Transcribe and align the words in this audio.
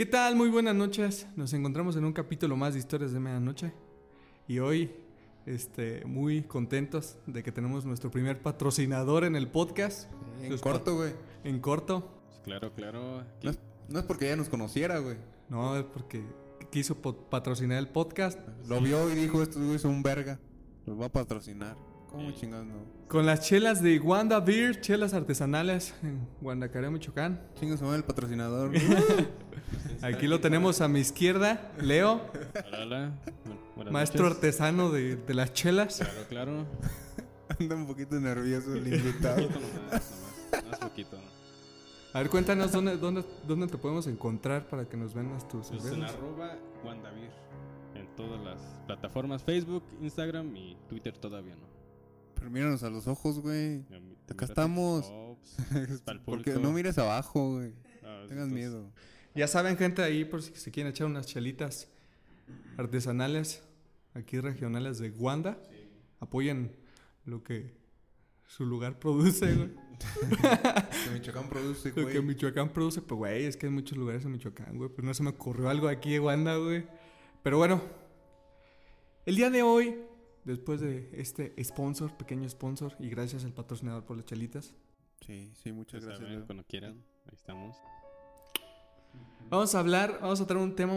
¿Qué 0.00 0.06
tal? 0.06 0.34
Muy 0.34 0.48
buenas 0.48 0.74
noches. 0.74 1.26
Nos 1.36 1.52
encontramos 1.52 1.94
en 1.94 2.06
un 2.06 2.14
capítulo 2.14 2.56
más 2.56 2.72
de 2.72 2.78
Historias 2.78 3.12
de 3.12 3.20
Medianoche. 3.20 3.70
Y 4.48 4.58
hoy, 4.58 4.90
este, 5.44 6.06
muy 6.06 6.40
contentos 6.40 7.18
de 7.26 7.42
que 7.42 7.52
tenemos 7.52 7.84
nuestro 7.84 8.10
primer 8.10 8.40
patrocinador 8.40 9.24
en 9.24 9.36
el 9.36 9.48
podcast. 9.48 10.10
En 10.40 10.56
corto, 10.56 10.96
güey. 10.96 11.12
En 11.44 11.60
corto. 11.60 12.22
Claro, 12.44 12.72
claro. 12.72 13.18
Aquí- 13.20 13.44
No 13.44 13.50
es, 13.50 13.58
no 13.90 13.98
es 13.98 14.06
porque 14.06 14.24
ella 14.28 14.36
nos 14.36 14.48
conociera, 14.48 15.00
güey. 15.00 15.18
No, 15.50 15.76
es 15.76 15.84
porque 15.84 16.24
quiso 16.70 16.94
patrocinar 17.28 17.76
el 17.76 17.88
podcast. 17.88 18.40
Lo 18.70 18.80
vio 18.80 19.10
y 19.12 19.14
dijo, 19.16 19.36
güeyes 19.44 19.82
son 19.82 19.90
un 19.90 20.02
verga. 20.02 20.40
Los 20.86 20.98
va 20.98 21.04
a 21.04 21.12
patrocinar. 21.12 21.76
¿Cómo 22.10 22.30
chingados 22.32 22.66
no? 22.66 22.74
Con 23.08 23.26
las 23.26 23.40
chelas 23.40 23.82
de 23.82 23.98
Wanda 23.98 24.40
Beer, 24.40 24.80
chelas 24.80 25.14
artesanales 25.14 25.94
en 26.02 26.26
Guanacaré, 26.40 26.90
Michoacán. 26.90 27.40
Llama 27.60 27.96
el 27.96 28.04
patrocinador. 28.04 28.72
Aquí 30.02 30.26
lo 30.26 30.40
tenemos 30.40 30.80
a 30.80 30.88
mi 30.88 31.00
izquierda, 31.00 31.72
Leo, 31.80 32.20
Hola, 32.66 32.78
hola. 32.82 33.10
Bu- 33.76 33.90
maestro 33.90 34.22
noches. 34.24 34.36
artesano 34.36 34.90
de, 34.90 35.16
de 35.16 35.34
las 35.34 35.52
chelas. 35.52 35.98
Claro, 35.98 36.24
claro. 36.28 36.66
Anda 37.58 37.74
un 37.76 37.86
poquito 37.86 38.18
nervioso 38.20 38.74
el 38.74 38.86
invitado. 38.94 39.36
Poquito 39.48 39.60
nomás, 39.60 39.74
nomás. 40.52 40.64
Más 40.70 40.78
poquito. 40.80 41.16
A 42.12 42.18
ver, 42.20 42.30
cuéntanos 42.30 42.72
dónde, 42.72 42.96
dónde, 42.96 43.24
dónde 43.46 43.66
te 43.68 43.78
podemos 43.78 44.06
encontrar 44.08 44.68
para 44.68 44.88
que 44.88 44.96
nos 44.96 45.14
vendas 45.14 45.46
tus 45.48 45.68
Pues 45.68 45.84
en 45.86 46.02
arroba 46.04 46.56
Wandavir. 46.84 47.30
En 47.94 48.06
todas 48.16 48.40
las 48.42 48.60
plataformas, 48.86 49.42
Facebook, 49.44 49.84
Instagram 50.00 50.56
y 50.56 50.76
Twitter 50.88 51.16
todavía 51.16 51.54
no. 51.56 51.66
Pero 52.40 52.50
míranos 52.50 52.82
a 52.82 52.90
los 52.90 53.06
ojos, 53.06 53.38
güey. 53.38 53.84
Acá 54.28 54.46
estamos. 54.46 55.12
Pues, 55.70 56.02
Porque 56.24 56.54
no 56.54 56.72
mires 56.72 56.98
abajo, 56.98 57.54
güey. 57.56 57.72
Ah, 58.02 58.24
Tengas 58.28 58.46
estos- 58.48 58.52
miedo. 58.52 58.90
Ya 59.36 59.46
saben, 59.46 59.76
gente, 59.76 60.02
ahí 60.02 60.24
por 60.24 60.42
si 60.42 60.52
se 60.56 60.72
quieren 60.72 60.90
echar 60.90 61.06
unas 61.06 61.24
chelitas 61.26 61.88
artesanales, 62.76 63.62
aquí 64.14 64.40
regionales 64.40 64.98
de 64.98 65.10
Wanda, 65.10 65.60
apoyen 66.18 66.74
lo 67.24 67.44
que 67.44 67.72
su 68.48 68.66
lugar 68.66 68.98
produce, 68.98 69.54
güey. 69.54 69.70
Que 71.04 71.10
Michoacán 71.12 71.48
produce, 71.50 71.90
Lo 71.90 71.94
que 71.94 72.02
güey. 72.02 72.22
Michoacán 72.22 72.70
produce, 72.72 73.02
pues, 73.02 73.18
güey, 73.18 73.44
es 73.44 73.56
que 73.58 73.66
hay 73.66 73.72
muchos 73.72 73.96
lugares 73.98 74.24
en 74.24 74.32
Michoacán, 74.32 74.76
güey. 74.78 74.88
Pero 74.96 75.06
no 75.06 75.12
se 75.14 75.22
me 75.22 75.28
ocurrió 75.30 75.68
algo 75.68 75.88
aquí 75.88 76.12
de 76.12 76.20
Wanda, 76.20 76.56
güey. 76.56 76.86
Pero 77.42 77.58
bueno, 77.58 77.82
el 79.26 79.36
día 79.36 79.50
de 79.50 79.62
hoy, 79.62 79.94
después 80.44 80.80
de 80.80 81.10
este 81.12 81.54
sponsor, 81.62 82.16
pequeño 82.16 82.48
sponsor, 82.48 82.94
y 82.98 83.08
gracias 83.08 83.44
al 83.44 83.52
patrocinador 83.52 84.04
por 84.04 84.16
las 84.16 84.26
chelitas, 84.26 84.74
Sí, 85.26 85.52
sí, 85.62 85.70
muchas 85.70 86.02
Ya 86.02 86.08
gracias. 86.16 86.44
cuando 86.46 86.64
quieran. 86.64 86.94
Ahí 87.26 87.34
estamos. 87.34 87.76
vamos 89.50 89.74
a 89.74 89.80
hablar, 89.80 90.18
vamos 90.22 90.40
a 90.40 90.46
traer 90.46 90.62
un 90.62 90.74
tema 90.74 90.94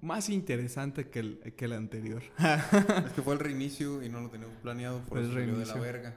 más 0.00 0.28
interesante 0.28 1.08
que 1.10 1.18
el, 1.18 1.54
que 1.56 1.64
el 1.64 1.72
anterior. 1.72 2.22
Es 3.06 3.12
que 3.12 3.22
fue 3.22 3.34
el 3.34 3.40
reinicio 3.40 4.02
y 4.04 4.08
no 4.08 4.20
lo 4.20 4.30
teníamos 4.30 4.56
planeado, 4.58 5.00
por 5.00 5.18
Fue 5.18 5.20
el 5.20 5.26
salió 5.32 5.40
de 5.40 5.46
la 5.66 5.74
reinicio. 5.74 5.80
verga. 5.80 6.14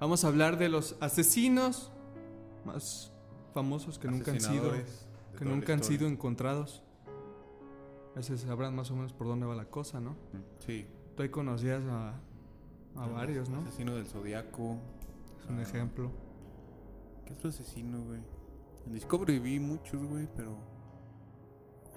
Vamos 0.00 0.24
a 0.24 0.28
hablar 0.28 0.58
de 0.58 0.68
los 0.68 0.96
asesinos 1.00 1.92
más 2.64 3.12
famosos 3.54 3.98
que 3.98 4.08
nunca 4.08 4.32
han 4.32 4.40
sido, 4.40 4.72
que 5.38 5.44
nunca 5.44 5.72
han 5.72 5.84
sido 5.84 6.08
encontrados. 6.08 6.82
A 8.14 8.16
veces 8.18 8.40
sabrán 8.40 8.74
más 8.74 8.90
o 8.90 8.96
menos 8.96 9.12
por 9.12 9.26
dónde 9.28 9.46
va 9.46 9.54
la 9.54 9.66
cosa, 9.66 10.00
¿no? 10.00 10.16
Sí. 10.66 10.86
Tú 11.16 11.22
ahí 11.22 11.28
conocías 11.28 11.82
a, 11.88 12.14
a 12.96 13.06
varios, 13.06 13.48
¿no? 13.48 13.60
Asesino 13.60 13.94
del 13.94 14.06
Zodiaco. 14.06 14.76
Es 15.42 15.48
un 15.50 15.60
ejemplo. 15.60 16.10
¿Qué 17.24 17.32
otro 17.32 17.48
asesino, 17.50 18.02
güey? 18.02 18.20
En 18.86 18.92
Discovery 18.92 19.38
vi 19.38 19.58
muchos, 19.58 20.02
güey, 20.04 20.28
pero. 20.36 20.56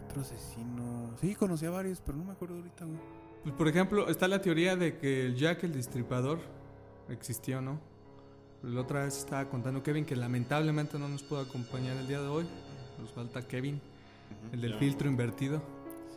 Otro 0.05 0.21
asesino. 0.21 1.11
Sí, 1.19 1.35
conocí 1.35 1.65
a 1.65 1.69
varios, 1.69 2.01
pero 2.01 2.17
no 2.17 2.23
me 2.23 2.31
acuerdo 2.31 2.55
ahorita, 2.55 2.85
güey. 2.85 2.97
Pues, 3.43 3.55
por 3.55 3.67
ejemplo, 3.67 4.07
está 4.07 4.27
la 4.27 4.41
teoría 4.41 4.75
de 4.75 4.97
que 4.97 5.25
el 5.25 5.35
Jack 5.35 5.63
el 5.63 5.73
Destripador 5.73 6.39
existió, 7.09 7.61
¿no? 7.61 7.79
La 8.63 8.81
otra 8.81 9.03
vez 9.05 9.17
estaba 9.17 9.49
contando 9.49 9.81
Kevin 9.83 10.05
que 10.05 10.15
lamentablemente 10.15 10.97
no 10.99 11.07
nos 11.07 11.23
pudo 11.23 11.39
acompañar 11.41 11.95
el 11.97 12.07
día 12.07 12.19
de 12.21 12.27
hoy. 12.27 12.45
Nos 12.99 13.11
falta 13.13 13.41
Kevin, 13.47 13.79
el 14.51 14.59
del 14.61 14.73
Ya. 14.73 14.79
filtro 14.79 15.07
invertido. 15.09 15.61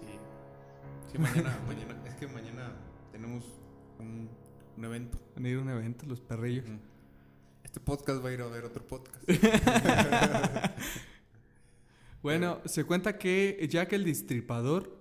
Sí. 0.00 1.12
Sí, 1.12 1.18
mañana, 1.18 1.56
mañana. 1.68 1.94
Es 2.06 2.14
que 2.14 2.26
mañana 2.26 2.72
tenemos 3.12 3.44
un, 3.98 4.28
un 4.76 4.84
evento. 4.84 5.18
Van 5.34 5.44
a 5.44 5.48
ir 5.48 5.58
a 5.58 5.60
un 5.60 5.68
evento, 5.70 6.06
los 6.06 6.20
perrillos. 6.20 6.64
Este 7.62 7.78
podcast 7.80 8.24
va 8.24 8.30
a 8.30 8.32
ir 8.32 8.40
a 8.40 8.46
ver 8.46 8.64
otro 8.64 8.84
podcast. 8.86 9.16
Bueno, 12.22 12.60
se 12.66 12.84
cuenta 12.84 13.18
que 13.18 13.66
Jack 13.68 13.92
el 13.94 14.04
Destripador 14.04 14.96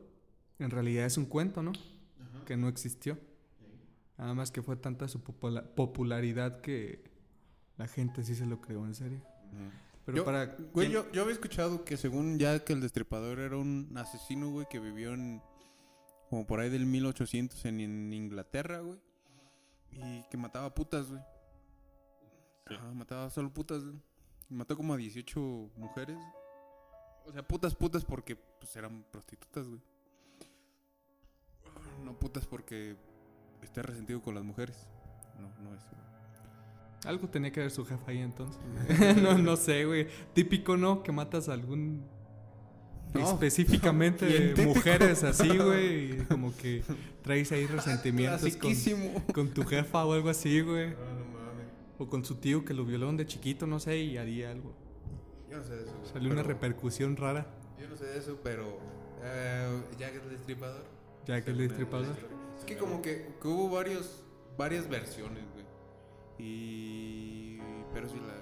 en 0.57 0.71
realidad 0.71 1.05
es 1.05 1.17
un 1.17 1.25
cuento, 1.25 1.61
¿no? 1.61 1.71
Que 2.45 2.57
no 2.57 2.67
existió. 2.67 3.17
Nada 4.17 4.33
más 4.33 4.49
que 4.51 4.63
fue 4.63 4.75
tanta 4.75 5.07
su 5.07 5.19
popula- 5.23 5.63
popularidad 5.75 6.61
que 6.61 7.03
la 7.77 7.87
gente 7.87 8.23
sí 8.23 8.33
se 8.33 8.47
lo 8.47 8.59
creó 8.59 8.85
en 8.87 8.95
serio. 8.95 9.21
Pero 10.05 10.17
yo, 10.17 10.25
para... 10.25 10.45
Güey, 10.73 10.89
yo, 10.89 11.11
yo 11.11 11.21
había 11.21 11.33
escuchado 11.33 11.85
que 11.85 11.95
según 11.95 12.39
Jack 12.39 12.67
el 12.71 12.81
Destripador 12.81 13.37
era 13.39 13.55
un 13.57 13.91
asesino, 13.97 14.49
güey, 14.49 14.65
que 14.67 14.79
vivió 14.79 15.13
en. 15.13 15.43
Como 16.31 16.47
por 16.47 16.61
ahí 16.61 16.69
del 16.69 16.85
1800 16.85 17.65
en, 17.65 17.81
en 17.81 18.13
Inglaterra, 18.13 18.79
güey. 18.79 18.97
Y 19.91 20.23
que 20.29 20.37
mataba 20.37 20.73
putas, 20.73 21.09
güey. 21.09 21.21
Sí. 22.69 22.75
Mataba 22.93 23.29
solo 23.29 23.51
putas, 23.51 23.83
güey. 23.83 23.97
Mató 24.47 24.77
como 24.77 24.93
a 24.93 24.97
18 24.97 25.39
mujeres. 25.75 26.17
O 27.25 27.33
sea, 27.33 27.45
putas, 27.45 27.75
putas 27.75 28.05
porque 28.05 28.37
pues 28.37 28.73
eran 28.77 29.03
prostitutas, 29.11 29.67
güey. 29.67 29.81
No 32.05 32.17
putas 32.17 32.47
porque 32.47 32.95
esté 33.61 33.81
resentido 33.81 34.21
con 34.21 34.33
las 34.33 34.45
mujeres. 34.45 34.87
No, 35.37 35.49
no 35.61 35.75
es. 35.75 35.83
güey. 35.83 36.01
Algo 37.03 37.27
tenía 37.27 37.51
que 37.51 37.59
ver 37.59 37.71
su 37.71 37.83
jefa 37.83 38.09
ahí 38.09 38.19
entonces. 38.19 38.61
no, 39.21 39.37
no 39.37 39.57
sé, 39.57 39.83
güey. 39.83 40.07
Típico, 40.33 40.77
¿no? 40.77 41.03
Que 41.03 41.11
matas 41.11 41.49
a 41.49 41.53
algún... 41.53 42.07
No, 43.13 43.31
específicamente 43.31 44.53
mujeres 44.65 45.23
así, 45.23 45.57
güey. 45.57 46.13
Y 46.13 46.17
como 46.29 46.55
que 46.55 46.83
traes 47.23 47.51
ahí 47.51 47.65
resentimientos 47.65 48.55
con, 48.57 48.73
con 49.33 49.53
tu 49.53 49.63
jefa 49.63 50.05
o 50.05 50.13
algo 50.13 50.29
así, 50.29 50.61
güey. 50.61 50.91
No, 50.91 50.95
no 50.95 51.25
mames. 51.25 51.67
O 51.97 52.07
con 52.07 52.23
su 52.23 52.35
tío 52.35 52.63
que 52.63 52.73
lo 52.73 52.85
violaron 52.85 53.17
de 53.17 53.25
chiquito, 53.25 53.67
no 53.67 53.79
sé, 53.79 53.97
y 53.97 54.17
haría 54.17 54.51
algo. 54.51 54.73
Yo 55.49 55.57
no 55.57 55.63
sé 55.63 55.75
de 55.75 55.83
eso. 55.83 55.93
güey, 55.99 56.13
Salió 56.13 56.31
una 56.31 56.43
repercusión 56.43 57.17
rara. 57.17 57.47
Yo 57.79 57.89
no 57.89 57.97
sé 57.97 58.05
de 58.05 58.19
eso, 58.19 58.39
pero. 58.43 58.79
Eh, 59.23 59.81
Jack 59.99 60.15
el 60.23 60.29
Destripador. 60.29 60.85
Jack 61.27 61.47
el 61.47 61.57
Destripador. 61.57 62.15
Es 62.57 62.65
que 62.65 62.77
como 62.77 63.01
que, 63.01 63.27
que 63.41 63.47
hubo 63.47 63.69
varios, 63.69 64.23
varias 64.57 64.87
versiones, 64.87 65.43
güey. 65.53 65.65
Y. 66.39 67.59
Pero 67.93 68.07
sí, 68.07 68.15
la, 68.15 68.40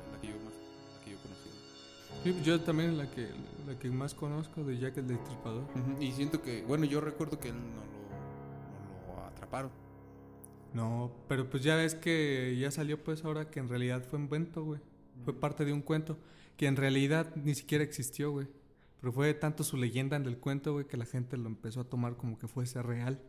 Sí, 2.24 2.36
yo 2.44 2.60
también 2.62 2.98
la 2.98 3.10
que, 3.10 3.30
la 3.66 3.77
que 3.80 3.89
más 3.89 4.13
conozco 4.13 4.63
de 4.63 4.77
Jack 4.77 4.98
el 4.98 5.07
Destripador. 5.07 5.63
Ujú, 5.63 6.01
Y 6.01 6.12
siento 6.12 6.42
que. 6.42 6.63
Bueno, 6.63 6.86
yo 6.86 7.00
recuerdo 7.01 7.39
que 7.39 7.50
él 7.50 7.56
no 7.56 7.62
lo, 7.62 9.16
no 9.16 9.21
lo 9.21 9.25
atraparon. 9.27 9.71
No, 10.74 11.12
pero 11.27 11.50
pues 11.50 11.63
ya 11.63 11.75
ves 11.75 11.95
que 11.95 12.56
ya 12.60 12.69
salió 12.71 13.04
pues 13.04 13.24
ahora 13.25 13.50
que 13.50 13.60
en 13.60 13.69
realidad 13.69 14.04
fue 14.07 14.19
un 14.19 14.27
cuento, 14.27 14.63
güey. 14.63 14.81
Fue 15.24 15.33
parte 15.33 15.66
de 15.66 15.74
un 15.74 15.81
cuento 15.81 16.18
que 16.57 16.68
en 16.68 16.75
realidad 16.75 17.33
ni 17.36 17.56
siquiera 17.56 17.83
existió, 17.83 18.31
güey. 18.31 18.48
Pero 19.01 19.13
fue 19.13 19.33
tanto 19.33 19.63
su 19.63 19.77
leyenda 19.77 20.19
del 20.19 20.38
cuento, 20.38 20.74
güey, 20.74 20.86
que 20.86 20.98
la 20.98 21.06
gente 21.06 21.38
lo 21.38 21.48
empezó 21.48 21.81
a 21.81 21.83
tomar 21.86 22.18
como 22.18 22.38
que 22.38 22.48
fuese 22.48 22.81
real. 22.83 23.22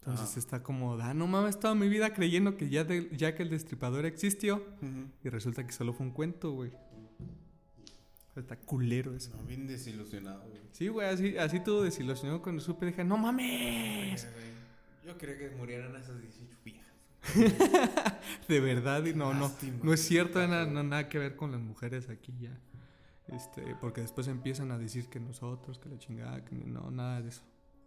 Entonces 0.00 0.36
está 0.38 0.62
como, 0.62 0.94
ah, 0.94 1.14
no 1.14 1.26
mames, 1.26 1.60
toda 1.60 1.74
mi 1.74 1.88
vida 1.88 2.12
creyendo 2.14 2.56
que 2.56 2.68
ya, 2.70 2.84
de- 2.84 3.08
ya 3.16 3.34
que 3.34 3.42
el 3.42 3.50
destripador 3.50 4.04
existió. 4.06 4.56
Ujú. 4.82 5.10
Y 5.22 5.28
resulta 5.28 5.64
que 5.64 5.72
solo 5.72 5.92
fue 5.92 6.06
un 6.06 6.12
cuento, 6.12 6.52
güey. 6.52 6.72
Está 8.36 8.56
culero 8.56 9.14
eso. 9.14 9.36
No, 9.36 9.42
bien 9.44 9.66
desilusionado, 9.66 10.48
güey. 10.48 10.60
Sí, 10.72 10.88
güey, 10.88 11.08
así, 11.08 11.36
así 11.36 11.60
todo 11.60 11.82
desilusionado 11.82 12.40
cuando 12.42 12.62
supe. 12.62 12.86
Dije, 12.86 13.04
no 13.04 13.18
mames. 13.18 14.26
Yo 15.04 15.18
quería 15.18 15.36
que 15.38 15.50
murieran 15.56 15.94
esas 15.96 16.20
18 16.20 16.56
viejas. 16.64 16.86
De 18.48 18.60
verdad, 18.60 19.04
y 19.04 19.14
no, 19.14 19.34
no. 19.34 19.48
Lástima. 19.48 19.78
No 19.82 19.92
es 19.92 20.00
cierto, 20.00 20.38
nada, 20.46 20.66
no, 20.66 20.82
nada 20.82 21.08
que 21.08 21.18
ver 21.18 21.36
con 21.36 21.50
las 21.50 21.60
mujeres 21.60 22.08
aquí 22.08 22.32
ya. 22.38 22.58
Este, 23.26 23.76
porque 23.80 24.00
después 24.00 24.26
empiezan 24.28 24.70
a 24.70 24.78
decir 24.78 25.08
que 25.08 25.20
nosotros, 25.20 25.78
que 25.78 25.88
la 25.88 25.98
chingada, 25.98 26.44
que 26.44 26.54
no, 26.54 26.90
nada 26.90 27.20
de 27.20 27.28
eso. 27.28 27.42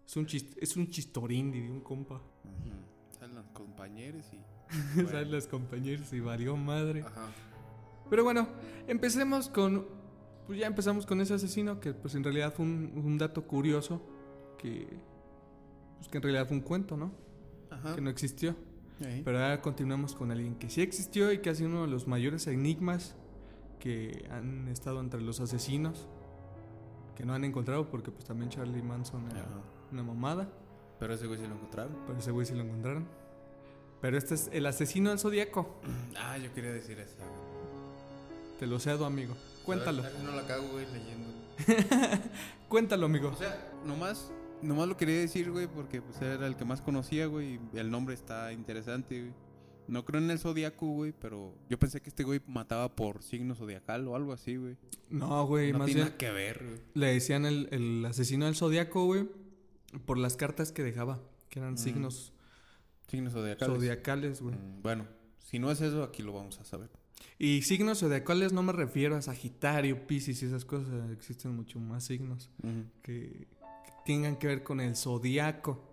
Es 0.05 0.17
un, 0.17 0.25
chist, 0.25 0.53
es 0.61 0.75
un 0.75 0.89
chistorín 0.89 1.51
de 1.51 1.69
un 1.69 1.81
compa. 1.81 2.21
Salen 3.17 3.35
los 3.35 3.47
compañeros 3.47 4.25
y. 4.33 4.39
Salen 5.07 5.31
los 5.31 5.47
compañeros 5.47 6.11
y 6.13 6.19
valió 6.19 6.57
madre. 6.57 7.01
Ajá. 7.01 7.29
Pero 8.09 8.23
bueno, 8.23 8.47
empecemos 8.87 9.49
con. 9.49 10.02
Pues 10.47 10.59
ya 10.59 10.67
empezamos 10.67 11.05
con 11.05 11.21
ese 11.21 11.33
asesino 11.33 11.79
que, 11.79 11.93
pues 11.93 12.15
en 12.15 12.23
realidad 12.23 12.53
fue 12.53 12.65
un, 12.65 12.91
un 13.03 13.17
dato 13.17 13.45
curioso. 13.47 14.01
Que. 14.57 14.87
Pues 15.97 16.09
que 16.09 16.17
en 16.17 16.23
realidad 16.23 16.47
fue 16.47 16.57
un 16.57 16.63
cuento, 16.63 16.97
¿no? 16.97 17.11
Ajá. 17.69 17.95
Que 17.95 18.01
no 18.01 18.09
existió. 18.09 18.55
Pero 19.25 19.37
ahora 19.41 19.59
continuamos 19.61 20.15
con 20.15 20.31
alguien 20.31 20.55
que 20.55 20.69
sí 20.69 20.81
existió 20.81 21.31
y 21.33 21.39
que 21.39 21.49
ha 21.49 21.55
sido 21.55 21.69
uno 21.69 21.81
de 21.81 21.87
los 21.89 22.07
mayores 22.07 22.47
enigmas 22.47 23.15
que 23.79 24.25
han 24.31 24.69
estado 24.69 25.01
entre 25.01 25.19
los 25.19 25.39
asesinos. 25.41 26.07
Que 27.15 27.25
no 27.25 27.33
han 27.33 27.43
encontrado 27.43 27.89
porque, 27.89 28.11
pues 28.11 28.25
también 28.25 28.49
Charlie 28.49 28.81
Manson 28.81 29.25
era 29.29 29.41
Ajá. 29.41 29.61
una 29.91 30.03
mamada. 30.03 30.49
Pero 30.99 31.13
ese 31.15 31.27
güey 31.27 31.39
sí 31.39 31.45
lo 31.47 31.55
encontraron. 31.55 31.95
Pero 32.07 32.19
ese 32.19 32.31
güey 32.31 32.45
sí 32.45 32.53
lo 32.53 32.61
encontraron. 32.63 33.05
Pero 33.99 34.17
este 34.17 34.35
es 34.35 34.49
el 34.53 34.65
asesino 34.65 35.09
del 35.09 35.19
zodiaco. 35.19 35.79
Ah, 36.17 36.37
yo 36.37 36.53
quería 36.53 36.71
decir 36.71 36.97
eso. 36.99 37.17
Te 38.59 38.67
lo 38.67 38.79
cedo, 38.79 39.05
amigo. 39.05 39.35
Cuéntalo. 39.65 40.03
No 40.23 40.31
la 40.35 40.45
cago, 40.45 40.67
güey, 40.69 40.85
leyendo. 40.91 41.29
Cuéntalo, 42.67 43.05
amigo. 43.05 43.29
O 43.29 43.35
sea, 43.35 43.71
nomás, 43.85 44.31
nomás 44.61 44.87
lo 44.87 44.97
quería 44.97 45.19
decir, 45.19 45.51
güey, 45.51 45.67
porque 45.67 46.01
pues, 46.01 46.21
era 46.21 46.47
el 46.47 46.55
que 46.55 46.65
más 46.65 46.81
conocía, 46.81 47.27
güey. 47.27 47.59
Y 47.73 47.77
el 47.77 47.89
nombre 47.91 48.13
está 48.15 48.51
interesante, 48.53 49.21
güey. 49.21 49.33
No 49.87 50.05
creo 50.05 50.21
en 50.21 50.31
el 50.31 50.39
zodiaco, 50.39 50.87
güey, 50.87 51.11
pero 51.11 51.53
yo 51.69 51.77
pensé 51.77 52.01
que 52.01 52.09
este 52.09 52.23
güey 52.23 52.39
mataba 52.47 52.95
por 52.95 53.21
signo 53.21 53.53
zodiacal 53.53 54.07
o 54.07 54.15
algo 54.15 54.31
así, 54.31 54.55
güey. 54.55 54.77
No, 55.09 55.45
güey, 55.45 55.73
No 55.73 55.79
más 55.79 55.87
tiene 55.87 56.01
bien 56.01 56.07
nada 56.07 56.17
que 56.17 56.31
ver, 56.31 56.63
güey. 56.65 56.81
le 56.93 57.07
decían 57.13 57.45
el, 57.45 57.67
el 57.71 58.05
asesino 58.05 58.45
del 58.45 58.55
zodiaco, 58.55 59.05
güey, 59.05 59.27
por 60.05 60.17
las 60.17 60.37
cartas 60.37 60.71
que 60.71 60.83
dejaba, 60.83 61.19
que 61.49 61.59
eran 61.59 61.73
Mm. 61.73 61.77
signos 61.77 62.33
Signos 63.09 63.33
zodiacales. 63.33 63.75
zodiacales, 63.75 64.41
güey. 64.41 64.55
Mm, 64.55 64.81
Bueno, 64.81 65.05
si 65.37 65.59
no 65.59 65.69
es 65.69 65.81
eso, 65.81 66.01
aquí 66.03 66.23
lo 66.23 66.31
vamos 66.31 66.59
a 66.61 66.63
saber. 66.63 66.89
Y 67.39 67.61
signos 67.63 67.99
zodiacales 67.99 68.53
no 68.53 68.63
me 68.63 68.71
refiero 68.73 69.15
a 69.15 69.21
Sagitario, 69.21 70.05
Piscis 70.07 70.41
y 70.43 70.45
esas 70.45 70.65
cosas. 70.65 71.09
Existen 71.11 71.55
mucho 71.55 71.79
más 71.79 72.03
signos 72.05 72.49
que, 73.01 73.47
que 73.85 73.91
tengan 74.05 74.35
que 74.37 74.47
ver 74.47 74.63
con 74.63 74.79
el 74.79 74.95
zodiaco. 74.95 75.89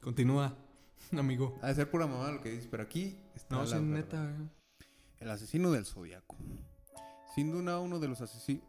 Continúa, 0.00 0.54
amigo. 1.12 1.58
Ha 1.62 1.68
de 1.68 1.74
ser 1.74 1.90
pura 1.90 2.06
mamá 2.06 2.30
lo 2.32 2.40
que 2.40 2.50
dices, 2.50 2.68
pero 2.70 2.82
aquí 2.82 3.16
está 3.34 3.56
No, 3.56 3.64
la 3.64 3.80
neta. 3.80 4.22
güey. 4.22 4.48
El 5.18 5.30
asesino 5.30 5.70
del 5.72 5.86
zodiaco. 5.86 6.36
Sin 7.34 7.50
duda 7.50 7.80
uno 7.80 7.98
de 7.98 8.08
los 8.08 8.20
asesinos. 8.20 8.62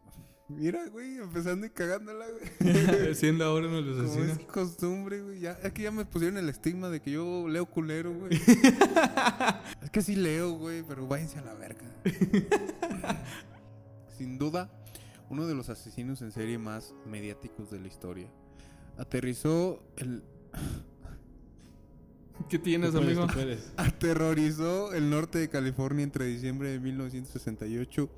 Mira, 0.48 0.88
güey, 0.90 1.18
empezando 1.18 1.66
y 1.66 1.72
cagándola, 1.72 2.26
güey. 2.30 3.16
Siendo 3.16 3.46
ahora 3.46 3.68
uno 3.68 3.78
de 3.78 3.82
los 3.82 4.12
Como 4.12 4.24
es 4.26 4.40
costumbre, 4.40 5.22
güey. 5.22 5.40
Ya, 5.40 5.58
aquí 5.64 5.82
ya 5.84 5.92
me 5.92 6.06
pusieron 6.06 6.38
el 6.38 6.50
estigma 6.50 6.90
de 6.90 7.02
que 7.02 7.12
yo 7.12 7.48
leo 7.48 7.66
culero, 7.66 8.14
güey. 8.14 8.34
es 9.82 9.90
que 9.92 10.02
sí 10.04 10.16
leo, 10.16 10.52
güey, 10.52 10.84
pero 10.84 11.08
váyanse 11.08 11.40
a 11.40 11.42
la 11.42 11.56
verga. 11.56 11.86
Sin 14.18 14.38
duda, 14.38 14.70
uno 15.30 15.48
de 15.48 15.56
los 15.56 15.70
asesinos 15.70 16.22
en 16.22 16.32
serie 16.32 16.60
más 16.60 16.94
mediáticos 17.08 17.72
de 17.72 17.80
la 17.80 17.88
historia. 17.88 18.28
Aterrizó 18.98 19.82
el. 19.98 20.24
¿Qué 22.50 22.60
tienes, 22.60 22.92
Tú 22.92 23.00
amigo? 23.00 23.26
tú. 23.26 23.40
Aterrorizó 23.78 24.94
el 24.94 25.10
norte 25.10 25.40
de 25.40 25.50
California 25.50 26.04
entre 26.04 26.26
diciembre 26.26 26.70
de 26.70 26.80
1968 26.80 28.10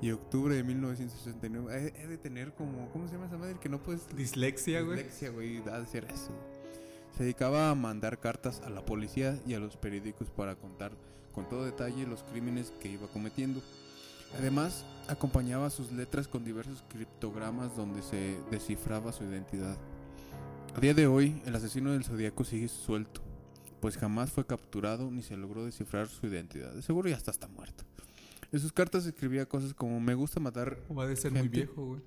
y 0.00 0.10
octubre 0.12 0.54
de 0.54 0.64
1969. 0.64 1.92
He, 1.96 2.02
he 2.02 2.06
de 2.06 2.18
tener 2.18 2.52
como. 2.54 2.90
¿Cómo 2.90 3.06
se 3.06 3.14
llama 3.14 3.26
esa 3.26 3.38
madre? 3.38 3.56
Que 3.60 3.68
no 3.68 3.82
puedes. 3.82 4.08
Dislexia, 4.16 4.82
güey. 4.82 4.96
Dislexia, 4.98 5.30
güey. 5.30 5.58
Ha 5.68 5.80
de 5.80 5.86
ser 5.86 6.04
eso. 6.04 6.30
Se 7.16 7.24
dedicaba 7.24 7.70
a 7.70 7.74
mandar 7.74 8.18
cartas 8.18 8.60
a 8.64 8.70
la 8.70 8.84
policía 8.84 9.38
y 9.46 9.54
a 9.54 9.60
los 9.60 9.76
periódicos 9.76 10.30
para 10.30 10.54
contar 10.56 10.92
con 11.32 11.48
todo 11.48 11.64
detalle 11.64 12.06
los 12.06 12.22
crímenes 12.22 12.72
que 12.80 12.88
iba 12.88 13.06
cometiendo. 13.08 13.60
Además, 14.38 14.84
acompañaba 15.08 15.70
sus 15.70 15.90
letras 15.92 16.28
con 16.28 16.44
diversos 16.44 16.84
criptogramas 16.88 17.76
donde 17.76 18.02
se 18.02 18.38
descifraba 18.50 19.12
su 19.12 19.24
identidad. 19.24 19.76
A 20.74 20.80
día 20.80 20.94
de 20.94 21.08
hoy, 21.08 21.42
el 21.46 21.56
asesino 21.56 21.92
del 21.92 22.04
zodiaco 22.04 22.44
sigue 22.44 22.68
suelto, 22.68 23.20
pues 23.80 23.96
jamás 23.96 24.30
fue 24.30 24.46
capturado 24.46 25.10
ni 25.10 25.22
se 25.22 25.36
logró 25.36 25.64
descifrar 25.64 26.08
su 26.08 26.26
identidad. 26.26 26.72
De 26.72 26.82
seguro 26.82 27.08
ya 27.08 27.16
hasta 27.16 27.32
está 27.32 27.48
muerto. 27.48 27.84
En 28.52 28.60
sus 28.60 28.72
cartas 28.72 29.06
escribía 29.06 29.46
cosas 29.46 29.74
como 29.74 30.00
me 30.00 30.14
gusta 30.14 30.40
matar 30.40 30.78
O 30.88 30.94
va 30.94 31.10
a 31.10 31.16
ser 31.16 31.32
muy 31.32 31.48
viejo, 31.48 31.86
güey. 31.86 32.02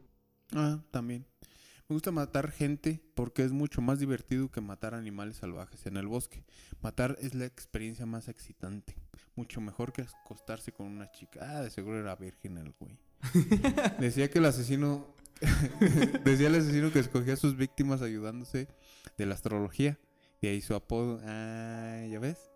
Ah, 0.54 0.84
también. 0.92 1.26
Me 1.90 1.96
gusta 1.96 2.12
matar 2.12 2.52
gente 2.52 3.02
porque 3.14 3.44
es 3.44 3.52
mucho 3.52 3.82
más 3.82 4.00
divertido 4.00 4.50
que 4.50 4.62
matar 4.62 4.94
animales 4.94 5.38
salvajes 5.38 5.86
en 5.86 5.98
el 5.98 6.08
bosque. 6.08 6.46
Matar 6.82 7.18
es 7.20 7.34
la 7.34 7.46
experiencia 7.46 8.06
más 8.06 8.30
excitante. 8.30 8.96
Mucho 9.36 9.62
mejor 9.62 9.92
que 9.92 10.04
acostarse 10.04 10.72
con 10.72 10.88
una 10.88 11.12
chica. 11.12 11.40
Ah, 11.42 11.62
de 11.62 11.70
seguro 11.70 12.00
era 12.00 12.16
virgen 12.16 12.58
el 12.58 12.74
güey. 12.80 12.98
Decía 14.00 14.30
que 14.30 14.40
el 14.40 14.46
asesino... 14.46 15.14
decía 16.24 16.48
el 16.48 16.56
asesino 16.56 16.94
que 16.94 17.00
escogía 17.00 17.34
a 17.34 17.38
sus 17.38 17.58
víctimas 17.58 18.02
ayudándose 18.02 18.70
de 19.18 19.26
la 19.26 19.34
astrología. 19.34 20.00
De 20.42 20.50
ahí 20.50 20.62
su 20.62 20.74
apodo. 20.74 21.20
Ah, 21.26 22.06
¿ya 22.10 22.20
ves? 22.20 22.53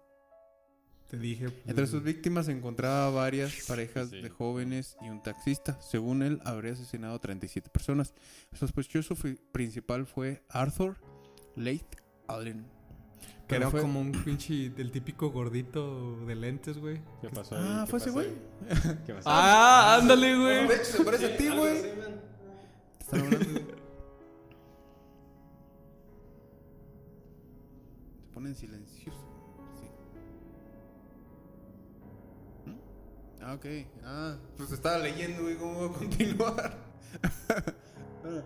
Te 1.09 1.18
dije. 1.18 1.50
pues, 1.50 1.68
Entre 1.68 1.88
sus 1.88 2.04
víctimas 2.04 2.48
se 2.48 2.51
encontraba 2.51 3.09
varias 3.12 3.65
parejas 3.68 4.09
Sí. 4.09 4.21
de 4.21 4.30
jóvenes 4.30 4.98
y 5.01 5.09
un 5.09 5.24
taxista. 5.24 5.80
Según 5.81 6.21
él, 6.21 6.42
habría 6.44 6.74
asesinado 6.74 7.15
a 7.15 7.19
37 7.19 7.69
personas. 7.69 8.13
El 8.51 8.57
sospechoso 8.57 9.15
principal 9.54 10.06
fue 10.06 10.44
Arthur 10.50 10.97
Leith 11.56 11.95
Allen. 12.28 12.66
Que 13.47 13.56
Pero 13.56 13.61
era 13.61 13.69
fue- 13.71 13.81
como 13.81 14.02
un 14.02 14.11
pinche 14.26 14.69
del 14.71 14.92
típico 14.92 15.31
gordito 15.31 16.18
de 16.26 16.35
lentes, 16.35 16.78
güey. 16.78 16.99
¿Qué 17.21 17.30
pasó 17.30 17.56
ahí? 17.56 17.64
Ah, 17.66 17.83
¿Qué 17.85 17.90
fue 17.92 17.99
ese 17.99 18.07
pasó 18.07 18.14
güey. 18.16 18.28
ahí? 18.28 18.97
¿Qué 19.06 19.14
pasó? 19.14 19.30
Ah, 19.31 19.97
ándale, 20.02 20.37
güey. 20.37 20.68
De 20.68 20.76
hecho, 20.76 20.85
se 20.97 21.04
parece 21.06 21.26
a 21.33 21.37
ti, 21.37 21.47
güey. 21.47 21.81
Te 22.97 22.99
están 22.99 23.19
hablando, 23.21 23.45
güey. 23.61 23.66
Se 28.19 28.33
ponen 28.33 28.56
silenciosos. 28.56 29.26
Ah, 33.47 33.54
ok. 33.54 33.66
Ah, 34.04 34.35
pues 34.57 34.73
estaba 34.73 34.97
leyendo, 34.97 35.44
güey. 35.44 35.56
¿Cómo 35.56 35.73
voy 35.73 35.89
a 35.89 35.94
continuar? 35.94 36.77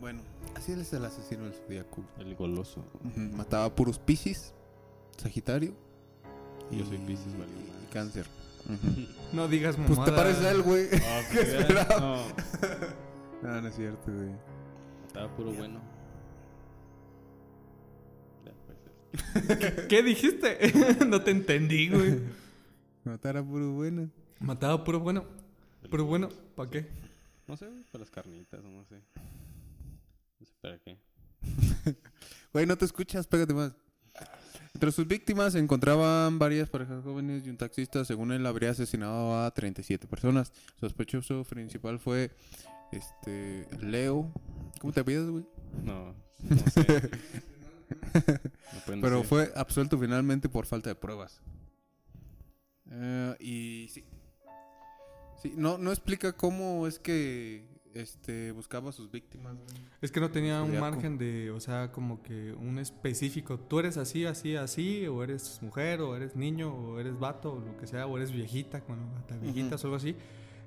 bueno, 0.00 0.22
así 0.54 0.72
él 0.72 0.80
es 0.80 0.90
el 0.94 1.04
asesino 1.04 1.44
del 1.44 1.52
zodiaco. 1.52 2.02
El 2.18 2.34
goloso. 2.34 2.82
Mataba 3.14 3.74
puros 3.74 3.98
piscis, 3.98 4.54
Sagitario. 5.18 5.74
Yo 6.70 6.86
soy 6.86 6.96
Piscis, 6.98 7.32
vale, 7.34 7.52
y 7.84 7.92
cáncer. 7.92 8.26
No 9.32 9.46
digas 9.46 9.76
Pues 9.76 9.88
te 9.88 9.94
mamada. 9.94 10.16
pareces 10.16 10.44
a 10.44 10.50
él, 10.52 10.62
güey. 10.62 10.86
Ah, 10.94 11.20
¿Qué 11.32 11.40
esperaba? 11.40 12.00
No, 12.00 12.22
No, 13.42 13.60
no 13.60 13.68
es 13.68 13.76
cierto, 13.76 14.10
güey. 14.10 14.30
estaba 15.06 15.36
puro 15.36 15.52
bueno. 15.52 15.80
Ya, 18.44 18.52
puede 18.64 18.78
ser. 19.66 19.86
¿Qué 19.86 20.02
dijiste? 20.02 20.72
no 21.06 21.20
te 21.22 21.30
entendí, 21.30 21.90
güey. 21.90 22.45
Matar 23.06 23.36
a 23.36 23.44
puro 23.44 23.70
bueno. 23.70 24.10
Mataba 24.40 24.82
puro 24.82 24.98
bueno. 24.98 25.24
Pero 25.88 26.04
bueno, 26.04 26.28
¿para 26.56 26.70
qué? 26.70 26.88
No 27.46 27.56
sé, 27.56 27.66
para 27.92 28.02
las 28.02 28.10
carnitas, 28.10 28.58
o 28.64 28.68
no 28.68 28.84
sé. 28.84 29.00
No 30.40 30.46
sé 30.46 30.52
para 30.60 30.78
qué. 30.80 30.98
Güey, 32.52 32.66
no 32.66 32.76
te 32.76 32.84
escuchas, 32.84 33.26
pégate 33.28 33.54
más. 33.54 33.72
Entre 34.74 34.90
sus 34.90 35.06
víctimas 35.06 35.52
se 35.52 35.60
encontraban 35.60 36.38
varias 36.40 36.68
parejas 36.68 37.04
jóvenes 37.04 37.46
y 37.46 37.50
un 37.50 37.56
taxista. 37.56 38.04
Según 38.04 38.32
él, 38.32 38.44
habría 38.44 38.70
asesinado 38.70 39.38
a 39.38 39.50
37 39.52 40.08
personas. 40.08 40.52
Sospechoso 40.80 41.44
principal 41.44 42.00
fue 42.00 42.32
este 42.90 43.68
Leo. 43.80 44.32
¿Cómo 44.80 44.92
te 44.92 45.04
pides, 45.04 45.28
güey? 45.30 45.46
No, 45.84 46.12
no 46.42 46.70
sé. 46.70 47.10
No, 48.88 49.00
Pero 49.00 49.22
fue 49.22 49.52
absuelto 49.54 49.96
finalmente 49.96 50.48
por 50.48 50.66
falta 50.66 50.88
de 50.90 50.96
pruebas. 50.96 51.40
Eh, 52.90 53.36
y 53.40 53.88
sí. 53.88 54.04
Sí, 55.42 55.52
no, 55.56 55.78
no 55.78 55.90
explica 55.90 56.32
cómo 56.32 56.86
es 56.86 56.98
que 56.98 57.66
este 57.96 58.52
buscaba 58.52 58.90
a 58.90 58.92
sus 58.92 59.10
víctimas. 59.10 59.56
Es 60.00 60.12
que 60.12 60.20
no 60.20 60.30
tenía 60.30 60.62
un 60.62 60.78
margen 60.78 61.18
de, 61.18 61.50
o 61.50 61.60
sea, 61.60 61.92
como 61.92 62.22
que 62.22 62.52
un 62.52 62.78
específico. 62.78 63.58
Tú 63.58 63.78
eres 63.78 63.96
así, 63.96 64.24
así, 64.24 64.56
así, 64.56 65.06
o 65.06 65.22
eres 65.22 65.60
mujer, 65.62 66.00
o 66.00 66.16
eres 66.16 66.36
niño, 66.36 66.74
o 66.74 67.00
eres 67.00 67.18
vato, 67.18 67.54
o 67.54 67.60
lo 67.60 67.76
que 67.76 67.86
sea, 67.86 68.06
o 68.06 68.16
eres 68.16 68.32
viejita, 68.32 68.82
bueno, 68.86 69.10
hasta 69.16 69.36
viejitas 69.36 69.82
o 69.84 69.86
algo 69.88 69.96
así. 69.96 70.16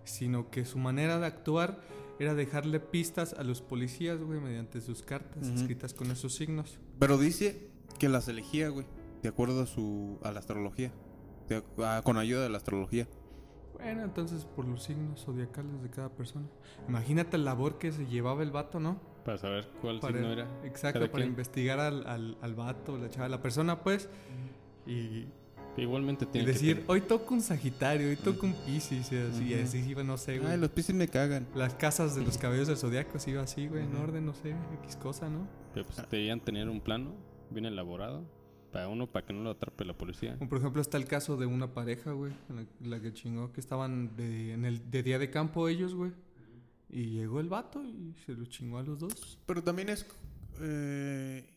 Sino 0.04 0.50
que 0.50 0.66
su 0.66 0.78
manera 0.78 1.20
de 1.20 1.28
actuar 1.28 1.82
era 2.20 2.34
dejarle 2.34 2.80
pistas 2.80 3.34
a 3.34 3.44
los 3.44 3.62
policías, 3.62 4.20
güey, 4.20 4.40
mediante 4.40 4.82
sus 4.82 5.04
cartas 5.04 5.48
escritas 5.48 5.94
con 5.94 6.12
esos 6.12 6.36
signos. 6.36 6.80
Pero 7.00 7.18
dice 7.18 7.70
que 7.98 8.10
las 8.10 8.28
elegía, 8.28 8.70
güey, 8.70 8.86
de 9.22 9.30
acuerdo 9.30 9.64
a 9.64 9.68
su 9.68 10.20
a 10.24 10.32
la 10.32 10.40
astrología. 10.40 10.92
De- 11.50 11.64
ah, 11.80 12.02
con 12.04 12.18
ayuda 12.18 12.44
de 12.44 12.50
la 12.50 12.58
astrología. 12.58 13.08
Bueno, 13.74 14.04
entonces 14.04 14.46
por 14.46 14.66
los 14.66 14.84
signos 14.84 15.24
zodiacales 15.24 15.82
de 15.82 15.90
cada 15.90 16.10
persona. 16.10 16.46
Imagínate 16.88 17.38
la 17.38 17.46
labor 17.46 17.78
que 17.78 17.92
se 17.92 18.06
llevaba 18.06 18.44
el 18.44 18.52
vato, 18.52 18.80
¿no? 18.80 19.00
Para 19.24 19.38
saber 19.38 19.68
cuál 19.82 20.00
Para, 20.00 20.14
signo 20.18 20.32
era. 20.34 20.48
exacto, 20.64 21.10
para 21.12 21.26
investigar 21.26 21.80
al, 21.80 22.06
al, 22.08 22.38
al 22.42 22.56
vato, 22.56 22.98
la 22.98 23.10
chava, 23.10 23.30
la 23.30 23.42
persona, 23.42 23.82
pues. 23.82 24.10
Y, 24.86 25.28
igualmente 25.78 26.26
y 26.26 26.28
tiene 26.28 26.46
que 26.48 26.54
decir, 26.54 26.84
hoy 26.88 27.02
toco 27.02 27.34
un 27.34 27.42
Sagitario, 27.42 28.10
hoy 28.10 28.18
toco 28.18 28.46
un 28.46 28.54
Piscis, 28.54 29.12
y 29.14 29.54
así, 29.54 29.80
iba, 29.88 30.04
no 30.04 30.18
sé, 30.18 30.40
güey. 30.40 30.52
Ay, 30.52 30.58
los 30.60 30.70
piscis 30.72 30.96
me 30.96 31.08
cagan. 31.08 31.48
Las 31.56 31.74
casas 31.76 32.16
de 32.16 32.22
los 32.24 32.38
cabellos 32.38 32.68
del 32.68 32.76
zodiaco 32.78 33.18
así 33.18 33.32
iba 33.32 33.44
así, 33.44 33.68
güey, 33.68 33.84
en 33.84 33.96
orden, 33.96 34.26
no 34.26 34.34
sé, 34.34 34.56
X 34.84 34.98
cosa, 34.98 35.30
¿no? 35.30 35.48
que, 35.74 35.84
pues, 35.84 36.02
debían 36.10 36.42
tener 36.42 36.68
un 36.68 36.82
plano 36.82 37.14
bien 37.50 37.66
elaborado 37.66 38.24
para 38.72 38.88
uno, 38.88 39.08
para 39.08 39.26
que 39.26 39.34
no 39.34 39.44
lo 39.44 39.52
atrape 39.52 39.86
la 39.86 39.94
policía. 39.98 40.38
Como 40.38 40.50
por 40.50 40.60
ejemplo 40.60 40.82
está 40.82 40.98
el 40.98 41.06
caso 41.06 41.38
de 41.38 41.46
una 41.46 41.74
pareja, 41.74 42.12
güey, 42.12 42.34
la, 42.50 42.66
la 42.88 43.02
que 43.02 43.14
chingó, 43.14 43.52
que 43.52 43.60
estaban 43.60 44.16
de, 44.16 44.54
en 44.54 44.66
el, 44.66 44.90
de 44.90 45.04
día 45.04 45.20
de 45.20 45.30
campo 45.30 45.68
ellos, 45.68 45.96
güey. 45.96 46.12
Y 46.90 47.12
llegó 47.12 47.40
el 47.40 47.50
vato 47.50 47.84
y 47.84 48.16
se 48.26 48.34
lo 48.34 48.46
chingó 48.46 48.80
a 48.80 48.84
los 48.84 49.00
dos. 49.00 49.38
Pero 49.46 49.64
también 49.64 49.90
es. 49.90 50.06
eh, 50.60 51.48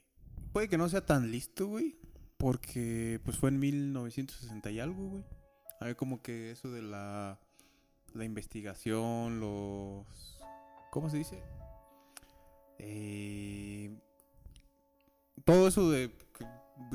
puede 0.53 0.69
que 0.69 0.77
no 0.77 0.89
sea 0.89 1.07
tan 1.07 1.31
listo, 1.31 1.67
güey. 1.67 1.97
Porque 2.37 3.21
pues 3.25 3.39
fue 3.39 3.51
en 3.51 3.61
1960 3.61 4.71
y 4.71 4.81
algo, 4.81 5.09
güey. 5.09 5.25
A 5.81 5.87
ver, 5.87 5.97
como 5.97 6.23
que 6.23 6.51
eso 6.51 6.71
de 6.71 6.83
la. 6.83 7.39
La 8.15 8.25
investigación, 8.27 9.41
los. 9.41 10.39
¿Cómo 10.91 11.09
se 11.09 11.17
dice? 11.17 11.43
Eh, 12.79 13.97
todo 15.45 15.69
eso 15.69 15.91
de. 15.91 16.11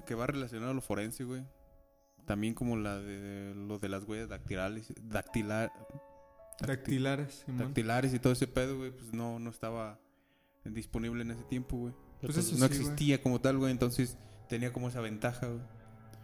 Que, 0.05 0.15
va 0.15 0.27
relacionado 0.27 0.72
a 0.72 0.74
lo 0.74 0.81
forense, 0.81 1.24
güey. 1.24 1.43
También 2.25 2.53
como 2.53 2.75
la 2.77 2.98
de. 3.00 3.53
Lo 3.55 3.79
de 3.79 3.89
las 3.89 4.03
huellas 4.03 4.29
dactilares. 4.29 4.93
Dactilar, 5.01 5.72
Dactilares, 6.60 7.43
Simón. 7.46 7.60
dactilares 7.65 8.13
y 8.13 8.19
todo 8.19 8.34
ese 8.34 8.48
pedo, 8.48 8.77
güey. 8.77 8.91
Pues 8.91 9.13
no, 9.13 9.39
no 9.39 9.50
estaba 9.50 10.00
disponible 10.65 11.22
en 11.22 11.31
ese 11.31 11.43
tiempo, 11.43 11.77
güey. 11.77 11.93
Pues 12.22 12.36
eso 12.38 12.57
no 12.57 12.67
sí, 12.67 12.74
güey. 12.74 12.81
existía 12.81 13.22
como 13.22 13.39
tal, 13.39 13.57
güey. 13.57 13.72
Entonces 13.72 14.17
tenía 14.50 14.74
como 14.74 14.88
esa 14.89 15.00
ventaja, 15.01 15.48
güey. 15.48 15.62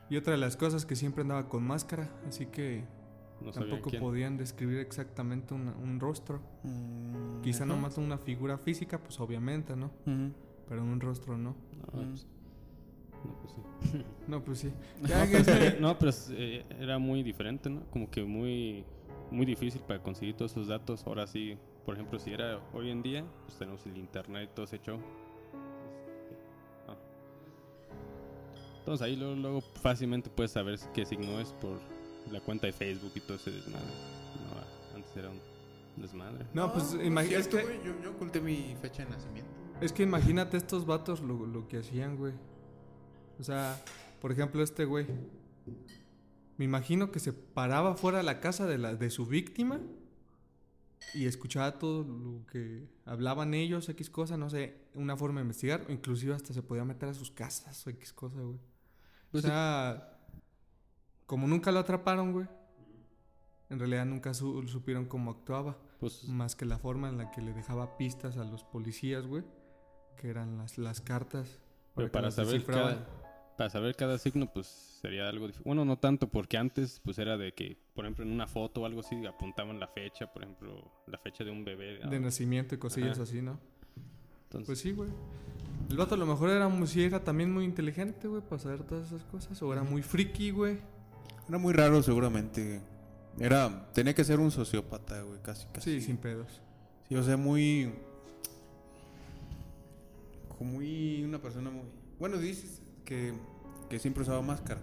Y 0.10 0.18
otra 0.18 0.34
de 0.34 0.40
las 0.40 0.58
cosas 0.58 0.86
que 0.86 0.96
siempre 0.96 1.22
andaba 1.22 1.48
con 1.48 1.64
máscara, 1.64 2.10
así 2.28 2.48
que 2.48 2.84
no 3.42 3.52
tampoco 3.52 3.90
podían 4.00 4.38
describir 4.38 4.80
exactamente 4.80 5.54
una- 5.54 5.76
un 5.78 6.00
rostro. 6.00 6.42
Mm, 6.64 7.42
Quizá 7.42 7.64
ajá. 7.64 7.74
nomás 7.74 7.98
una 7.98 8.18
figura 8.18 8.58
física, 8.58 9.02
pues 9.02 9.20
obviamente, 9.20 9.76
¿no? 9.76 9.88
Ujú. 10.06 10.34
Pero 10.68 10.84
un 10.84 11.00
rostro 11.00 11.38
no. 11.38 11.56
No, 11.78 11.86
pues, 12.10 12.28
no, 13.24 13.34
pues 13.40 13.54
sí. 13.54 14.04
No, 14.28 14.44
pues 14.44 14.60
sí. 14.60 14.72
No, 15.02 15.08
Ya 15.10 15.28
que 15.30 15.40
pero, 15.44 15.60
se- 15.72 15.80
no, 15.80 15.98
pero 16.00 16.10
es, 16.10 16.30
eh, 16.34 16.64
era 16.80 16.98
muy 17.00 17.24
diferente, 17.24 17.70
¿no? 17.70 17.82
Como 17.92 18.10
que 18.10 18.24
muy, 18.24 18.86
muy 19.32 19.46
difícil 19.46 19.82
para 19.82 20.02
conseguir 20.02 20.36
todos 20.36 20.52
esos 20.52 20.68
datos. 20.68 21.06
Ahora 21.06 21.28
sí, 21.28 21.58
por 21.86 21.96
ejemplo, 21.96 22.18
si 22.20 22.32
era 22.34 22.60
hoy 22.74 22.90
en 22.90 23.02
día, 23.04 23.26
pues 23.46 23.58
tenemos 23.58 23.86
el 23.86 23.98
internet 23.98 24.50
y 24.52 24.56
todo 24.56 24.66
ese 24.66 24.80
show. 24.80 24.98
Ah. 26.88 26.96
Entonces 28.80 29.06
ahí 29.06 29.16
luego, 29.16 29.36
luego 29.36 29.62
fácilmente 29.62 30.30
puedes 30.30 30.52
saber 30.52 30.80
qué 30.94 31.06
signo 31.06 31.40
es 31.40 31.50
por 31.54 31.80
la 32.32 32.40
cuenta 32.40 32.68
de 32.68 32.74
Facebook 32.74 33.12
y 33.16 33.20
todo 33.20 33.36
ese 33.36 33.52
desmadre. 33.52 33.86
No, 34.36 34.96
antes 34.96 35.16
era 35.18 35.30
un 35.30 35.40
desmadre. 36.02 36.46
No, 36.54 36.72
pues 36.72 36.96
imagi- 36.96 37.34
es, 37.36 37.48
que, 37.48 37.62
güey. 37.62 37.78
Yo, 37.86 37.92
yo 38.02 38.12
oculté 38.12 38.40
mi 38.42 38.76
fecha 38.82 39.04
de 39.04 39.10
nacimiento. 39.12 39.52
es 39.82 39.92
que 39.92 40.04
imagínate 40.04 40.58
estos 40.58 40.86
vatos 40.86 41.22
lo, 41.22 41.46
lo 41.46 41.68
que 41.68 41.78
hacían, 41.80 42.16
güey. 42.18 42.34
O 43.44 43.46
sea, 43.46 43.78
por 44.22 44.32
ejemplo, 44.32 44.64
este 44.64 44.86
güey. 44.86 45.06
Me 46.58 46.64
imagino 46.64 47.12
que 47.12 47.20
se 47.20 47.34
paraba 47.34 47.98
fuera 47.98 48.20
de 48.20 48.24
la 48.24 48.40
casa 48.40 48.66
de, 48.66 48.78
la, 48.78 48.96
de 48.96 49.10
su 49.10 49.26
víctima 49.26 49.82
y 51.14 51.26
escuchaba 51.26 51.78
todo 51.78 52.06
lo 52.06 52.46
que 52.46 52.88
hablaban 53.04 53.54
ellos, 53.54 53.90
X 53.90 54.10
cosa, 54.10 54.38
no 54.38 54.50
sé, 54.50 54.78
una 54.94 55.18
forma 55.18 55.42
de 55.42 55.44
investigar, 55.44 55.84
o 55.90 55.92
inclusive 55.92 56.34
hasta 56.34 56.54
se 56.54 56.62
podía 56.62 56.86
meter 56.86 57.10
a 57.10 57.14
sus 57.14 57.32
casas 57.32 57.86
o 57.86 57.90
X 57.90 58.14
cosa, 58.14 58.40
güey. 58.40 58.60
Pues 59.30 59.44
o 59.44 59.48
sea, 59.48 60.18
como 61.26 61.46
nunca 61.46 61.74
lo 61.74 61.80
atraparon, 61.80 62.32
güey, 62.32 62.48
en 63.70 63.80
realidad 63.80 64.06
nunca 64.06 64.34
su- 64.34 64.66
supieron 64.70 65.06
cómo 65.06 65.32
actuaba, 65.32 65.76
Pues 66.00 66.30
más 66.30 66.56
que 66.56 66.64
la 66.66 66.78
forma 66.78 67.10
en 67.10 67.18
la 67.18 67.30
que 67.32 67.42
le 67.42 67.52
dejaba 67.52 67.98
pistas 67.98 68.38
a 68.38 68.46
los 68.46 68.64
policías, 68.64 69.28
güey, 69.28 69.44
que 70.16 70.30
eran 70.30 70.58
las, 70.58 70.78
las 70.78 71.02
cartas. 71.02 71.60
Pero 71.96 72.10
para 72.10 72.28
las 72.28 72.36
saber 72.36 72.64
cada, 72.64 73.06
para 73.58 73.70
saber 73.70 73.96
cada 73.96 74.18
signo, 74.18 74.52
pues 74.52 74.68
sería 75.02 75.28
algo 75.28 75.48
difícil. 75.48 75.66
Bueno, 75.66 75.86
no 75.86 75.98
tanto, 75.98 76.28
porque 76.28 76.58
antes, 76.58 77.02
pues 77.04 77.18
era 77.20 77.38
de 77.38 77.54
que, 77.54 77.78
por 77.94 78.06
ejemplo, 78.06 78.26
en 78.26 78.32
una 78.32 78.48
foto 78.48 78.82
o 78.82 78.86
algo 78.86 79.02
así, 79.02 79.26
apuntaban 79.26 79.80
la 79.80 79.88
fecha, 79.88 80.32
por 80.32 80.44
ejemplo, 80.44 80.92
la 81.08 81.18
fecha 81.18 81.44
de 81.44 81.52
un 81.52 81.64
bebé. 81.64 82.00
De 82.10 82.20
nacimiento 82.20 82.76
y 82.76 82.78
cosillas 82.78 83.14
Ajá. 83.14 83.24
así, 83.24 83.42
¿no? 83.42 83.60
Entonces, 84.46 84.68
Pues 84.68 84.80
sí, 84.80 84.92
güey. 84.92 85.10
El 85.90 85.98
vato 85.98 86.16
a 86.16 86.18
lo 86.18 86.26
mejor 86.26 86.50
era, 86.50 86.68
muy, 86.68 86.88
sí, 86.88 87.04
era 87.04 87.24
también 87.24 87.52
muy 87.52 87.66
inteligente, 87.66 88.28
güey, 88.28 88.42
para 88.42 88.60
saber 88.60 88.84
todas 88.84 89.08
esas 89.08 89.24
cosas. 89.26 89.62
O 89.62 89.74
era 89.74 89.84
muy 89.84 90.02
friki, 90.02 90.52
güey. 90.52 90.78
Era 91.50 91.58
muy 91.58 91.74
raro, 91.74 92.02
seguramente. 92.02 92.82
Era. 93.40 93.90
Tenía 93.94 94.14
que 94.14 94.24
ser 94.24 94.40
un 94.40 94.52
sociópata, 94.52 95.22
güey, 95.24 95.40
casi, 95.42 95.66
casi. 95.74 96.00
Sí, 96.00 96.06
sin 96.06 96.18
pedos. 96.18 96.62
Sí, 97.10 97.16
o 97.16 97.24
sea, 97.24 97.36
muy. 97.36 97.92
Como 100.58 100.74
muy. 100.74 101.24
Una 101.24 101.40
persona 101.40 101.70
muy. 101.70 101.86
Bueno, 102.20 102.38
dices 102.38 102.83
que, 103.06 103.34
que 103.90 104.00
siempre 104.00 104.24
usaba 104.24 104.42
máscara. 104.42 104.82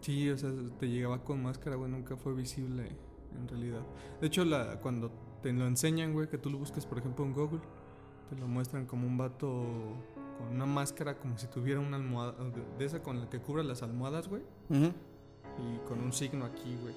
Sí, 0.00 0.28
o 0.30 0.38
sea, 0.38 0.50
te 0.78 0.88
llegaba 0.88 1.24
con 1.24 1.42
máscara, 1.42 1.76
güey, 1.76 1.90
nunca 1.90 2.16
fue 2.16 2.34
visible 2.34 2.88
en 3.36 3.48
realidad. 3.48 3.80
De 4.20 4.28
hecho, 4.28 4.44
la, 4.44 4.80
cuando 4.80 5.10
te 5.42 5.52
lo 5.52 5.66
enseñan, 5.66 6.12
güey, 6.12 6.28
que 6.28 6.38
tú 6.38 6.50
lo 6.50 6.58
busques, 6.58 6.86
por 6.86 6.98
ejemplo, 6.98 7.24
en 7.24 7.32
Google, 7.32 7.60
te 8.30 8.36
lo 8.36 8.46
muestran 8.46 8.86
como 8.86 9.06
un 9.06 9.16
vato 9.16 9.64
con 10.38 10.54
una 10.54 10.66
máscara, 10.66 11.18
como 11.18 11.38
si 11.38 11.46
tuviera 11.46 11.80
una 11.80 11.96
almohada, 11.96 12.34
de, 12.78 12.84
esa 12.84 13.02
con 13.02 13.20
la 13.20 13.28
que 13.28 13.40
cubre 13.40 13.64
las 13.64 13.82
almohadas, 13.82 14.28
güey, 14.28 14.42
y 14.70 15.78
con 15.88 16.00
un 16.00 16.12
signo 16.12 16.44
aquí, 16.44 16.76
güey. 16.82 16.94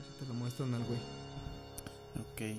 Así 0.00 0.12
te 0.20 0.26
lo 0.26 0.34
muestran 0.34 0.72
al 0.74 0.84
güey. 0.84 1.00
Ok. 2.32 2.58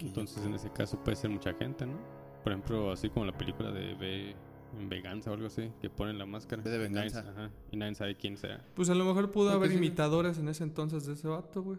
entonces 0.00 0.44
en 0.44 0.54
ese 0.54 0.70
caso 0.70 0.98
puede 0.98 1.16
ser 1.16 1.30
mucha 1.30 1.54
gente, 1.54 1.86
¿no? 1.86 1.96
Por 2.42 2.52
ejemplo, 2.52 2.92
así 2.92 3.08
como 3.08 3.24
la 3.24 3.36
película 3.36 3.70
de 3.70 3.94
V 3.94 4.36
en 4.78 4.88
Venganza 4.88 5.30
o 5.30 5.34
algo 5.34 5.46
así, 5.46 5.70
que 5.80 5.88
ponen 5.90 6.18
la 6.18 6.26
máscara. 6.26 6.62
De 6.62 6.70
y 6.70 6.72
nadie- 6.90 7.10
Venganza. 7.10 7.20
ajá, 7.30 7.50
y 7.70 7.76
nadie 7.76 7.94
sabe 7.94 8.16
quién 8.16 8.36
sea. 8.36 8.64
Pues 8.74 8.88
a 8.90 8.94
lo 8.94 9.04
mejor 9.04 9.30
pudo 9.30 9.50
que 9.50 9.54
haber 9.56 9.70
sí, 9.70 9.76
imitadores 9.76 10.38
en 10.38 10.48
ese 10.48 10.64
entonces 10.64 11.06
de 11.06 11.14
ese 11.14 11.28
vato, 11.28 11.62
güey. 11.62 11.78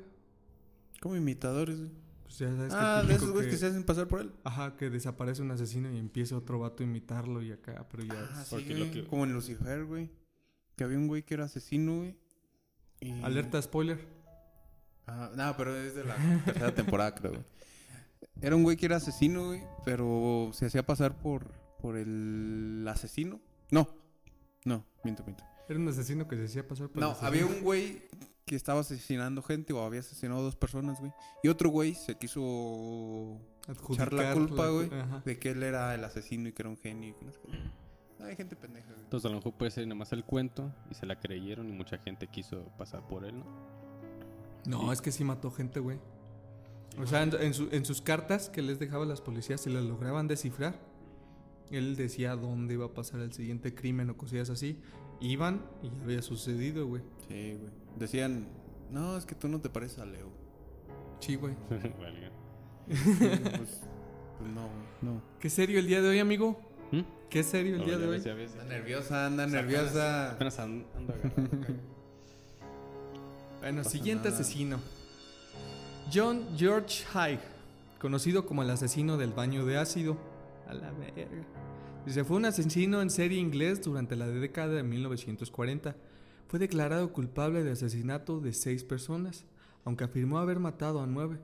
Como 1.02 1.16
imitadores, 1.16 1.80
güey. 1.80 1.92
Pues 2.24 2.40
ya 2.40 2.50
sabes 2.56 2.74
que 2.74 2.80
Ah, 2.80 3.00
el 3.02 3.08
de 3.08 3.14
esos 3.16 3.32
güeyes 3.32 3.52
que... 3.52 3.58
se 3.58 3.66
hacen 3.68 3.84
pasar 3.84 4.08
por 4.08 4.22
él. 4.22 4.32
Ajá, 4.44 4.76
que 4.78 4.90
desaparece 4.90 5.42
un 5.42 5.52
asesino 5.52 5.92
y 5.92 5.98
empieza 5.98 6.38
otro 6.38 6.60
vato 6.60 6.82
a 6.82 6.86
imitarlo 6.86 7.42
y 7.44 7.52
acá, 7.52 7.86
pero 7.92 8.04
ya... 8.04 8.14
Ah, 8.34 8.42
es- 8.42 8.48
sí, 8.48 8.56
Porque 8.56 8.74
güey, 8.76 8.88
lo 8.88 8.92
que- 8.94 9.06
Como 9.08 9.26
en 9.26 9.34
Lucifer, 9.34 9.86
güey. 9.86 10.10
Que 10.76 10.84
había 10.86 10.98
un 10.98 11.08
güey 11.08 11.24
que 11.24 11.34
era 11.36 11.46
asesino, 11.46 11.98
güey. 11.98 12.16
y- 13.02 13.22
Alerta 13.22 13.62
spoiler. 13.62 14.00
Ah, 15.06 15.30
no, 15.36 15.54
pero 15.58 15.76
es 15.76 15.94
de 15.96 16.06
la 16.06 16.16
tercera 16.46 16.74
temporada, 16.74 17.14
creo, 17.14 17.32
güey. 17.34 17.44
Era 18.42 18.56
un 18.56 18.64
güey 18.64 18.78
que 18.78 18.86
era 18.86 18.96
asesino, 18.96 19.48
güey, 19.48 19.62
pero 19.86 20.50
se 20.54 20.66
hacía 20.66 20.86
pasar 20.86 21.18
por, 21.20 21.52
por 21.84 21.98
el 21.98 22.86
asesino. 22.88 23.42
No, 23.70 23.90
no, 24.64 24.86
miento, 25.04 25.22
miento. 25.26 25.44
Era 25.68 25.78
un 25.78 25.88
asesino 25.90 26.30
que 26.30 26.38
se 26.38 26.46
hacía 26.46 26.66
pasar 26.66 26.88
por 26.88 27.02
No, 27.02 27.10
asesino. 27.10 27.28
había 27.28 27.46
un 27.46 27.62
güey 27.62 28.04
que 28.46 28.56
estaba 28.56 28.80
asesinando 28.80 29.42
gente 29.44 29.74
o 29.74 29.84
había 29.84 30.00
asesinado 30.00 30.40
a 30.40 30.44
dos 30.44 30.56
personas, 30.56 31.00
güey. 31.02 31.12
Y 31.44 31.50
otro 31.50 31.70
güey 31.70 31.94
se 31.94 32.16
quiso 32.18 33.38
echar 33.92 34.14
la 34.14 34.34
culpa, 34.34 34.70
güey, 34.70 34.90
Ajá. 34.94 35.22
de 35.26 35.38
que 35.38 35.52
él 35.52 35.64
era 35.64 35.94
el 35.94 36.06
asesino 36.06 36.48
y 36.48 36.54
que 36.54 36.62
era 36.62 36.70
un 36.70 36.78
genio. 36.78 37.10
y 37.10 37.14
que 37.14 37.26
no 37.26 37.32
sé 37.34 37.40
qué. 37.46 38.24
Hay 38.24 38.36
gente 38.38 38.56
pendeja, 38.56 38.88
güey. 38.88 39.02
Entonces 39.04 39.26
a 39.26 39.30
lo 39.30 39.36
mejor 39.40 39.54
puede 39.58 39.72
ser 39.72 39.86
nada 39.86 39.96
más 40.00 40.14
el 40.14 40.24
cuento 40.24 40.74
y 40.90 40.94
se 40.96 41.06
la 41.06 41.20
creyeron 41.20 41.68
y 41.68 41.74
mucha 41.74 41.98
gente 41.98 42.28
quiso 42.28 42.64
pasar 42.78 43.06
por 43.08 43.26
él, 43.26 43.40
¿no? 43.40 43.46
No, 44.66 44.94
es 44.94 45.02
que 45.02 45.12
sí 45.12 45.26
mató 45.26 45.52
gente, 45.52 45.82
güey. 45.82 46.00
O 46.98 47.06
sea, 47.08 47.24
en, 47.24 47.34
en 47.42 47.54
su- 47.54 47.68
en 47.72 47.84
sus 47.84 48.02
cartas 48.02 48.50
que 48.50 48.62
les 48.62 48.80
dejaba 48.80 49.04
a 49.04 49.08
las 49.08 49.20
policías, 49.20 49.60
si 49.60 49.70
las 49.70 49.84
lograban 49.84 50.28
descifrar, 50.30 50.80
él 51.78 51.96
decía 51.96 52.36
dónde 52.36 52.74
iba 52.76 52.86
a 52.86 52.94
pasar 52.94 53.20
el 53.22 53.34
siguiente 53.34 53.74
crimen 53.74 54.10
o 54.10 54.18
cosillas 54.18 54.50
así. 54.50 54.80
Iban 55.20 55.62
y 55.82 55.90
ya 55.90 56.04
había 56.04 56.22
sucedido, 56.22 56.86
güey. 56.88 57.02
Sí, 57.28 57.58
güey. 57.60 57.72
Decían, 57.98 58.48
no, 58.92 59.18
es 59.18 59.26
que 59.26 59.36
tú 59.36 59.48
no 59.48 59.60
te 59.62 59.70
pareces 59.70 60.00
a 60.00 60.06
Leo. 60.06 60.30
Sí, 61.20 61.36
güey. 61.36 61.56
Pues, 62.86 63.00
pues 64.40 64.52
no, 64.54 64.68
no. 65.02 65.22
¿Qué 65.40 65.50
serio 65.50 65.80
el 65.80 65.88
día 65.88 66.02
de 66.02 66.10
hoy, 66.10 66.20
amigo? 66.20 66.60
¿Mm? 66.92 67.02
¿Qué 67.30 67.44
serio 67.44 67.76
el 67.76 67.80
No, 67.82 67.86
día 67.86 67.98
de 67.98 68.06
hoy? 68.06 68.12
ves, 68.18 68.24
ya 68.26 68.34
ves. 68.34 68.52
Anda 68.54 68.66
nerviosa, 68.66 69.26
anda 69.28 69.44
Apenas- 69.44 69.62
nerviosa. 69.64 70.32
Apenas 70.34 70.60
ando 70.60 70.86
acá. 71.14 71.32
Bueno, 73.62 73.84
siguiente 73.86 74.30
nada. 74.30 74.42
asesino. 74.42 74.80
John 76.14 76.46
George 76.58 77.06
Haig, 77.14 77.40
conocido 78.00 78.46
como 78.46 78.62
el 78.64 78.70
asesino 78.70 79.16
del 79.18 79.32
baño 79.32 79.66
de 79.66 79.78
ácido. 79.78 80.18
A 80.68 80.74
la 80.74 80.92
verga. 80.92 81.46
Dice, 82.06 82.26
fue 82.26 82.36
un 82.36 82.44
asesino 82.44 83.02
en 83.02 83.10
serie 83.10 83.40
inglés 83.40 83.82
durante 83.82 84.18
la 84.18 84.28
década 84.28 84.74
de 84.74 84.84
1940. 84.84 85.96
Fue 86.48 86.60
declarado 86.60 87.14
culpable 87.14 87.64
de 87.64 87.72
asesinato 87.72 88.42
de 88.42 88.52
seis 88.52 88.84
personas, 88.84 89.46
aunque 89.86 90.04
afirmó 90.04 90.38
haber 90.40 90.60
matado 90.60 91.02
a 91.02 91.08
nueve. 91.08 91.40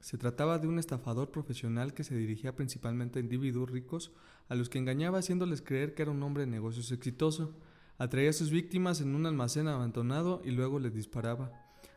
Se 0.00 0.18
trataba 0.18 0.58
de 0.58 0.68
un 0.68 0.78
estafador 0.78 1.30
profesional 1.30 1.94
que 1.94 2.04
se 2.04 2.14
dirigía 2.14 2.54
principalmente 2.54 3.18
a 3.18 3.22
individuos 3.22 3.70
ricos, 3.70 4.12
a 4.50 4.54
los 4.54 4.68
que 4.68 4.78
engañaba 4.78 5.18
haciéndoles 5.18 5.62
creer 5.62 5.94
que 5.94 6.02
era 6.02 6.10
un 6.10 6.22
hombre 6.22 6.44
de 6.44 6.50
negocios 6.50 6.92
exitoso. 6.92 7.54
Atraía 7.96 8.30
a 8.30 8.34
sus 8.34 8.50
víctimas 8.50 9.00
en 9.00 9.14
un 9.14 9.24
almacén 9.24 9.66
abandonado 9.66 10.42
y 10.44 10.50
luego 10.50 10.78
les 10.78 10.92
disparaba. 10.92 11.52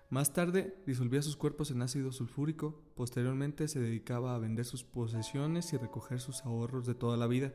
Más 0.10 0.32
tarde 0.32 0.78
disolvía 0.86 1.22
sus 1.22 1.36
cuerpos 1.36 1.70
en 1.70 1.82
ácido 1.82 2.14
sulfúrico. 2.14 2.82
Posteriormente 2.96 3.68
se 3.68 3.82
dedicaba 3.82 4.36
a 4.36 4.40
vender 4.40 4.64
sus 4.64 4.86
posesiones 4.86 5.74
y 5.74 5.78
recoger 5.78 6.22
sus 6.22 6.46
ahorros 6.46 6.86
de 6.86 6.96
toda 6.96 7.18
la 7.18 7.28
vida. 7.28 7.52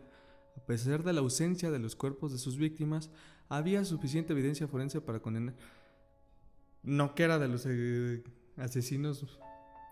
A 0.56 0.60
pesar 0.66 1.02
de 1.02 1.12
la 1.12 1.20
ausencia 1.20 1.70
de 1.70 1.78
los 1.78 1.96
cuerpos 1.96 2.32
de 2.32 2.38
sus 2.38 2.58
víctimas, 2.58 3.10
había 3.48 3.84
suficiente 3.84 4.32
evidencia 4.32 4.68
forense 4.68 5.00
para 5.00 5.20
condenar. 5.20 5.54
No 6.82 7.14
que 7.14 7.24
era 7.24 7.38
de 7.38 7.48
los 7.48 7.66
eh, 7.66 8.22
asesinos 8.56 9.38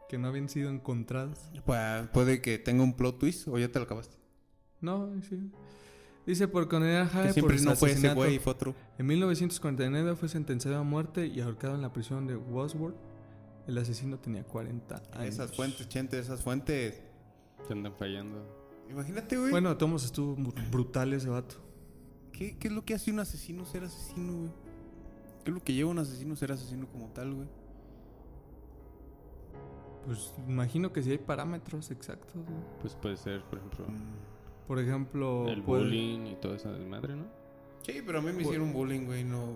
que 0.09 0.19
no 0.19 0.29
habían 0.29 0.49
sido 0.49 0.71
encontrados. 0.71 1.39
Pues, 1.65 2.09
puede 2.09 2.41
que 2.41 2.59
tenga 2.59 2.83
un 2.83 2.97
plot 2.97 3.19
twist 3.19 3.49
o 3.49 3.59
ya 3.59 3.69
te 3.69 3.79
lo 3.79 3.85
acabaste. 3.85 4.17
No, 4.81 5.13
sí. 5.29 5.51
Dice 6.27 6.47
por 6.47 6.69
condenar 6.69 7.09
a 7.15 7.23
Haig 7.23 7.41
por 7.41 7.61
no 7.63 7.75
fue 7.75 7.93
ese 7.93 8.13
güey, 8.15 8.39
fue 8.39 8.53
otro. 8.53 8.75
En 8.99 9.07
1949 9.07 10.15
fue 10.15 10.29
sentenciado 10.29 10.79
a 10.79 10.83
muerte 10.83 11.27
y 11.27 11.41
ahorcado 11.41 11.75
en 11.75 11.83
la 11.83 11.93
prisión 11.93 12.27
de 12.27 12.37
Wadsworth. 12.37 12.97
El 13.67 13.79
asesino 13.79 14.19
tenía 14.19 14.45
40 14.45 15.03
años. 15.13 15.35
Esas 15.35 15.55
fuentes, 15.55 15.89
Chente, 15.89 16.19
esas 16.19 16.43
fuentes. 16.43 17.03
Te 17.67 17.73
andan 17.73 17.95
fallando. 17.95 18.58
Imagínate, 18.91 19.37
güey. 19.37 19.51
Bueno, 19.51 19.77
Tomos 19.77 20.05
estuvo 20.05 20.37
mu- 20.37 20.53
brutal 20.71 21.13
ese 21.13 21.29
vato. 21.29 21.57
¿Qué, 22.33 22.57
¿Qué 22.59 22.69
es 22.69 22.75
lo 22.75 22.85
que 22.85 22.95
hace 22.95 23.11
un 23.11 23.21
asesino 23.21 23.65
ser 23.65 23.85
asesino, 23.85 24.33
güey? 24.33 24.51
¿Qué 25.45 25.51
es 25.51 25.55
lo 25.55 25.63
que 25.63 25.73
lleva 25.75 25.89
a 25.91 25.93
un 25.93 25.99
asesino 25.99 26.37
ser 26.37 26.53
asesino 26.53 26.87
como 26.87 27.09
tal, 27.09 27.35
güey? 27.35 27.49
Pues 30.07 30.33
imagino 30.49 30.93
que 30.93 31.03
sí 31.03 31.11
hay 31.11 31.19
parámetros 31.19 31.91
exactos. 31.91 32.35
güey. 32.35 32.47
Pues 32.81 32.95
puede 32.95 33.17
ser, 33.17 33.43
por 33.43 33.59
ejemplo, 33.59 33.87
Mm. 33.87 34.29
Por 34.67 34.79
ejemplo, 34.79 35.49
el 35.49 35.63
puede, 35.63 35.85
bullying 35.85 36.27
y 36.27 36.35
toda 36.37 36.57
esa 36.57 36.71
desmadre, 36.71 37.17
¿no? 37.17 37.25
Sí, 37.87 38.03
pero 38.05 38.19
a 38.19 38.23
mí 38.23 38.33
me 38.33 38.43
hicieron 38.43 38.71
bullying, 38.75 39.07
güey, 39.07 39.25
no... 39.25 39.55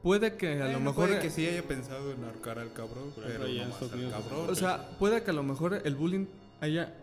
puede 0.00 0.36
que 0.36 0.62
a 0.62 0.68
Eh, 0.70 0.72
lo 0.74 0.78
no 0.78 0.90
mejor... 0.90 1.08
puede 1.08 1.20
que 1.20 1.28
sí 1.30 1.44
haya 1.44 1.62
pensado 1.66 2.12
en 2.12 2.22
ahorcar 2.22 2.60
al 2.60 2.72
cabrón, 2.72 3.10
pero 3.16 3.48
no 3.48 3.68
más 3.68 3.82
al 3.82 4.10
cabrón. 4.10 4.50
O 4.50 4.54
sea, 4.54 4.96
puede 5.00 5.24
que 5.24 5.30
a 5.32 5.34
lo 5.34 5.42
mejor 5.42 5.80
el 5.84 5.96
bullying 5.96 6.26
haya 6.60 6.94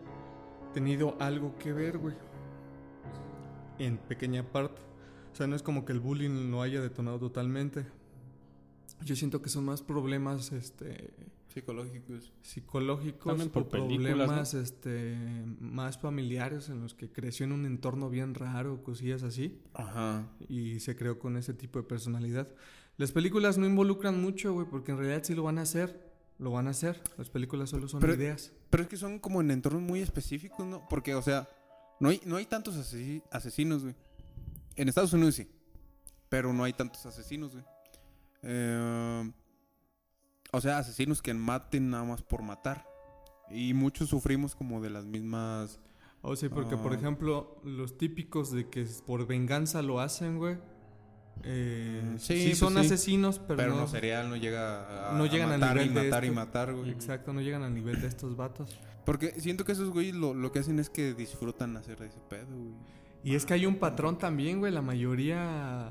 tenido 0.72 1.16
algo 1.20 1.56
que 1.58 1.72
ver, 1.72 1.98
güey. 1.98 2.14
En 3.78 3.98
pequeña 3.98 4.42
parte. 4.44 4.80
O 5.32 5.36
sea, 5.36 5.46
no 5.46 5.56
es 5.56 5.62
como 5.62 5.84
que 5.84 5.92
el 5.92 6.00
bullying 6.00 6.50
lo 6.50 6.62
haya 6.62 6.80
detonado 6.80 7.18
totalmente. 7.18 7.86
Yo 9.04 9.16
siento 9.16 9.42
que 9.42 9.48
son 9.48 9.64
más 9.64 9.82
problemas, 9.82 10.52
este... 10.52 11.12
Psicológicos. 11.48 12.32
psicológicos 12.40 13.26
También 13.26 13.50
por 13.50 13.68
problemas 13.68 14.54
este 14.54 15.18
más 15.60 15.98
familiares 15.98 16.70
en 16.70 16.80
los 16.80 16.94
que 16.94 17.10
creció 17.12 17.44
en 17.44 17.52
un 17.52 17.66
entorno 17.66 18.08
bien 18.08 18.34
raro, 18.34 18.82
cosillas 18.82 19.22
así, 19.22 19.60
Ajá. 19.74 20.26
y 20.48 20.80
se 20.80 20.96
creó 20.96 21.18
con 21.18 21.36
ese 21.36 21.52
tipo 21.52 21.78
de 21.78 21.84
personalidad. 21.84 22.48
Las 22.96 23.12
películas 23.12 23.58
no 23.58 23.66
involucran 23.66 24.18
mucho, 24.18 24.54
güey, 24.54 24.66
porque 24.66 24.92
en 24.92 24.98
realidad 24.98 25.24
sí 25.24 25.34
lo 25.34 25.42
van 25.42 25.58
a 25.58 25.62
hacer, 25.62 26.10
lo 26.38 26.52
van 26.52 26.68
a 26.68 26.70
hacer. 26.70 27.02
Las 27.18 27.28
películas 27.28 27.68
solo 27.68 27.86
son 27.86 28.00
Pero- 28.00 28.14
ideas. 28.14 28.52
Pero 28.72 28.84
es 28.84 28.88
que 28.88 28.96
son 28.96 29.18
como 29.18 29.42
en 29.42 29.50
entornos 29.50 29.82
muy 29.82 30.00
específicos, 30.00 30.66
¿no? 30.66 30.88
Porque, 30.88 31.14
o 31.14 31.20
sea, 31.20 31.46
no 32.00 32.08
hay, 32.08 32.22
no 32.24 32.36
hay 32.36 32.46
tantos 32.46 32.74
asesi- 32.76 33.22
asesinos, 33.30 33.82
güey. 33.82 33.94
En 34.76 34.88
Estados 34.88 35.12
Unidos 35.12 35.34
sí. 35.34 35.46
Pero 36.30 36.54
no 36.54 36.64
hay 36.64 36.72
tantos 36.72 37.04
asesinos, 37.04 37.52
güey. 37.52 37.64
Eh, 38.42 39.30
o 40.52 40.60
sea, 40.62 40.78
asesinos 40.78 41.20
que 41.20 41.34
maten 41.34 41.90
nada 41.90 42.04
más 42.04 42.22
por 42.22 42.40
matar. 42.42 42.88
Y 43.50 43.74
muchos 43.74 44.08
sufrimos 44.08 44.54
como 44.54 44.80
de 44.80 44.88
las 44.88 45.04
mismas... 45.04 45.78
O 46.22 46.34
sea, 46.34 46.48
porque 46.48 46.76
por 46.78 46.92
Ah. 46.92 46.96
ejemplo, 46.96 47.60
los 47.64 47.98
típicos 47.98 48.50
de 48.52 48.70
que 48.70 48.86
por 49.06 49.26
venganza 49.26 49.82
lo 49.82 50.00
hacen, 50.00 50.38
güey. 50.38 50.56
Eh, 51.44 52.14
sí, 52.18 52.38
sí, 52.38 52.44
pues 52.48 52.58
son 52.58 52.74
sí. 52.74 52.80
asesinos, 52.80 53.38
pero, 53.38 53.56
Pero, 53.56 53.74
no, 53.74 53.80
no 53.82 53.88
serial, 53.88 54.28
no 54.28 54.36
llega 54.36 55.10
a, 55.10 55.18
no 55.18 55.24
a 55.24 55.26
llegan 55.28 55.50
al 55.50 55.60
matar 55.60 55.76
y 55.76 55.80
nivel 55.80 55.94
de 55.94 56.02
matar 56.10 56.24
y 56.24 56.30
matar, 56.30 56.74
güey. 56.74 56.90
Exacto, 56.90 57.32
no 57.32 57.40
llegan 57.40 57.62
al 57.62 57.74
nivel 57.74 58.00
de 58.00 58.06
estos 58.06 58.36
vatos. 58.36 58.78
Porque 59.04 59.40
siento 59.40 59.64
que 59.64 59.72
esos 59.72 59.90
güeyes 59.90 60.14
lo, 60.14 60.34
lo 60.34 60.52
que 60.52 60.60
hacen 60.60 60.78
es 60.78 60.88
que 60.88 61.14
disfrutan 61.14 61.76
hacer 61.76 62.00
ese 62.02 62.20
pedo, 62.28 62.46
güey. 62.46 62.74
Y 63.24 63.34
es 63.34 63.46
que 63.46 63.54
hay 63.54 63.66
un 63.66 63.76
patrón 63.76 64.18
también, 64.18 64.58
güey. 64.58 64.72
La 64.72 64.82
mayoría 64.82 65.90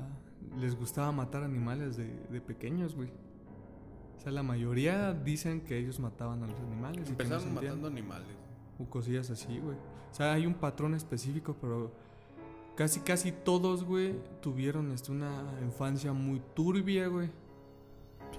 les 0.58 0.74
gustaba 0.74 1.12
matar 1.12 1.42
animales 1.42 1.96
de, 1.96 2.06
de 2.30 2.40
pequeños, 2.40 2.94
güey. 2.94 3.08
O 4.18 4.20
sea, 4.20 4.32
la 4.32 4.42
mayoría 4.42 5.12
dicen 5.12 5.62
que 5.62 5.78
ellos 5.78 5.98
mataban 5.98 6.42
a 6.44 6.46
los 6.46 6.60
animales. 6.60 7.10
y 7.10 7.14
que 7.14 7.24
no 7.24 7.34
Empezaron 7.34 7.54
matando 7.54 7.88
animales. 7.88 8.28
O 8.78 8.84
cosillas 8.84 9.30
así, 9.30 9.58
güey. 9.58 9.76
O 9.76 10.14
sea, 10.14 10.34
hay 10.34 10.46
un 10.46 10.54
patrón 10.54 10.94
específico, 10.94 11.56
pero 11.60 11.92
casi, 12.76 13.00
casi 13.00 13.32
todos, 13.32 13.84
güey, 13.84 14.14
tuvieron 14.40 14.92
este, 14.92 15.12
una 15.12 15.44
infancia 15.62 16.12
muy 16.12 16.40
turbia, 16.54 17.06
güey. 17.08 17.28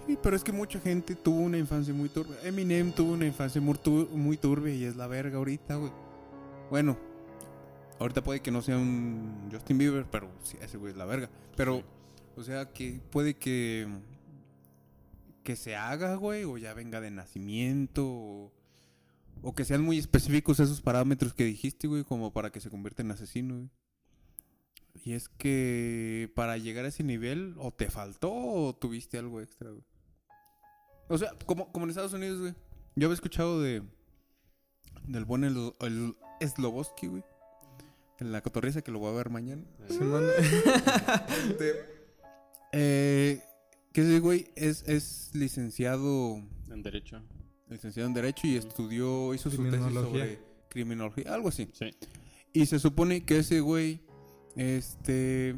Sí, 0.08 0.18
pero 0.22 0.36
es 0.36 0.44
que 0.44 0.52
mucha 0.52 0.80
gente 0.80 1.16
tuvo 1.16 1.38
una 1.40 1.58
infancia 1.58 1.94
muy 1.94 2.10
turbia. 2.10 2.36
Eminem 2.44 2.92
tuvo 2.92 3.14
una 3.14 3.26
infancia 3.26 3.62
muy, 3.62 3.76
tur- 3.76 4.10
muy 4.10 4.38
turbia 4.38 4.74
y 4.74 4.84
es 4.84 4.96
la 4.96 5.08
verga 5.08 5.38
ahorita, 5.38 5.76
güey. 5.76 5.92
Bueno, 6.70 6.98
ahorita 8.00 8.24
puede 8.24 8.42
que 8.42 8.52
no 8.52 8.62
sea 8.62 8.78
un 8.78 9.48
Justin 9.52 9.78
Bieber, 9.78 10.06
pero 10.10 10.30
sí, 10.44 10.58
ese 10.62 10.78
güey 10.78 10.92
es 10.92 10.98
la 10.98 11.06
verga. 11.06 11.30
Pero, 11.56 11.78
Sí. 11.78 11.84
o 12.38 12.44
sea, 12.44 12.66
que 12.74 13.00
puede 13.12 13.36
que 13.36 13.88
que 15.44 15.56
se 15.58 15.76
haga, 15.76 16.16
güey, 16.16 16.46
o 16.46 16.58
ya 16.58 16.74
venga 16.74 17.02
de 17.02 17.12
nacimiento, 17.12 18.06
o, 18.08 18.52
o 19.42 19.54
que 19.54 19.66
sean 19.66 19.84
muy 19.84 19.98
específicos 19.98 20.62
esos 20.62 20.80
parámetros 20.82 21.34
que 21.34 21.44
dijiste, 21.44 21.86
güey, 21.88 22.06
como 22.06 22.32
para 22.32 22.50
que 22.50 22.62
se 22.62 22.70
convierta 22.70 23.02
en 23.02 23.12
asesino, 23.12 23.56
güey. 23.56 23.70
Y 24.94 25.14
es 25.14 25.28
que 25.30 26.32
para 26.36 26.58
llegar 26.58 26.86
a 26.86 26.90
ese 26.90 27.04
nivel, 27.04 27.56
o 27.58 27.72
te 27.72 27.90
faltó 27.90 28.32
o 28.32 28.76
tuviste 28.76 29.18
algo 29.18 29.42
extra, 29.42 29.70
güey. 29.72 29.84
O 31.10 31.18
sea, 31.18 31.32
como, 31.46 31.72
como 31.72 31.86
en 31.86 31.90
Estados 31.90 32.14
Unidos, 32.14 32.40
güey. 32.40 32.54
Yo 32.96 33.08
había 33.08 33.16
escuchado 33.16 33.62
de. 33.62 33.84
Del 35.08 35.26
buen 35.26 35.44
el, 35.44 35.74
el 35.82 36.16
Sloboski, 36.48 37.08
güey. 37.08 37.24
En 38.20 38.32
la 38.32 38.42
cotorriza 38.42 38.82
que 38.82 38.92
lo 38.92 39.00
voy 39.00 39.12
a 39.12 39.18
ver 39.18 39.30
mañana. 39.30 39.64
Simón. 39.90 40.24
Este, 41.50 41.74
eh, 42.72 43.44
que 43.92 44.02
ese 44.02 44.20
güey 44.20 44.48
es, 44.56 44.84
es 44.88 45.32
licenciado. 45.34 46.42
En 46.70 46.84
derecho. 46.84 47.22
Licenciado 47.68 48.08
en 48.08 48.14
Derecho 48.14 48.48
y 48.48 48.56
estudió. 48.56 49.34
Hizo 49.34 49.50
su 49.50 49.64
tesis 49.64 49.94
sobre 49.94 50.40
criminología, 50.70 51.34
algo 51.34 51.50
así. 51.50 51.70
Sí. 51.74 51.90
Y 52.54 52.68
se 52.68 52.80
supone 52.80 53.26
que 53.26 53.40
ese 53.40 53.60
güey, 53.62 54.02
este, 54.56 55.56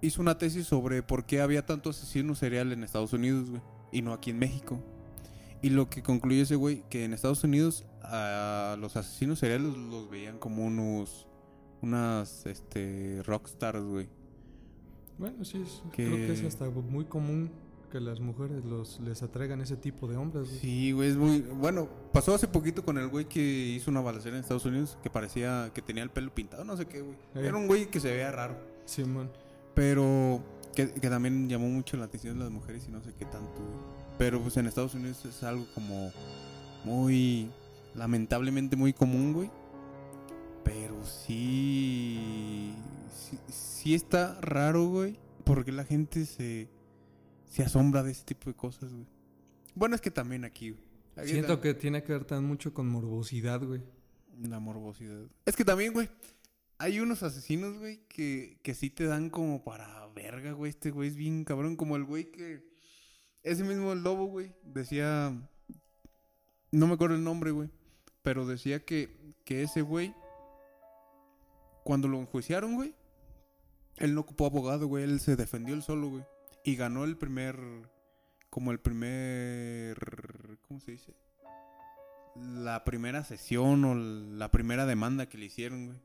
hizo 0.00 0.20
una 0.20 0.38
tesis 0.38 0.66
sobre 0.66 1.02
por 1.02 1.24
qué 1.26 1.40
había 1.40 1.64
tanto 1.66 1.90
asesino 1.90 2.34
serial 2.34 2.72
en 2.72 2.84
Estados 2.84 3.12
Unidos, 3.12 3.50
güey, 3.50 3.62
y 3.92 4.02
no 4.02 4.12
aquí 4.12 4.30
en 4.30 4.38
México. 4.38 4.80
Y 5.62 5.70
lo 5.70 5.88
que 5.88 6.02
concluye 6.02 6.42
ese 6.42 6.56
güey, 6.56 6.84
que 6.90 7.04
en 7.04 7.14
Estados 7.14 7.42
Unidos 7.44 7.86
a 8.02 8.76
los 8.78 8.96
asesinos 8.96 9.38
seriales 9.38 9.74
los 9.76 10.10
veían 10.10 10.38
como 10.38 10.64
unos, 10.66 11.26
unas, 11.80 12.44
este, 12.46 13.22
rockstars, 13.24 13.82
güey. 13.82 14.08
Bueno, 15.18 15.44
sí, 15.44 15.62
es- 15.62 15.82
Que- 15.92 16.04
creo 16.06 16.16
que 16.16 16.32
es 16.32 16.44
hasta 16.44 16.68
muy 16.68 17.04
común 17.06 17.50
que 17.94 18.00
las 18.00 18.18
mujeres 18.18 18.64
los, 18.64 18.98
les 18.98 19.22
atraigan 19.22 19.60
ese 19.60 19.76
tipo 19.76 20.08
de 20.08 20.16
hombres, 20.16 20.48
güey. 20.48 20.58
Sí, 20.58 20.90
güey, 20.90 21.10
es 21.10 21.16
muy, 21.16 21.42
bueno, 21.42 21.88
pasó 22.12 22.34
hace 22.34 22.48
poquito 22.48 22.84
con 22.84 22.98
el 22.98 23.06
güey 23.06 23.26
que 23.26 23.40
hizo 23.40 23.88
una 23.88 24.00
balacera 24.00 24.34
en 24.34 24.42
Estados 24.42 24.64
Unidos, 24.64 24.98
que 25.00 25.10
parecía 25.10 25.70
que 25.72 25.80
tenía 25.80 26.02
el 26.02 26.10
pelo 26.10 26.34
pintado, 26.34 26.64
no 26.64 26.76
sé 26.76 26.86
qué, 26.86 27.02
güey. 27.02 27.14
Eh. 27.36 27.46
Era 27.46 27.56
un 27.56 27.68
güey 27.68 27.86
que 27.86 28.00
se 28.00 28.10
veía 28.10 28.32
raro. 28.32 28.56
Simón. 28.84 29.30
Pero 29.74 30.42
que, 30.74 30.90
que 30.90 31.08
también 31.08 31.48
llamó 31.48 31.68
mucho 31.68 31.96
la 31.96 32.06
atención 32.06 32.36
de 32.36 32.42
las 32.42 32.52
mujeres 32.52 32.84
y 32.88 32.90
no 32.90 33.00
sé 33.00 33.14
qué 33.16 33.26
tanto. 33.26 33.62
güey. 33.62 33.78
Pero 34.18 34.40
pues 34.40 34.56
en 34.56 34.66
Estados 34.66 34.94
Unidos 34.94 35.24
es 35.24 35.44
algo 35.44 35.64
como 35.72 36.10
muy, 36.82 37.48
lamentablemente 37.94 38.74
muy 38.74 38.92
común, 38.92 39.34
güey. 39.34 39.50
Pero 40.64 40.96
sí, 41.04 42.74
sí, 43.14 43.38
sí 43.48 43.94
está 43.94 44.40
raro, 44.40 44.84
güey. 44.88 45.16
Porque 45.44 45.70
la 45.70 45.84
gente 45.84 46.24
se, 46.24 46.68
se 47.54 47.62
asombra 47.62 48.02
de 48.02 48.10
ese 48.10 48.24
tipo 48.24 48.50
de 48.50 48.56
cosas, 48.56 48.92
güey. 48.92 49.06
Bueno, 49.76 49.94
es 49.94 50.00
que 50.00 50.10
también 50.10 50.44
aquí, 50.44 50.70
güey. 50.70 50.82
Aquí 51.16 51.28
Siento 51.28 51.60
que 51.60 51.72
tiene 51.72 52.02
que 52.02 52.12
ver 52.12 52.24
tan 52.24 52.44
mucho 52.44 52.74
con 52.74 52.88
morbosidad, 52.88 53.62
güey. 53.62 53.80
La 54.42 54.58
morbosidad. 54.58 55.22
Es 55.46 55.54
que 55.54 55.64
también, 55.64 55.92
güey, 55.92 56.10
hay 56.78 56.98
unos 56.98 57.22
asesinos, 57.22 57.78
güey, 57.78 58.00
que, 58.08 58.58
que 58.62 58.74
sí 58.74 58.90
te 58.90 59.04
dan 59.04 59.30
como 59.30 59.62
para 59.62 60.08
verga, 60.08 60.50
güey. 60.50 60.70
Este 60.70 60.90
güey 60.90 61.10
es 61.10 61.14
bien 61.14 61.44
cabrón, 61.44 61.76
como 61.76 61.94
el 61.94 62.02
güey 62.02 62.32
que... 62.32 62.68
Ese 63.44 63.62
mismo 63.62 63.92
el 63.92 64.02
lobo, 64.02 64.24
güey, 64.24 64.52
decía... 64.64 65.32
No 66.72 66.88
me 66.88 66.94
acuerdo 66.94 67.14
el 67.14 67.22
nombre, 67.22 67.52
güey. 67.52 67.70
Pero 68.22 68.46
decía 68.46 68.84
que, 68.84 69.36
que 69.44 69.62
ese 69.62 69.82
güey, 69.82 70.12
cuando 71.84 72.08
lo 72.08 72.18
enjuiciaron, 72.18 72.74
güey, 72.74 72.96
él 73.98 74.12
no 74.12 74.22
ocupó 74.22 74.46
abogado, 74.46 74.88
güey. 74.88 75.04
Él 75.04 75.20
se 75.20 75.36
defendió 75.36 75.72
él 75.76 75.84
solo, 75.84 76.08
güey. 76.08 76.24
Y 76.64 76.76
ganó 76.76 77.04
el 77.04 77.16
primer... 77.16 77.58
Como 78.50 78.72
el 78.72 78.80
primer... 78.80 79.96
¿Cómo 80.66 80.80
se 80.80 80.92
dice? 80.92 81.14
la 82.36 82.84
primera 82.84 83.24
sesión 83.24 83.84
o 83.84 83.94
la 83.94 84.50
primera 84.50 84.86
demanda 84.86 85.26
que 85.26 85.38
le 85.38 85.46
hicieron, 85.46 85.86
güey. 85.86 85.98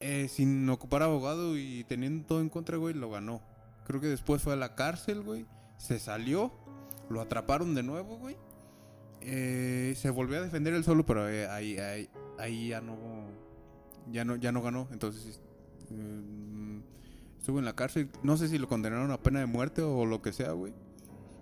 Eh, 0.00 0.28
sin 0.28 0.68
ocupar 0.70 1.02
abogado 1.02 1.56
y 1.56 1.84
teniendo 1.84 2.26
todo 2.26 2.40
en 2.40 2.48
contra, 2.48 2.76
güey, 2.76 2.94
lo 2.94 3.10
ganó. 3.10 3.42
Creo 3.86 4.00
que 4.00 4.06
después 4.06 4.42
fue 4.42 4.54
a 4.54 4.56
la 4.56 4.74
cárcel, 4.74 5.22
güey. 5.22 5.46
Se 5.76 5.98
salió. 5.98 6.52
Lo 7.10 7.20
atraparon 7.20 7.74
de 7.74 7.82
nuevo, 7.82 8.18
güey. 8.18 8.36
Eh, 9.20 9.94
se 9.96 10.10
volvió 10.10 10.38
a 10.38 10.42
defender 10.42 10.74
él 10.74 10.84
solo, 10.84 11.04
pero 11.04 11.28
eh, 11.28 11.46
ahí, 11.48 11.78
ahí, 11.78 12.08
ahí 12.38 12.68
ya 12.68 12.80
no, 12.80 12.96
ya 14.10 14.24
no, 14.24 14.36
ya 14.36 14.52
no 14.52 14.62
ganó. 14.62 14.88
Entonces 14.90 15.40
mm, 15.90 16.53
estuvo 17.44 17.58
en 17.58 17.66
la 17.66 17.74
cárcel. 17.74 18.08
No 18.22 18.38
sé 18.38 18.48
si 18.48 18.56
lo 18.56 18.68
condenaron 18.68 19.10
a 19.10 19.18
pena 19.18 19.40
de 19.40 19.44
muerte 19.44 19.82
o 19.82 20.06
lo 20.06 20.22
que 20.22 20.32
sea, 20.32 20.52
güey. 20.52 20.72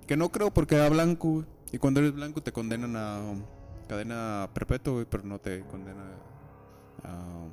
Que 0.08 0.16
no 0.16 0.30
creo 0.30 0.52
porque 0.52 0.74
era 0.74 0.88
blanco, 0.88 1.28
güey. 1.28 1.46
Y 1.70 1.78
cuando 1.78 2.00
eres 2.00 2.12
blanco 2.12 2.42
te 2.42 2.50
condenan 2.50 2.96
a 2.96 3.20
um, 3.20 3.42
cadena 3.88 4.50
perpetua, 4.52 4.94
güey, 4.94 5.06
pero 5.08 5.22
no 5.22 5.38
te 5.38 5.60
condenan 5.60 6.08
a, 7.04 7.46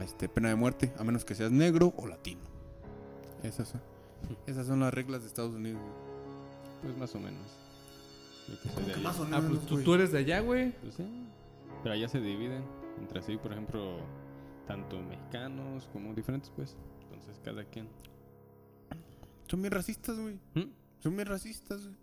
a, 0.00 0.04
este, 0.04 0.30
pena 0.30 0.48
de 0.48 0.54
muerte, 0.54 0.94
a 0.98 1.04
menos 1.04 1.26
que 1.26 1.34
seas 1.34 1.52
negro 1.52 1.92
o 1.98 2.06
latino. 2.06 2.40
Esas 3.42 3.68
son, 3.68 3.82
esas 4.46 4.66
son 4.66 4.80
las 4.80 4.94
reglas 4.94 5.20
de 5.20 5.28
Estados 5.28 5.54
Unidos, 5.54 5.82
güey. 5.82 5.94
Pues 6.84 6.96
más 6.96 7.14
o 7.14 7.20
menos. 7.20 7.52
Yo 8.48 8.62
que 8.62 8.70
soy 8.70 8.84
de 8.84 8.94
allá. 8.94 9.10
Ah, 9.32 9.42
pues 9.46 9.66
tú, 9.66 9.82
tú 9.82 9.92
eres 9.92 10.10
de 10.10 10.20
allá, 10.20 10.40
güey. 10.40 10.72
Pues 10.80 10.94
sí. 10.94 11.06
Pero 11.82 11.94
allá 11.94 12.08
se 12.08 12.18
dividen 12.18 12.64
entre 12.98 13.20
sí, 13.20 13.36
por 13.36 13.52
ejemplo, 13.52 13.98
tanto 14.66 14.98
mexicanos 15.00 15.86
como 15.92 16.14
diferentes, 16.14 16.50
pues. 16.56 16.74
Entonces 17.16 17.40
cada 17.44 17.64
quien. 17.64 17.88
Son 19.48 19.60
bien 19.62 19.72
racistas, 19.72 20.18
güey. 20.18 20.34
¿Mm? 20.54 20.70
Son 21.00 21.14
bien 21.16 21.26
racistas, 21.28 21.82
güey. 21.82 21.96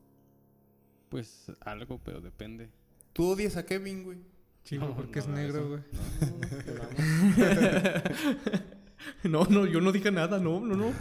Pues 1.09 1.51
algo, 1.61 1.99
pero 2.03 2.21
depende. 2.21 2.69
Tú 3.13 3.27
odias 3.27 3.57
a 3.57 3.65
Kevin, 3.65 4.03
güey. 4.03 4.17
Sí, 4.63 4.77
No, 4.77 4.95
porque 4.95 5.19
es 5.19 5.27
negro, 5.27 5.67
güey. 5.67 5.81
No, 5.91 6.29
no, 6.29 6.37
no, 6.37 7.35
no, 7.35 7.61
no, 7.61 7.71
no. 7.71 8.63
No, 9.23 9.43
no, 9.49 9.65
yo 9.65 9.81
no 9.81 9.91
dije 9.91 10.11
nada, 10.11 10.39
no, 10.39 10.61
no, 10.61 10.75
no. 10.77 10.93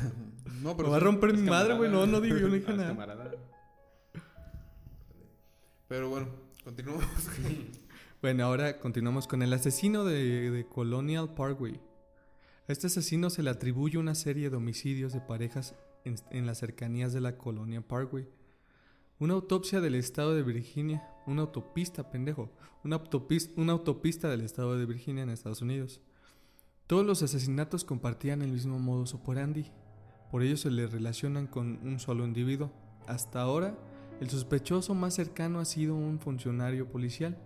No, 0.60 0.74
Me 0.74 0.82
va 0.88 0.96
a 0.96 1.00
romper 1.00 1.32
mi 1.34 1.48
madre, 1.48 1.74
güey. 1.76 1.88
No, 1.90 2.04
no 2.06 2.20
digo, 2.20 2.36
yo 2.36 2.48
no 2.48 2.54
dije 2.54 2.72
nada. 2.72 2.88
camarada. 2.88 3.30
Pero 5.88 6.08
bueno, 6.08 6.28
continuamos. 6.64 7.04
Bueno, 8.22 8.44
ahora 8.44 8.78
continuamos 8.78 9.26
con 9.26 9.42
el 9.42 9.52
asesino 9.52 10.04
de, 10.04 10.52
de 10.52 10.64
Colonial 10.64 11.34
Parkway. 11.34 11.80
A 12.68 12.72
este 12.72 12.86
asesino 12.86 13.28
se 13.28 13.42
le 13.42 13.50
atribuye 13.50 13.98
una 13.98 14.14
serie 14.14 14.48
de 14.48 14.56
homicidios 14.56 15.12
de 15.12 15.20
parejas 15.20 15.74
en, 16.04 16.46
las 16.46 16.58
cercanías 16.58 17.12
de 17.12 17.20
la 17.20 17.36
colonia 17.36 17.80
Parkway. 17.80 18.28
Una 19.18 19.34
autopsia 19.34 19.80
del 19.80 19.96
estado 19.96 20.32
de 20.34 20.44
Virginia, 20.44 21.08
una 21.26 21.42
autopista, 21.42 22.08
pendejo, 22.10 22.52
una 22.84 22.96
autopista, 22.96 23.52
una 23.60 23.72
autopista 23.72 24.28
del 24.28 24.42
estado 24.42 24.78
de 24.78 24.86
Virginia 24.86 25.24
en 25.24 25.30
Estados 25.30 25.60
Unidos. 25.60 26.00
Todos 26.86 27.04
los 27.04 27.22
asesinatos 27.24 27.84
compartían 27.84 28.42
el 28.42 28.52
mismo 28.52 28.78
modus 28.78 29.14
operandi, 29.14 29.72
por 30.30 30.44
ello 30.44 30.56
se 30.56 30.70
le 30.70 30.86
relacionan 30.86 31.48
con 31.48 31.80
un 31.82 31.98
solo 31.98 32.24
individuo. 32.24 32.70
Hasta 33.08 33.40
ahora, 33.40 33.76
el 34.20 34.30
sospechoso 34.30 34.94
más 34.94 35.14
cercano 35.14 35.58
ha 35.58 35.64
sido 35.64 35.96
un 35.96 36.20
funcionario 36.20 36.88
policial. 36.88 37.36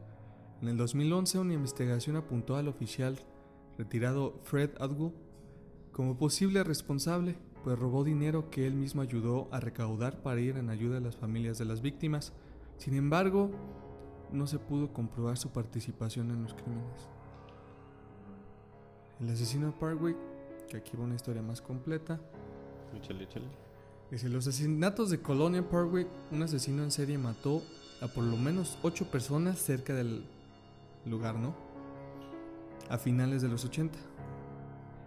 En 0.60 0.68
el 0.68 0.76
2011, 0.76 1.38
una 1.38 1.54
investigación 1.54 2.16
apuntó 2.16 2.56
al 2.56 2.68
oficial 2.68 3.18
retirado 3.78 4.40
Fred 4.44 4.70
Atwood 4.80 5.12
como 5.92 6.18
posible 6.18 6.62
responsable, 6.62 7.36
pues 7.64 7.78
robó 7.78 8.04
dinero 8.04 8.50
que 8.50 8.66
él 8.66 8.74
mismo 8.74 9.02
ayudó 9.02 9.48
a 9.50 9.60
recaudar 9.60 10.22
para 10.22 10.40
ir 10.40 10.56
en 10.56 10.70
ayuda 10.70 10.98
a 10.98 11.00
las 11.00 11.16
familias 11.16 11.58
de 11.58 11.64
las 11.64 11.80
víctimas. 11.80 12.32
Sin 12.76 12.94
embargo, 12.94 13.50
no 14.32 14.46
se 14.46 14.58
pudo 14.58 14.92
comprobar 14.92 15.38
su 15.38 15.50
participación 15.50 16.30
en 16.30 16.42
los 16.42 16.54
crímenes. 16.54 17.08
El 19.20 19.30
asesino 19.30 19.72
Parkway, 19.78 20.14
que 20.68 20.76
aquí 20.76 20.96
va 20.96 21.04
una 21.04 21.14
historia 21.14 21.42
más 21.42 21.62
completa, 21.62 22.20
Échale, 22.94 23.24
échale. 23.24 23.46
Dice, 24.10 24.28
los 24.28 24.46
asesinatos 24.46 25.10
de 25.10 25.20
Colonia 25.20 25.68
Parkway, 25.68 26.06
un 26.30 26.42
asesino 26.42 26.82
en 26.82 26.90
serie 26.90 27.18
mató 27.18 27.62
a 28.00 28.08
por 28.08 28.24
lo 28.24 28.36
menos 28.36 28.78
ocho 28.82 29.10
personas 29.10 29.58
cerca 29.58 29.94
del 29.94 30.24
lugar, 31.04 31.34
¿no? 31.36 31.54
A 32.88 32.98
finales 32.98 33.42
de 33.42 33.48
los 33.48 33.64
80. 33.64 33.98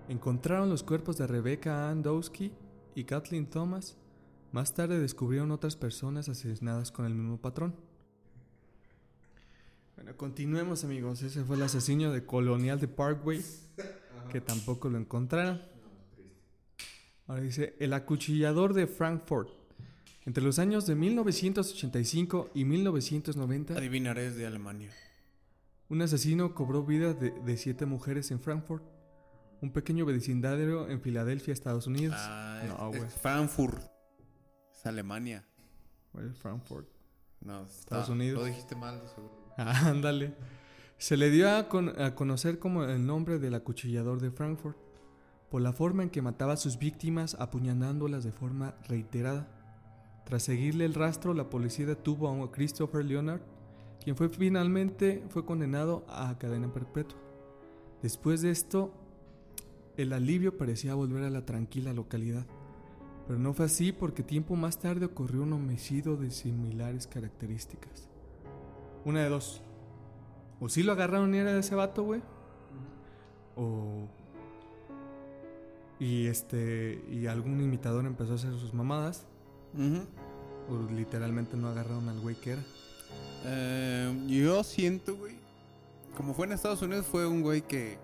Encontraron 0.09 0.69
los 0.69 0.83
cuerpos 0.83 1.17
de 1.17 1.27
Rebecca 1.27 1.89
Ann 1.89 2.01
Dowski 2.01 2.51
y 2.95 3.03
Kathleen 3.03 3.47
Thomas. 3.47 3.97
Más 4.51 4.73
tarde 4.73 4.99
descubrieron 4.99 5.51
otras 5.51 5.75
personas 5.75 6.27
asesinadas 6.29 6.91
con 6.91 7.05
el 7.05 7.13
mismo 7.13 7.37
patrón. 7.37 7.75
Bueno, 9.95 10.17
continuemos 10.17 10.83
amigos. 10.83 11.21
Ese 11.21 11.43
fue 11.43 11.57
el 11.57 11.63
asesino 11.63 12.11
de 12.11 12.25
Colonial 12.25 12.79
de 12.79 12.87
Parkway, 12.87 13.43
que 14.31 14.41
tampoco 14.41 14.89
lo 14.89 14.97
encontraron. 14.97 15.61
Ahora 17.27 17.41
dice, 17.41 17.75
el 17.79 17.93
acuchillador 17.93 18.73
de 18.73 18.87
Frankfurt. 18.87 19.49
Entre 20.25 20.43
los 20.43 20.57
años 20.57 20.87
de 20.87 20.95
1985 20.95 22.49
y 22.53 22.65
1990, 22.65 23.75
Adivinaré 23.75 24.27
es 24.27 24.35
de 24.35 24.47
Alemania. 24.47 24.89
Un 25.89 26.01
asesino 26.01 26.53
cobró 26.53 26.83
vida 26.85 27.13
de, 27.13 27.31
de 27.31 27.57
siete 27.57 27.85
mujeres 27.85 28.31
en 28.31 28.39
Frankfurt, 28.39 28.83
un 29.61 29.71
pequeño 29.71 30.05
vecindario 30.05 30.87
en 30.89 31.01
Filadelfia, 31.01 31.51
Estados 31.53 31.87
Unidos. 31.87 32.15
Ah, 32.19 32.61
No, 32.67 32.89
es- 32.91 32.97
güey. 32.97 33.03
es 33.09 33.13
Frankfurt. 33.15 33.81
Es 34.73 34.85
Alemania. 34.85 35.45
Bueno, 36.13 36.33
Frankfurt. 36.33 36.87
No, 37.41 37.63
Estados 37.63 38.03
está- 38.03 38.13
Unidos. 38.13 38.39
Lo 38.39 38.45
dijiste 38.45 38.75
mal, 38.75 38.99
de 39.01 39.07
seguro. 39.09 39.53
Ah, 39.57 39.87
Ándale. 39.89 40.35
Se 40.97 41.15
le 41.17 41.29
dio 41.29 41.49
a, 41.49 41.67
con- 41.69 41.99
a 42.01 42.13
conocer 42.15 42.59
como 42.59 42.83
el 42.83 43.05
nombre 43.05 43.39
del 43.39 43.53
acuchillador 43.55 44.19
de 44.21 44.31
Frankfurt, 44.31 44.77
por 45.49 45.61
la 45.61 45.73
forma 45.73 46.03
en 46.03 46.09
que 46.09 46.21
mataba 46.21 46.53
a 46.53 46.57
sus 46.57 46.77
víctimas 46.77 47.35
apuñalándolas 47.39 48.23
de 48.23 48.31
forma 48.31 48.75
reiterada. 48.87 49.47
Tras 50.25 50.43
seguirle 50.43 50.85
el 50.85 50.93
rastro, 50.93 51.33
la 51.33 51.49
policía 51.49 51.85
detuvo 51.87 52.29
a 52.43 52.51
Christopher 52.51 53.03
Leonard, 53.03 53.41
quien 54.03 54.15
fue 54.15 54.29
finalmente 54.29 55.23
fue 55.29 55.45
condenado 55.45 56.05
a 56.07 56.37
cadena 56.37 56.71
perpetua. 56.71 57.19
Después 58.01 58.41
de 58.41 58.51
esto, 58.51 58.93
el 59.97 60.13
alivio 60.13 60.57
parecía 60.57 60.95
volver 60.95 61.23
a 61.23 61.29
la 61.29 61.45
tranquila 61.45 61.93
localidad. 61.93 62.45
Pero 63.27 63.37
no 63.37 63.53
fue 63.53 63.65
así 63.65 63.91
porque 63.91 64.23
tiempo 64.23 64.55
más 64.55 64.79
tarde 64.79 65.05
ocurrió 65.05 65.43
un 65.43 65.53
homicidio 65.53 66.15
de 66.15 66.31
similares 66.31 67.05
características. 67.05 68.07
Una 69.05 69.23
de 69.23 69.29
dos. 69.29 69.61
O 70.59 70.69
si 70.69 70.83
lo 70.83 70.93
agarraron 70.93 71.35
y 71.35 71.37
era 71.37 71.53
de 71.53 71.59
ese 71.59 71.75
vato, 71.75 72.03
güey. 72.03 72.21
O. 73.55 74.07
Y 75.99 76.27
este. 76.27 77.03
Y 77.11 77.27
algún 77.27 77.61
imitador 77.61 78.05
empezó 78.05 78.31
a 78.31 78.35
hacer 78.35 78.53
sus 78.53 78.73
mamadas. 78.73 79.27
O 80.69 80.91
literalmente 80.91 81.55
no 81.55 81.67
agarraron 81.67 82.09
al 82.09 82.19
güey 82.19 82.35
que 82.35 82.53
era. 82.53 82.63
Eh, 83.45 84.25
yo 84.27 84.63
siento, 84.63 85.15
güey. 85.15 85.35
Como 86.15 86.33
fue 86.33 86.47
en 86.47 86.53
Estados 86.53 86.81
Unidos, 86.81 87.05
fue 87.05 87.27
un 87.27 87.41
güey 87.41 87.61
que. 87.61 87.97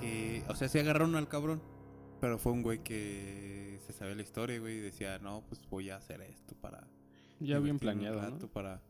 que 0.00 0.42
o 0.48 0.54
sea, 0.54 0.68
se 0.68 0.80
agarraron 0.80 1.14
al 1.16 1.28
cabrón. 1.28 1.62
Pero 2.20 2.38
fue 2.38 2.52
un 2.52 2.62
güey 2.62 2.82
que 2.82 3.78
se 3.86 3.92
sabía 3.92 4.14
la 4.14 4.22
historia, 4.22 4.58
güey. 4.58 4.78
Y 4.78 4.80
decía, 4.80 5.18
no, 5.18 5.44
pues 5.48 5.60
voy 5.70 5.90
a 5.90 5.96
hacer 5.96 6.20
esto 6.22 6.54
para. 6.60 6.88
Ya 7.40 7.58
bien 7.60 7.78
planeado, 7.78 8.20
¿no? 8.30 8.38
Para. 8.48 8.82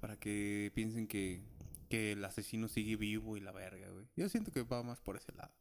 Para 0.00 0.16
que 0.18 0.70
piensen 0.74 1.06
que. 1.06 1.40
Que 1.88 2.12
el 2.12 2.24
asesino 2.24 2.66
sigue 2.66 2.96
vivo 2.96 3.36
y 3.36 3.40
la 3.40 3.52
verga, 3.52 3.88
güey. 3.90 4.06
Yo 4.16 4.28
siento 4.28 4.50
que 4.50 4.64
va 4.64 4.82
más 4.82 5.00
por 5.00 5.16
ese 5.16 5.32
lado. 5.32 5.52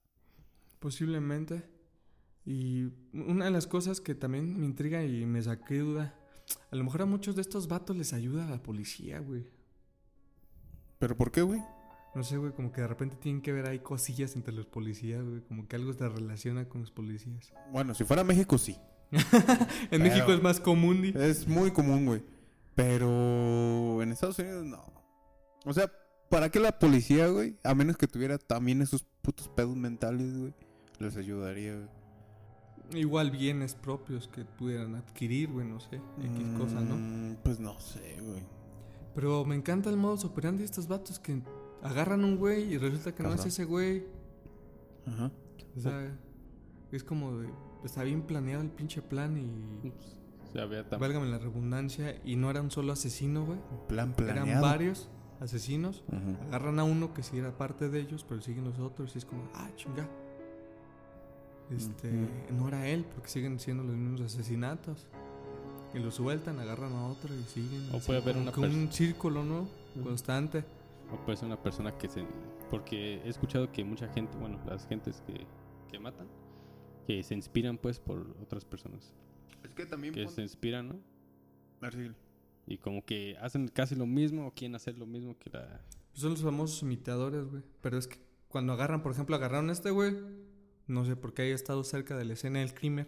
Posiblemente. 0.79 1.63
Y 2.45 2.91
una 3.13 3.45
de 3.45 3.51
las 3.51 3.67
cosas 3.67 4.01
que 4.01 4.15
también 4.15 4.59
me 4.59 4.65
intriga 4.65 5.03
y 5.03 5.25
me 5.25 5.41
saqué 5.41 5.79
duda. 5.79 6.13
A 6.71 6.75
lo 6.75 6.83
mejor 6.83 7.01
a 7.03 7.05
muchos 7.05 7.35
de 7.35 7.41
estos 7.41 7.67
vatos 7.67 7.95
les 7.95 8.13
ayuda 8.13 8.45
a 8.47 8.49
la 8.49 8.61
policía, 8.61 9.19
güey. 9.19 9.45
¿Pero 10.99 11.15
por 11.17 11.31
qué, 11.31 11.41
güey? 11.41 11.61
No 12.13 12.23
sé, 12.23 12.37
güey, 12.37 12.53
como 12.53 12.71
que 12.71 12.81
de 12.81 12.87
repente 12.87 13.15
tienen 13.17 13.41
que 13.41 13.51
ver 13.51 13.67
ahí 13.67 13.79
cosillas 13.79 14.35
entre 14.35 14.53
los 14.53 14.65
policías, 14.65 15.23
güey. 15.23 15.41
Como 15.41 15.67
que 15.67 15.75
algo 15.75 15.91
se 15.93 16.07
relaciona 16.07 16.67
con 16.69 16.81
los 16.81 16.91
policías. 16.91 17.53
Bueno, 17.71 17.93
si 17.93 18.03
fuera 18.05 18.23
México, 18.23 18.57
sí. 18.57 18.77
En 19.11 19.21
Pero- 19.89 20.03
México 20.03 20.31
es 20.33 20.41
más 20.41 20.59
común, 20.59 21.01
di. 21.01 21.13
Es 21.15 21.47
muy 21.47 21.71
común, 21.71 22.05
güey. 22.05 22.23
Pero 22.75 24.01
en 24.01 24.11
Estados 24.11 24.39
Unidos 24.39 24.65
no. 24.65 24.83
O 25.65 25.73
sea, 25.73 25.91
¿para 26.29 26.49
qué 26.49 26.59
la 26.59 26.77
policía, 26.79 27.27
güey? 27.27 27.57
A 27.63 27.73
menos 27.73 27.97
que 27.97 28.07
tuviera 28.07 28.37
también 28.37 28.81
esos 28.81 29.03
putos 29.21 29.47
pedos 29.49 29.75
mentales, 29.75 30.37
güey. 30.37 30.53
Les 30.99 31.17
ayudaría, 31.17 31.73
güey. 31.75 31.87
Igual 32.93 33.31
bienes 33.31 33.73
propios 33.75 34.27
que 34.27 34.45
pudieran 34.45 34.95
adquirir, 34.95 35.51
güey, 35.51 35.67
no 35.67 35.79
sé, 35.79 35.95
X 36.21 36.47
cosa, 36.57 36.79
¿no? 36.81 36.95
Mm, 36.95 37.35
Pues 37.43 37.59
no 37.59 37.79
sé, 37.79 38.17
güey. 38.21 38.43
Pero 39.15 39.43
me 39.45 39.55
encanta 39.55 39.89
el 39.89 39.97
modo 39.97 40.15
operandi 40.27 40.59
de 40.59 40.65
estos 40.65 40.87
vatos 40.87 41.19
que 41.19 41.41
agarran 41.81 42.23
un 42.23 42.37
güey 42.37 42.73
y 42.73 42.77
resulta 42.77 43.13
que 43.15 43.23
no 43.23 43.29
es 43.33 43.45
ese 43.45 43.65
güey. 43.65 44.05
Ajá. 45.07 45.31
O 45.75 45.79
sea, 45.79 46.17
es 46.91 47.03
como 47.03 47.37
de, 47.37 47.49
está 47.83 48.03
bien 48.03 48.21
planeado 48.23 48.61
el 48.61 48.69
pinche 48.69 49.01
plan 49.01 49.37
y 49.37 49.91
se 50.51 50.59
había 50.61 50.87
tam- 50.89 50.99
válgame 50.99 51.27
la 51.27 51.37
redundancia 51.37 52.19
y 52.23 52.35
no 52.35 52.49
era 52.49 52.61
un 52.61 52.71
solo 52.71 52.93
asesino, 52.93 53.45
güey. 53.45 53.59
Plan 53.87 54.13
planeado. 54.13 54.47
Eran 54.47 54.61
varios 54.61 55.09
asesinos. 55.39 56.03
Ujú. 56.07 56.37
Agarran 56.47 56.79
a 56.79 56.83
uno 56.83 57.13
que 57.13 57.23
sí 57.23 57.37
era 57.37 57.57
parte 57.57 57.89
de 57.89 57.99
ellos, 57.99 58.25
pero 58.27 58.41
siguen 58.41 58.63
los 58.65 58.79
otros 58.79 59.15
y 59.15 59.17
es 59.17 59.25
como, 59.25 59.43
ah, 59.53 59.69
chinga. 59.75 60.07
Este, 61.71 62.11
no 62.51 62.67
era 62.67 62.87
él, 62.87 63.05
porque 63.13 63.29
siguen 63.29 63.59
siendo 63.59 63.83
los 63.83 63.95
mismos 63.95 64.21
asesinatos. 64.21 65.07
Y 65.93 65.99
lo 65.99 66.11
sueltan, 66.11 66.59
agarran 66.59 66.91
a 66.93 67.07
otro 67.07 67.33
y 67.33 67.41
siguen. 67.43 67.89
O 67.93 67.97
así 67.97 68.05
puede 68.07 68.21
haber 68.21 68.37
una 68.37 68.51
un 68.51 68.91
círculo, 68.91 69.43
¿no? 69.43 69.67
Constante. 70.03 70.63
O 71.11 71.17
puede 71.25 71.37
ser 71.37 71.45
una 71.47 71.61
persona 71.61 71.97
que 71.97 72.09
se... 72.09 72.25
Porque 72.69 73.21
he 73.23 73.29
escuchado 73.29 73.71
que 73.71 73.83
mucha 73.83 74.07
gente, 74.09 74.37
bueno, 74.37 74.59
las 74.65 74.87
gentes 74.87 75.21
que, 75.25 75.45
que 75.89 75.99
matan, 75.99 76.27
que 77.07 77.23
se 77.23 77.33
inspiran 77.35 77.77
pues 77.77 77.99
por 77.99 78.35
otras 78.41 78.65
personas. 78.65 79.13
Es 79.63 79.73
que 79.73 79.85
también 79.85 80.13
Que 80.13 80.23
pon- 80.25 80.33
se 80.33 80.41
inspiran, 80.41 80.89
¿no? 80.89 80.99
Y 82.67 82.77
como 82.79 83.05
que 83.05 83.37
hacen 83.39 83.67
casi 83.67 83.95
lo 83.95 84.05
mismo 84.07 84.47
o 84.47 84.51
quieren 84.53 84.75
hacer 84.75 84.97
lo 84.97 85.05
mismo 85.05 85.37
que 85.37 85.49
la... 85.51 85.81
Son 86.13 86.31
los 86.31 86.41
famosos 86.41 86.81
imitadores, 86.81 87.45
güey. 87.45 87.63
Pero 87.81 87.97
es 87.97 88.07
que 88.07 88.17
cuando 88.47 88.73
agarran, 88.73 89.03
por 89.03 89.11
ejemplo, 89.11 89.35
agarraron 89.35 89.69
a 89.69 89.73
este 89.73 89.91
güey, 89.91 90.15
no 90.87 91.05
sé 91.05 91.15
por 91.15 91.33
qué 91.33 91.43
haya 91.43 91.55
estado 91.55 91.83
cerca 91.83 92.17
de 92.17 92.25
la 92.25 92.33
escena 92.33 92.59
del 92.59 92.73
crimen. 92.73 93.07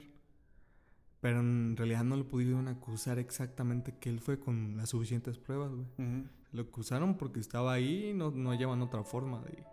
Pero 1.21 1.39
en 1.39 1.75
realidad 1.75 2.03
no 2.03 2.15
lo 2.15 2.27
pudieron 2.27 2.67
acusar 2.67 3.17
exactamente 3.19 3.95
que 3.99 4.09
él 4.09 4.19
fue 4.19 4.39
con 4.39 4.77
las 4.77 4.89
suficientes 4.89 5.37
pruebas, 5.39 5.71
güey. 5.73 5.87
Lo 6.51 6.61
acusaron 6.61 7.17
porque 7.17 7.39
estaba 7.39 7.73
ahí 7.73 8.09
y 8.09 8.13
no, 8.13 8.31
no 8.31 8.51
hallaban 8.51 8.81
otra 8.81 9.03
forma 9.03 9.41
de... 9.41 9.63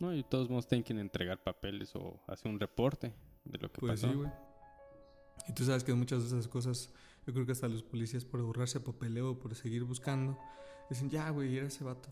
No, 0.00 0.14
y 0.14 0.22
todos 0.22 0.48
modos 0.50 0.66
tienen 0.66 0.84
que 0.84 0.92
entregar 0.92 1.42
papeles 1.42 1.94
o 1.96 2.20
hacer 2.26 2.50
un 2.50 2.58
reporte 2.60 3.12
de 3.44 3.58
lo 3.58 3.70
que 3.72 3.80
Pues 3.80 4.00
pasó. 4.00 4.08
sí, 4.12 4.18
güey. 4.18 4.30
Y 5.48 5.52
tú 5.52 5.64
sabes 5.64 5.82
que 5.84 5.92
muchas 5.94 6.22
de 6.22 6.28
esas 6.28 6.48
cosas, 6.48 6.92
yo 7.26 7.32
creo 7.34 7.44
que 7.44 7.52
hasta 7.52 7.68
los 7.68 7.82
policías 7.82 8.24
por 8.24 8.40
ahorrarse 8.40 8.80
papeleo, 8.80 9.38
por 9.38 9.54
seguir 9.54 9.84
buscando, 9.84 10.38
dicen, 10.88 11.10
ya, 11.10 11.28
güey, 11.30 11.56
era 11.56 11.66
ese 11.66 11.84
vato. 11.84 12.08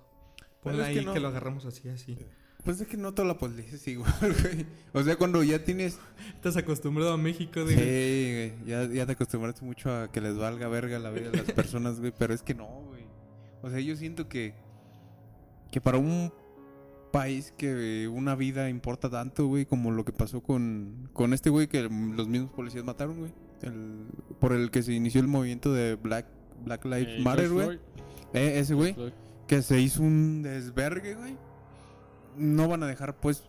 Ponle 0.62 0.84
ahí 0.84 0.94
que 0.94 1.00
que, 1.00 1.06
no- 1.06 1.18
lo 1.18 1.28
agarramos 1.28 1.64
así, 1.66 1.88
así. 1.88 2.18
Pues 2.64 2.80
es 2.80 2.86
que 2.86 2.96
no 2.96 3.12
toda 3.12 3.26
la 3.26 3.38
policía 3.38 3.74
es 3.74 3.88
igual, 3.88 4.12
güey. 4.20 4.66
O 4.92 5.02
sea, 5.02 5.16
cuando 5.16 5.42
ya 5.42 5.64
tienes... 5.64 5.98
Estás 6.34 6.56
acostumbrado 6.56 7.12
a 7.12 7.16
México, 7.16 7.66
Sí, 7.66 7.74
de... 7.74 8.54
güey. 8.56 8.68
Ya, 8.70 8.84
ya 8.92 9.04
te 9.06 9.12
acostumbraste 9.12 9.64
mucho 9.64 9.92
a 9.92 10.12
que 10.12 10.20
les 10.20 10.36
valga 10.36 10.68
verga 10.68 10.98
la 11.00 11.10
vida 11.10 11.30
de 11.30 11.38
las 11.38 11.52
personas, 11.52 11.98
güey. 11.98 12.12
Pero 12.16 12.32
es 12.34 12.42
que 12.42 12.54
no, 12.54 12.66
güey. 12.88 13.04
O 13.62 13.70
sea, 13.70 13.80
yo 13.80 13.96
siento 13.96 14.28
que... 14.28 14.54
Que 15.72 15.80
para 15.80 15.98
un 15.98 16.32
país 17.12 17.52
que 17.56 18.08
una 18.08 18.34
vida 18.36 18.68
importa 18.70 19.10
tanto, 19.10 19.46
güey, 19.46 19.66
como 19.66 19.90
lo 19.90 20.04
que 20.04 20.12
pasó 20.12 20.40
con, 20.42 21.08
con 21.12 21.32
este 21.34 21.50
güey 21.50 21.66
que 21.66 21.82
los 21.82 22.28
mismos 22.28 22.50
policías 22.52 22.84
mataron, 22.84 23.18
güey. 23.18 23.32
El, 23.62 24.06
por 24.38 24.52
el 24.52 24.70
que 24.70 24.82
se 24.82 24.92
inició 24.92 25.20
el 25.20 25.28
movimiento 25.28 25.72
de 25.72 25.94
Black, 25.96 26.26
Black 26.64 26.84
Lives 26.84 27.18
Eh, 27.18 27.22
Matter, 27.22 27.50
güey. 27.50 27.80
Eh, 28.34 28.58
ese 28.58 28.74
güey. 28.74 28.94
Que 29.46 29.62
se 29.62 29.80
hizo 29.80 30.02
un 30.02 30.42
desvergue, 30.42 31.14
güey. 31.14 31.36
No 32.36 32.68
van 32.68 32.82
a 32.82 32.86
dejar, 32.86 33.16
pues. 33.16 33.44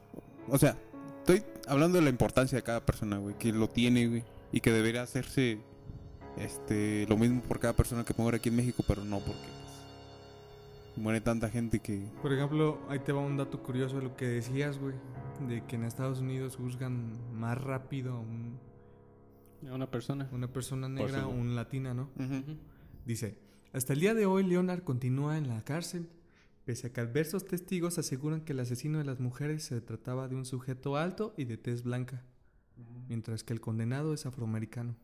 O 0.50 0.58
sea, 0.58 0.78
estoy 1.20 1.44
hablando 1.68 1.98
de 1.98 2.04
la 2.04 2.10
importancia 2.10 2.58
de 2.58 2.64
cada 2.64 2.86
persona, 2.86 3.18
güey. 3.18 3.38
Que 3.38 3.52
lo 3.54 3.70
tiene, 3.70 4.08
güey. 4.08 4.24
Y 4.52 4.60
que 4.62 4.72
debería 4.72 5.02
hacerse. 5.04 5.60
Este. 6.38 7.06
Lo 7.08 7.18
mismo 7.18 7.42
por 7.42 7.60
cada 7.60 7.74
persona 7.74 8.04
que 8.04 8.14
muere 8.18 8.38
aquí 8.38 8.50
en 8.50 8.56
México, 8.56 8.84
pero 8.88 9.04
no 9.04 9.20
porque. 9.20 9.42
pues, 9.42 10.98
muere 10.98 11.22
tanta 11.22 11.50
gente 11.50 11.80
que. 11.80 12.06
Por 12.22 12.34
ejemplo, 12.34 12.80
ahí 12.90 13.00
te 13.00 13.12
va 13.12 13.22
un 13.22 13.38
dato 13.38 13.62
curioso 13.62 13.98
de 13.98 14.04
lo 14.04 14.16
que 14.16 14.28
decías, 14.28 14.78
güey. 14.80 14.96
De 15.48 15.64
que 15.66 15.76
en 15.76 15.84
Estados 15.84 16.20
Unidos 16.20 16.56
juzgan 16.56 17.18
más 17.34 17.58
rápido 17.60 18.14
a 18.16 18.20
un- 18.20 18.60
A 19.70 19.74
una 19.74 19.90
persona. 19.90 20.30
una 20.32 20.48
persona 20.48 20.88
negra 20.90 21.26
o 21.26 21.30
un 21.32 21.56
latina, 21.56 21.94
¿no? 21.94 22.10
Dice, 23.06 23.38
hasta 23.74 23.94
el 23.94 24.00
día 24.02 24.14
de 24.14 24.26
hoy 24.26 24.44
Leonard 24.44 24.84
continúa 24.84 25.38
en 25.38 25.48
la 25.50 25.62
cárcel, 25.64 26.08
pese 26.66 26.88
a 26.88 26.94
que 26.94 27.02
adversos 27.02 27.46
testigos 27.46 27.98
aseguran 27.98 28.42
que 28.42 28.54
el 28.54 28.60
asesino 28.60 28.98
de 28.98 29.04
las 29.06 29.20
mujeres 29.20 29.64
se 29.64 29.82
trataba 29.82 30.28
de 30.28 30.36
un 30.36 30.46
sujeto 30.46 30.98
alto 30.98 31.34
y 31.38 31.46
de 31.46 31.58
tez 31.58 31.84
blanca, 31.84 32.24
mientras 33.08 33.44
que 33.44 33.54
el 33.54 33.62
condenado 33.62 34.14
es 34.14 34.26
afroamericano. 34.26 34.96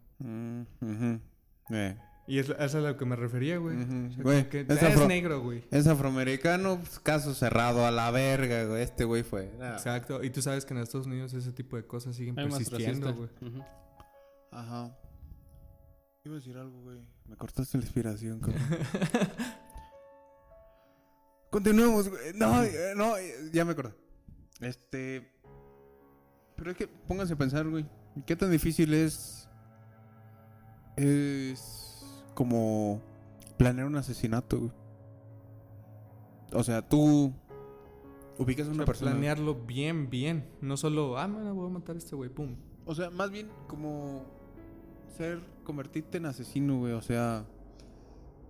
Eh, 1.71 1.97
Y 2.27 2.37
es, 2.37 2.49
eso 2.49 2.55
es 2.63 2.75
a 2.75 2.79
lo 2.81 2.97
que 2.97 3.05
me 3.05 3.15
refería, 3.15 3.57
güey. 3.57 3.75
Ujú. 3.75 4.07
O 4.07 4.11
sea, 4.11 4.23
Güey, 4.23 4.37
como 4.49 4.49
que 4.49 4.59
es 4.87 5.07
negro, 5.07 5.41
güey. 5.41 5.63
Es 5.71 5.87
afroamericano, 5.87 6.77
pues, 6.79 6.99
caso 6.99 7.33
cerrado 7.33 7.85
a 7.85 7.91
la 7.91 8.11
verga, 8.11 8.65
güey. 8.65 8.83
Este 8.83 9.03
güey 9.03 9.23
fue. 9.23 9.51
Ah. 9.59 9.73
Exacto. 9.73 10.23
Y 10.23 10.29
tú 10.29 10.41
sabes 10.41 10.63
que 10.65 10.73
en 10.73 10.81
Estados 10.81 11.07
Unidos 11.07 11.33
ese 11.33 11.51
tipo 11.51 11.75
de 11.75 11.85
cosas 11.87 12.15
siguen 12.15 12.37
Hay 12.37 12.47
persistiendo, 12.47 13.13
güey. 13.15 13.29
Ajá. 14.51 14.95
Iba 16.23 16.35
a 16.35 16.37
decir 16.37 16.57
algo, 16.57 16.81
güey. 16.81 16.99
Me 17.27 17.35
cortaste 17.35 17.77
la 17.77 17.83
inspiración, 17.83 18.39
cabrón. 18.39 18.61
Continuemos, 21.49 22.09
güey. 22.09 22.33
No, 22.35 22.63
eh, 22.63 22.93
no, 22.95 23.17
eh, 23.17 23.49
ya 23.51 23.65
me 23.65 23.71
acordé. 23.71 23.93
Este. 24.61 25.31
Pero 26.55 26.71
es 26.71 26.77
que 26.77 26.87
pónganse 26.87 27.33
a 27.33 27.37
pensar, 27.37 27.67
güey. 27.67 27.85
¿Qué 28.25 28.35
tan 28.35 28.51
difícil 28.51 28.93
es. 28.93 29.47
Es. 30.95 32.03
Como. 32.35 33.01
Planear 33.57 33.87
un 33.87 33.95
asesinato, 33.97 34.57
güey? 34.59 34.71
O 36.53 36.63
sea, 36.63 36.81
tú. 36.87 37.33
Ubicas 38.37 38.67
a 38.67 38.69
O 38.69 38.73
una 38.73 38.77
sea, 38.83 38.85
persona. 38.85 39.11
planearlo 39.11 39.55
bien, 39.55 40.09
bien. 40.09 40.49
No 40.61 40.77
solo, 40.77 41.17
ah, 41.17 41.27
mira, 41.27 41.51
voy 41.51 41.67
a 41.69 41.73
matar 41.73 41.95
a 41.95 41.99
este 41.99 42.15
güey, 42.15 42.29
pum. 42.29 42.55
O 42.85 42.95
sea, 42.95 43.09
más 43.09 43.31
bien 43.31 43.49
como 43.67 44.23
ser, 45.17 45.41
convertirte 45.65 46.17
en 46.19 46.25
asesino, 46.25 46.79
güey. 46.79 46.93
O 46.93 47.01
sea, 47.01 47.45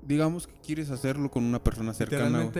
digamos 0.06 0.48
que 0.48 0.54
quieres 0.66 0.90
hacerlo 0.92 1.30
con 1.32 1.44
una 1.44 1.64
persona 1.64 1.94
cercana. 1.94 2.52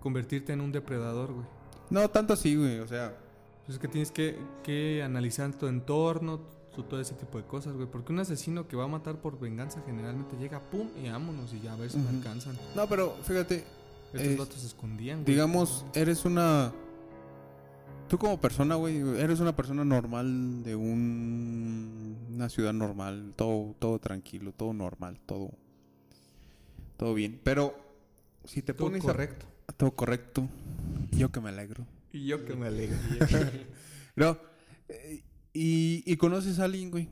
convertirte 0.00 0.52
en 0.52 0.60
un 0.60 0.72
depredador, 0.72 1.32
güey. 1.32 1.46
No, 1.90 2.08
tanto 2.08 2.32
así, 2.34 2.54
güey. 2.56 2.78
O 2.80 2.88
sea, 2.88 3.16
Pues 3.64 3.76
es 3.76 3.78
que 3.80 3.88
tienes 3.88 4.12
que, 4.12 4.38
que 4.62 5.02
analizar 5.02 5.52
tu 5.54 5.66
entorno, 5.66 6.38
tu- 6.74 6.84
todo 6.84 7.00
ese 7.00 7.14
tipo 7.14 7.38
de 7.38 7.44
cosas, 7.44 7.74
güey. 7.74 7.88
Porque 7.90 8.12
un 8.12 8.20
asesino 8.20 8.68
que 8.68 8.76
va 8.76 8.84
a 8.84 8.88
matar 8.88 9.16
por 9.20 9.38
venganza 9.40 9.82
generalmente 9.84 10.36
llega, 10.36 10.60
pum, 10.60 10.88
y 11.02 11.08
vámonos, 11.08 11.52
y 11.52 11.60
ya 11.60 11.72
a 11.72 11.76
ver 11.76 11.90
si 11.90 11.98
me 11.98 12.08
alcanzan. 12.10 12.56
no, 12.76 12.86
pero 12.88 13.14
fíjate, 13.24 13.64
Estos 14.12 14.28
Es- 14.32 14.38
vatos 14.38 14.60
se 14.60 14.66
escondían, 14.68 15.22
güey. 15.24 15.34
digamos, 15.34 15.84
eres 15.94 16.24
una. 16.24 16.72
Tú 18.08 18.18
como 18.18 18.40
persona, 18.40 18.76
güey, 18.76 18.98
eres 19.18 19.40
una 19.40 19.54
persona 19.56 19.84
normal 19.84 20.62
de 20.62 20.76
un, 20.76 22.16
una 22.32 22.48
ciudad 22.48 22.72
normal, 22.72 23.32
todo, 23.34 23.74
todo 23.80 23.98
tranquilo, 23.98 24.52
todo 24.52 24.72
normal, 24.72 25.18
todo, 25.26 25.50
todo 26.96 27.14
bien. 27.14 27.40
Pero 27.44 27.74
si 28.44 28.62
te 28.62 28.72
Todo 28.74 28.88
pones 28.88 29.02
a- 29.02 29.06
correcto. 29.06 29.46
todo 29.76 29.90
correcto, 29.96 30.48
yo 31.12 31.30
que 31.32 31.40
me 31.40 31.48
alegro. 31.50 31.86
Y 32.12 32.26
yo 32.26 32.44
que 32.44 32.54
me 32.54 32.66
alegro. 32.68 32.96
No. 34.16 34.38
eh, 34.88 35.22
Y, 35.52 36.02
y 36.06 36.16
conoces 36.16 36.58
a 36.58 36.64
alguien, 36.64 36.90
güey. 36.90 37.08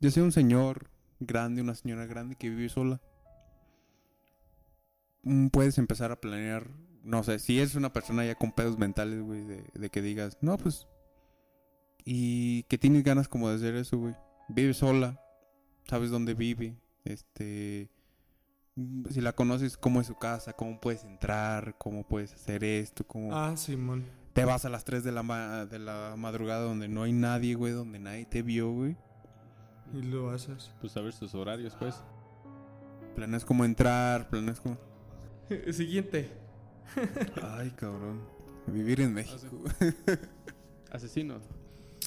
Ya 0.00 0.10
sea 0.10 0.22
un 0.22 0.32
señor 0.32 0.90
grande, 1.20 1.62
una 1.62 1.74
señora 1.74 2.06
grande 2.06 2.34
que 2.36 2.50
vive 2.50 2.68
sola. 2.68 3.00
Mm, 5.22 5.48
Puedes 5.48 5.78
empezar 5.78 6.10
a 6.12 6.20
planear, 6.20 6.68
no 7.04 7.22
sé, 7.22 7.38
si 7.38 7.60
es 7.60 7.74
una 7.74 7.92
persona 7.92 8.24
ya 8.24 8.34
con 8.34 8.52
pedos 8.52 8.78
mentales, 8.78 9.22
güey, 9.22 9.44
de, 9.44 9.64
de 9.74 9.90
que 9.90 10.02
digas, 10.02 10.38
no, 10.40 10.56
pues... 10.58 10.86
Y 12.04 12.64
que 12.64 12.78
tienes 12.78 13.04
ganas 13.04 13.28
como 13.28 13.48
de 13.48 13.54
hacer 13.56 13.76
eso, 13.76 13.96
güey. 13.96 14.14
Vive 14.48 14.74
sola, 14.74 15.20
sabes 15.88 16.10
dónde 16.10 16.34
vive, 16.34 16.76
este... 17.04 17.88
mm, 18.76 19.06
Si 19.10 19.20
la 19.20 19.32
conoces, 19.32 19.76
cómo 19.76 20.00
es 20.00 20.06
su 20.06 20.14
casa, 20.16 20.52
cómo 20.52 20.80
puedes 20.80 21.04
entrar, 21.04 21.74
cómo 21.78 22.04
puedes 22.04 22.32
hacer 22.34 22.64
esto, 22.64 23.04
cómo... 23.06 23.34
ah, 23.36 23.56
Simón. 23.56 24.04
Te 24.32 24.44
vas 24.46 24.64
a 24.64 24.70
las 24.70 24.84
3 24.84 25.04
de 25.04 25.12
la, 25.12 25.22
ma- 25.22 25.66
de 25.66 25.78
la 25.78 26.14
madrugada 26.16 26.62
donde 26.62 26.88
no 26.88 27.02
hay 27.02 27.12
nadie, 27.12 27.54
güey, 27.54 27.72
donde 27.72 27.98
nadie 27.98 28.24
te 28.24 28.42
vio, 28.42 28.70
güey. 28.70 28.96
Y 29.92 30.02
lo 30.02 30.30
haces. 30.30 30.70
Pues 30.80 30.92
saber 30.92 31.12
sus 31.12 31.34
horarios, 31.34 31.76
pues. 31.78 32.02
Planeas 33.14 33.44
cómo 33.44 33.64
entrar, 33.66 34.30
planeas 34.30 34.58
cómo... 34.60 34.78
Siguiente. 35.72 36.30
Ay, 37.42 37.70
cabrón. 37.72 38.20
Vivir 38.66 39.00
en 39.02 39.12
México. 39.12 39.58
Asesino. 40.90 41.40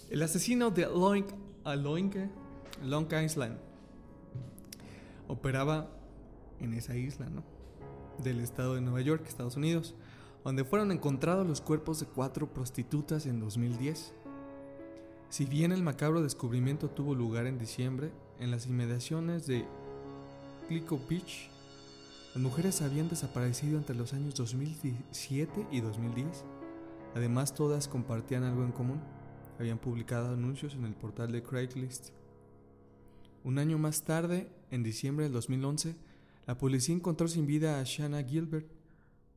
El 0.09 0.23
asesino 0.23 0.71
de 0.71 0.83
Long, 0.87 1.25
a 1.63 1.75
Long, 1.75 2.11
Long 2.83 3.07
Island 3.23 3.57
operaba 5.27 5.89
en 6.59 6.73
esa 6.73 6.95
isla, 6.95 7.29
¿no? 7.29 7.43
Del 8.23 8.39
estado 8.39 8.75
de 8.75 8.81
Nueva 8.81 9.01
York, 9.01 9.25
Estados 9.27 9.57
Unidos, 9.57 9.95
donde 10.43 10.63
fueron 10.63 10.91
encontrados 10.91 11.47
los 11.47 11.61
cuerpos 11.61 11.99
de 11.99 12.05
cuatro 12.05 12.53
prostitutas 12.53 13.25
en 13.25 13.39
2010. 13.39 14.13
Si 15.29 15.45
bien 15.45 15.71
el 15.71 15.83
macabro 15.83 16.21
descubrimiento 16.21 16.89
tuvo 16.89 17.15
lugar 17.15 17.47
en 17.47 17.57
diciembre, 17.57 18.11
en 18.39 18.51
las 18.51 18.67
inmediaciones 18.67 19.47
de 19.47 19.65
Glico 20.69 20.99
Beach, 21.09 21.49
las 22.33 22.43
mujeres 22.43 22.81
habían 22.81 23.07
desaparecido 23.07 23.77
entre 23.77 23.95
los 23.95 24.13
años 24.13 24.35
2007 24.35 25.67
y 25.71 25.79
2010. 25.79 26.43
Además, 27.15 27.55
todas 27.55 27.87
compartían 27.87 28.43
algo 28.43 28.63
en 28.63 28.73
común. 28.73 28.99
Habían 29.57 29.77
publicado 29.77 30.33
anuncios 30.33 30.75
en 30.75 30.83
el 30.83 30.93
portal 30.95 31.31
de 31.31 31.41
Craigslist. 31.41 32.09
Un 33.45 33.57
año 33.57 33.77
más 33.77 34.03
tarde, 34.03 34.49
en 34.69 34.83
diciembre 34.83 35.23
del 35.25 35.33
2011, 35.33 35.95
la 36.45 36.57
policía 36.57 36.95
encontró 36.95 37.27
sin 37.27 37.47
vida 37.47 37.79
a 37.79 37.83
Shanna 37.83 38.23
Gilbert, 38.23 38.71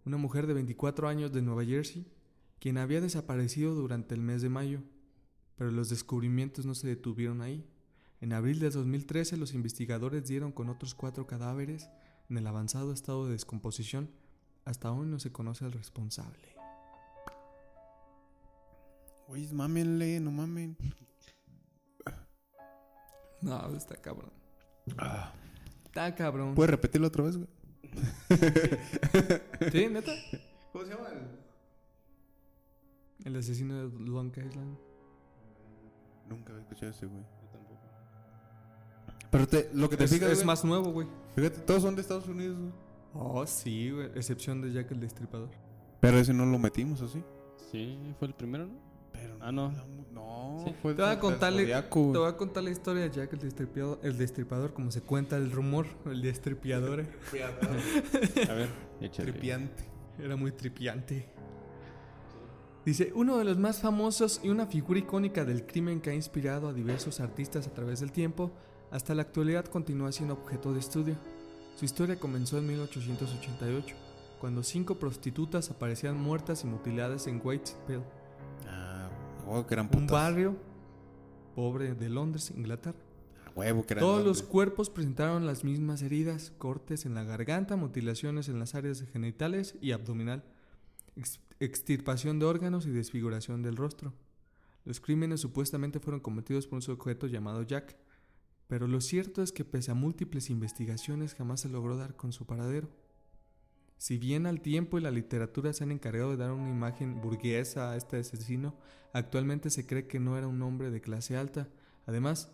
una 0.04 0.16
mujer 0.16 0.46
de 0.46 0.54
24 0.54 1.08
años 1.08 1.32
de 1.32 1.42
Nueva 1.42 1.64
Jersey, 1.64 2.06
quien 2.58 2.78
había 2.78 3.00
desaparecido 3.00 3.74
durante 3.74 4.14
el 4.14 4.20
mes 4.20 4.42
de 4.42 4.48
mayo. 4.48 4.82
Pero 5.56 5.70
los 5.70 5.88
descubrimientos 5.88 6.66
no 6.66 6.74
se 6.74 6.86
detuvieron 6.86 7.40
ahí. 7.40 7.66
En 8.20 8.32
abril 8.32 8.58
de 8.58 8.70
2013 8.70 9.36
los 9.36 9.54
investigadores 9.54 10.26
dieron 10.26 10.52
con 10.52 10.68
otros 10.68 10.94
cuatro 10.94 11.26
cadáveres 11.26 11.88
en 12.28 12.36
el 12.36 12.46
avanzado 12.46 12.92
estado 12.92 13.26
de 13.26 13.32
descomposición. 13.32 14.10
Hasta 14.64 14.92
hoy 14.92 15.06
no 15.06 15.18
se 15.18 15.32
conoce 15.32 15.64
al 15.64 15.72
responsable. 15.72 16.54
Güey, 19.28 19.52
mámenle, 19.52 20.20
no 20.20 20.30
mamen. 20.30 20.76
No, 23.40 23.76
está 23.76 23.96
cabrón. 23.96 24.32
Está 25.88 26.14
cabrón. 26.14 26.54
¿Puedes 26.54 26.70
repetirlo 26.70 27.08
otra 27.08 27.24
vez, 27.24 27.36
güey? 27.36 27.48
¿Sí, 29.72 29.88
neta? 29.88 30.12
¿Cómo 30.72 30.84
se 30.84 30.90
llama? 30.90 31.08
El 33.24 33.36
asesino 33.36 33.88
de 33.88 33.98
Long 34.06 34.30
Island. 34.30 34.76
Nunca 36.28 36.52
había 36.52 36.62
escuchado 36.62 36.92
ese, 36.92 37.06
güey. 37.06 37.22
Yo 37.22 37.48
tampoco. 37.50 37.80
Pero 39.30 39.48
te, 39.48 39.70
lo 39.72 39.88
que 39.88 39.96
te 39.96 40.04
Es, 40.04 40.10
fijas, 40.12 40.30
es 40.30 40.38
güey, 40.38 40.46
más 40.46 40.64
nuevo, 40.64 40.92
güey. 40.92 41.08
Fíjate, 41.34 41.60
todos 41.60 41.82
son 41.82 41.94
de 41.94 42.02
Estados 42.02 42.28
Unidos, 42.28 42.58
güey. 42.58 42.72
Oh, 43.14 43.46
sí, 43.46 43.90
güey. 43.90 44.06
Excepción 44.14 44.60
de 44.60 44.72
Jack 44.72 44.90
el 44.92 45.00
Destripador. 45.00 45.50
Pero 46.00 46.18
ese 46.18 46.32
no 46.32 46.46
lo 46.46 46.58
metimos, 46.58 47.00
¿o 47.02 47.08
sí? 47.08 47.22
Sí, 47.72 47.98
fue 48.18 48.28
el 48.28 48.34
primero, 48.34 48.66
¿no? 48.66 48.87
Pero 49.20 49.36
Ah, 49.40 49.52
no. 49.52 49.72
No, 50.12 50.62
Sí. 50.66 50.74
fue 50.82 50.94
Te 50.94 51.02
voy 51.02 51.06
a 51.08 51.10
del 51.12 51.18
contarle, 51.20 51.62
Zodiaco, 51.62 52.00
güey. 52.00 52.12
te 52.12 52.18
voy 52.18 52.28
a 52.28 52.36
contar 52.36 52.62
la 52.64 52.70
historia 52.70 53.02
de 53.04 53.10
Jack 53.10 53.32
el 53.34 53.38
Destripador, 53.38 53.98
el 54.02 54.18
Destripador, 54.18 54.72
como 54.74 54.90
se 54.90 55.00
cuenta 55.00 55.36
el 55.36 55.50
rumor, 55.52 55.86
el 56.06 56.20
Destripador. 56.22 57.04
A 58.50 58.52
ver, 58.54 58.68
échale. 59.00 59.32
Tripiante. 59.32 59.84
Era 60.18 60.34
muy 60.36 60.50
tripiante. 60.52 61.28
Dice, 62.84 63.12
uno 63.14 63.36
de 63.36 63.44
los 63.44 63.58
más 63.58 63.80
famosos 63.80 64.40
y 64.42 64.48
una 64.48 64.66
figura 64.66 64.98
icónica 64.98 65.44
del 65.44 65.66
crimen 65.66 66.00
que 66.00 66.10
ha 66.10 66.14
inspirado 66.14 66.68
a 66.68 66.72
diversos 66.72 67.20
artistas 67.20 67.66
a 67.66 67.74
través 67.74 68.00
del 68.00 68.12
tiempo, 68.12 68.50
hasta 68.90 69.14
la 69.14 69.22
actualidad 69.22 69.66
continúa 69.66 70.10
siendo 70.10 70.34
objeto 70.34 70.72
de 70.72 70.80
estudio. 70.80 71.14
Su 71.76 71.84
historia 71.84 72.18
comenzó 72.18 72.58
en 72.58 72.66
1888, 72.66 73.94
cuando 74.40 74.62
cinco 74.62 74.94
prostitutas 74.98 75.70
aparecían 75.70 76.16
muertas 76.18 76.64
y 76.64 76.66
mutiladas 76.66 77.26
en 77.26 77.40
Whitechapel, 77.44 78.00
huevo 79.48 79.66
que 79.66 79.74
eran 79.74 79.90
un 79.96 80.06
barrio 80.06 80.56
pobre 81.54 81.94
de 81.94 82.08
Londres, 82.08 82.52
Inglaterra. 82.56 82.98
A 83.46 83.50
huevo 83.58 83.84
que 83.84 83.94
eran 83.94 84.02
Todos 84.02 84.24
los 84.24 84.42
cuerpos 84.42 84.90
presentaron 84.90 85.46
las 85.46 85.64
mismas 85.64 86.02
heridas, 86.02 86.52
cortes 86.58 87.04
en 87.06 87.14
la 87.14 87.24
garganta, 87.24 87.76
mutilaciones 87.76 88.48
en 88.48 88.58
las 88.58 88.74
áreas 88.74 89.02
genitales 89.12 89.74
y 89.80 89.92
abdominal, 89.92 90.44
ex- 91.16 91.40
extirpación 91.60 92.38
de 92.38 92.46
órganos 92.46 92.86
y 92.86 92.90
desfiguración 92.90 93.62
del 93.62 93.76
rostro. 93.76 94.12
Los 94.84 95.00
crímenes 95.00 95.40
supuestamente 95.40 95.98
fueron 96.00 96.20
cometidos 96.20 96.66
por 96.66 96.76
un 96.76 96.82
sujeto 96.82 97.26
llamado 97.26 97.62
Jack, 97.62 97.96
pero 98.68 98.86
lo 98.86 99.00
cierto 99.00 99.42
es 99.42 99.50
que 99.50 99.64
pese 99.64 99.90
a 99.90 99.94
múltiples 99.94 100.50
investigaciones 100.50 101.34
jamás 101.34 101.60
se 101.60 101.68
logró 101.68 101.96
dar 101.96 102.14
con 102.16 102.32
su 102.32 102.46
paradero. 102.46 102.88
Si 103.98 104.16
bien 104.16 104.46
al 104.46 104.60
tiempo 104.60 104.96
y 104.96 105.00
la 105.00 105.10
literatura 105.10 105.72
se 105.72 105.82
han 105.82 105.90
encargado 105.90 106.30
de 106.30 106.36
dar 106.36 106.52
una 106.52 106.70
imagen 106.70 107.20
burguesa 107.20 107.90
a 107.90 107.96
este 107.96 108.18
asesino, 108.18 108.76
actualmente 109.12 109.70
se 109.70 109.86
cree 109.86 110.06
que 110.06 110.20
no 110.20 110.38
era 110.38 110.46
un 110.46 110.62
hombre 110.62 110.90
de 110.90 111.00
clase 111.00 111.36
alta. 111.36 111.68
Además, 112.06 112.52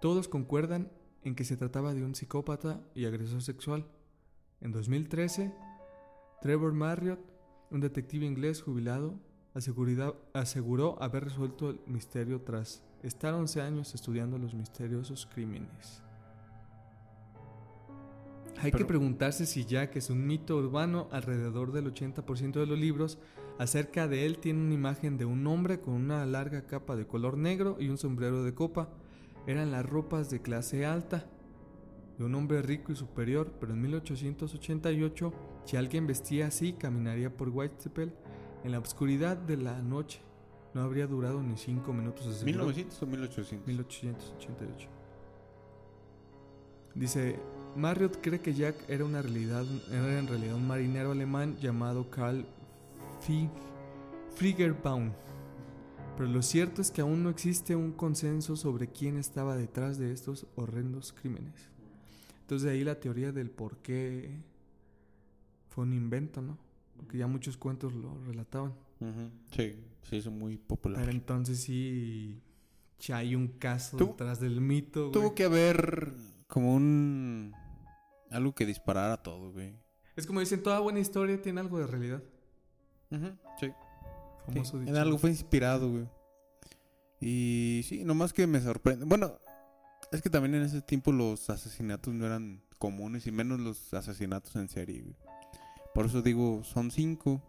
todos 0.00 0.28
concuerdan 0.28 0.92
en 1.24 1.34
que 1.34 1.44
se 1.44 1.56
trataba 1.56 1.92
de 1.92 2.04
un 2.04 2.14
psicópata 2.14 2.80
y 2.94 3.04
agresor 3.04 3.42
sexual. 3.42 3.84
En 4.60 4.70
2013, 4.70 5.52
Trevor 6.40 6.72
Marriott, 6.72 7.20
un 7.72 7.80
detective 7.80 8.24
inglés 8.24 8.62
jubilado, 8.62 9.18
aseguró 10.34 11.02
haber 11.02 11.24
resuelto 11.24 11.70
el 11.70 11.80
misterio 11.86 12.42
tras 12.42 12.84
estar 13.02 13.34
11 13.34 13.60
años 13.60 13.94
estudiando 13.94 14.38
los 14.38 14.54
misteriosos 14.54 15.26
crímenes. 15.26 16.05
Hay 18.66 18.72
que 18.72 18.84
preguntarse 18.84 19.46
si 19.46 19.64
Jack 19.64 19.94
es 19.94 20.10
un 20.10 20.26
mito 20.26 20.56
urbano 20.56 21.06
alrededor 21.12 21.70
del 21.70 21.94
80% 21.94 22.54
de 22.54 22.66
los 22.66 22.76
libros. 22.76 23.18
Acerca 23.58 24.08
de 24.08 24.26
él 24.26 24.38
tiene 24.38 24.60
una 24.60 24.74
imagen 24.74 25.16
de 25.16 25.24
un 25.24 25.46
hombre 25.46 25.78
con 25.78 25.94
una 25.94 26.26
larga 26.26 26.66
capa 26.66 26.96
de 26.96 27.06
color 27.06 27.38
negro 27.38 27.76
y 27.78 27.90
un 27.90 27.96
sombrero 27.96 28.42
de 28.42 28.54
copa. 28.54 28.88
Eran 29.46 29.70
las 29.70 29.86
ropas 29.86 30.30
de 30.30 30.42
clase 30.42 30.84
alta, 30.84 31.26
de 32.18 32.24
un 32.24 32.34
hombre 32.34 32.60
rico 32.60 32.90
y 32.90 32.96
superior, 32.96 33.52
pero 33.60 33.72
en 33.72 33.82
1888, 33.82 35.32
si 35.64 35.76
alguien 35.76 36.08
vestía 36.08 36.48
así, 36.48 36.72
caminaría 36.72 37.34
por 37.36 37.50
Whitechapel 37.50 38.12
en 38.64 38.72
la 38.72 38.80
oscuridad 38.80 39.36
de 39.36 39.58
la 39.58 39.80
noche. 39.80 40.20
No 40.74 40.82
habría 40.82 41.06
durado 41.06 41.40
ni 41.40 41.56
cinco 41.56 41.92
minutos. 41.92 42.26
aseguró. 42.26 42.68
¿1900 42.72 43.00
o 43.00 43.06
1800? 43.06 43.66
1888. 43.68 44.88
Dice, 46.96 47.38
Marriott 47.76 48.20
cree 48.20 48.40
que 48.40 48.54
Jack 48.54 48.76
era, 48.88 49.04
una 49.04 49.22
realidad, 49.22 49.64
era 49.90 50.18
en 50.18 50.26
realidad 50.26 50.56
un 50.56 50.66
marinero 50.66 51.12
alemán 51.12 51.56
llamado 51.58 52.10
Karl 52.10 52.46
Friegerbaum. 54.34 55.12
Pero 56.16 56.30
lo 56.30 56.40
cierto 56.42 56.80
es 56.80 56.90
que 56.90 57.02
aún 57.02 57.22
no 57.22 57.28
existe 57.28 57.76
un 57.76 57.92
consenso 57.92 58.56
sobre 58.56 58.88
quién 58.88 59.18
estaba 59.18 59.56
detrás 59.56 59.98
de 59.98 60.12
estos 60.12 60.46
horrendos 60.56 61.12
crímenes. 61.12 61.70
Entonces 62.40 62.66
de 62.66 62.72
ahí 62.72 62.84
la 62.84 62.98
teoría 62.98 63.32
del 63.32 63.50
por 63.50 63.76
qué 63.78 64.40
fue 65.68 65.84
un 65.84 65.92
invento, 65.92 66.40
¿no? 66.40 66.56
Porque 66.96 67.18
ya 67.18 67.26
muchos 67.26 67.58
cuentos 67.58 67.92
lo 67.92 68.18
relataban. 68.24 68.72
Sí, 69.50 69.74
sí, 70.08 70.16
es 70.16 70.26
muy 70.28 70.56
popular. 70.56 71.00
Pero 71.00 71.12
entonces 71.12 71.60
sí, 71.60 72.40
ya 72.98 73.18
hay 73.18 73.34
un 73.34 73.48
caso 73.48 73.98
detrás 73.98 74.40
del 74.40 74.62
mito, 74.62 75.10
güey. 75.10 75.12
Tuvo 75.12 75.34
que 75.34 75.44
haber 75.44 76.14
como 76.46 76.74
un... 76.74 77.52
Algo 78.30 78.54
que 78.54 78.66
disparara 78.66 79.22
todo, 79.22 79.52
güey. 79.52 79.74
Es 80.16 80.26
como 80.26 80.40
dicen, 80.40 80.62
toda 80.62 80.80
buena 80.80 80.98
historia 80.98 81.40
tiene 81.40 81.60
algo 81.60 81.78
de 81.78 81.86
realidad. 81.86 82.22
Ujú, 83.10 83.26
Sí. 83.60 83.72
Famoso 84.46 84.72
Sí, 84.72 84.78
dicho. 84.80 84.90
en 84.92 84.96
algo 84.96 85.18
fue 85.18 85.30
inspirado, 85.30 85.90
güey. 85.90 86.08
Y 87.20 87.82
sí, 87.84 88.04
nomás 88.04 88.32
que 88.32 88.46
me 88.46 88.60
sorprende. 88.60 89.04
Bueno, 89.04 89.38
es 90.12 90.22
que 90.22 90.30
también 90.30 90.54
en 90.54 90.62
ese 90.62 90.82
tiempo 90.82 91.12
los 91.12 91.48
asesinatos 91.50 92.12
no 92.14 92.26
eran 92.26 92.62
comunes 92.78 93.26
y 93.26 93.32
menos 93.32 93.58
los 93.60 93.92
asesinatos 93.94 94.54
en 94.56 94.68
serie, 94.68 95.02
güey. 95.02 95.16
Por 95.94 96.06
eso 96.06 96.22
digo, 96.22 96.62
son 96.64 96.90
cinco. 96.90 97.42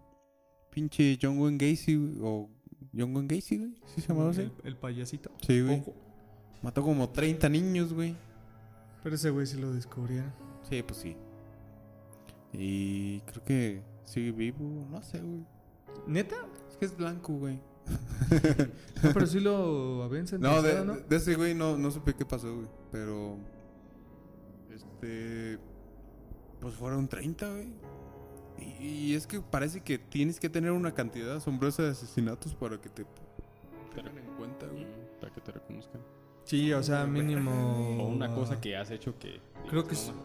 Pinche 0.72 1.18
John 1.22 1.40
Wayne 1.40 1.58
Gacy, 1.58 1.96
güey, 1.96 2.18
o 2.22 2.50
John 2.96 3.16
Wayne 3.16 3.36
Gacy, 3.36 3.58
güey. 3.58 3.74
¿Sí 3.96 4.02
se 4.02 4.08
llamaba 4.08 4.30
así? 4.32 4.42
el, 4.42 4.52
el 4.64 4.78
payasito. 4.78 5.32
Sí, 5.46 5.62
güey. 5.62 5.80
Ojo. 5.82 5.96
Mató 6.62 6.82
como 6.82 7.10
30 7.10 7.50
niños, 7.50 7.94
güey. 7.94 8.16
Pero 9.04 9.16
ese 9.16 9.30
güey 9.30 9.46
sí 9.46 9.58
lo 9.58 9.72
descubrieron. 9.74 10.32
Sí, 10.70 10.84
pues 10.84 11.00
sí. 11.00 11.16
Y 12.54 13.20
creo 13.22 13.44
que 13.44 13.82
sigue 14.06 14.32
vivo, 14.32 14.86
no 14.90 15.02
sé, 15.02 15.20
güey. 15.20 15.46
¿Neta? 16.08 16.36
Es 16.70 16.78
que 16.78 16.86
es 16.86 16.96
blanco, 16.96 17.34
güey. 17.34 17.60
No, 19.04 19.14
pero 19.14 19.28
sí 19.28 19.40
lo 19.40 20.04
habían 20.04 20.26
No, 20.40 20.62
de, 20.62 20.84
¿no? 20.84 20.96
de 20.98 21.16
ese 21.16 21.36
güey 21.36 21.54
no, 21.54 21.78
no 21.78 21.92
supe 21.92 22.14
qué 22.16 22.26
pasó, 22.26 22.54
güey. 22.54 22.68
Pero. 22.92 23.38
Este. 24.74 25.60
Pues 26.60 26.74
fueron 26.76 27.08
30, 27.08 27.50
güey. 27.50 27.68
Y, 28.80 28.88
y 28.88 29.14
es 29.14 29.28
que 29.28 29.40
parece 29.40 29.82
que 29.82 30.00
tienes 30.00 30.40
que 30.40 30.50
tener 30.50 30.72
una 30.72 30.94
cantidad 30.94 31.36
asombrosa 31.36 31.84
de 31.84 31.90
asesinatos 31.92 32.56
para 32.56 32.82
que 32.82 32.90
te 32.90 33.06
tengan 33.96 34.18
en 34.18 34.26
cuenta, 34.38 34.66
güey. 34.66 34.84
Mm, 34.86 35.20
Para 35.22 35.34
que 35.34 35.42
te 35.42 35.52
reconozcan. 35.52 36.02
Sí, 36.44 36.74
o 36.74 36.82
sea, 36.82 37.06
mínimo... 37.06 37.52
O 38.02 38.08
una 38.08 38.34
cosa 38.34 38.60
que 38.60 38.76
has 38.76 38.90
hecho 38.90 39.18
que... 39.20 39.40
Creo 39.70 39.84
que 39.84 39.96
"No, 39.96 40.02
man". 40.14 40.16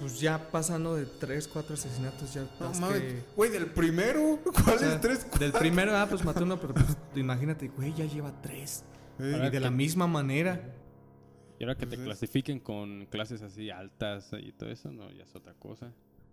Pues 0.00 0.18
ya 0.18 0.50
pasando 0.50 0.96
de 0.96 1.04
3, 1.06 1.46
4 1.48 1.74
asesinatos 1.74 2.32
ya... 2.34 2.48
No 2.58 2.70
es 2.72 2.80
mames, 2.80 3.00
que- 3.00 3.22
güey, 3.36 3.50
del 3.50 3.66
primero. 3.66 4.38
¿Cuál 4.42 4.76
o 4.76 4.78
sea, 4.78 4.94
es 4.94 5.00
tres? 5.00 5.26
Del 5.38 5.52
primero, 5.52 5.96
ah, 5.96 6.06
pues 6.08 6.24
mató 6.24 6.42
uno, 6.44 6.58
pero 6.58 6.72
pues, 6.74 6.96
imagínate, 7.14 7.68
güey, 7.68 7.92
ya 7.94 8.06
lleva 8.06 8.32
3. 8.40 8.84
Eh, 9.18 9.32
Ahora 9.34 9.48
Y 9.48 9.50
de 9.50 9.60
la 9.60 9.70
misma 9.70 10.06
manera. 10.06 10.74
Y 11.58 11.64
ahora 11.64 11.76
que 11.76 11.86
te 11.86 11.96
es- 11.96 12.00
clasifiquen 12.02 12.58
con 12.60 13.04
clases 13.06 13.42
así 13.42 13.68
altas 13.70 14.30
y 14.40 14.52
todo 14.52 14.70
eso, 14.70 14.90
no, 14.90 15.10
ya 15.12 15.24
es 15.24 15.34
otra 15.36 15.52
cosa. 15.54 15.92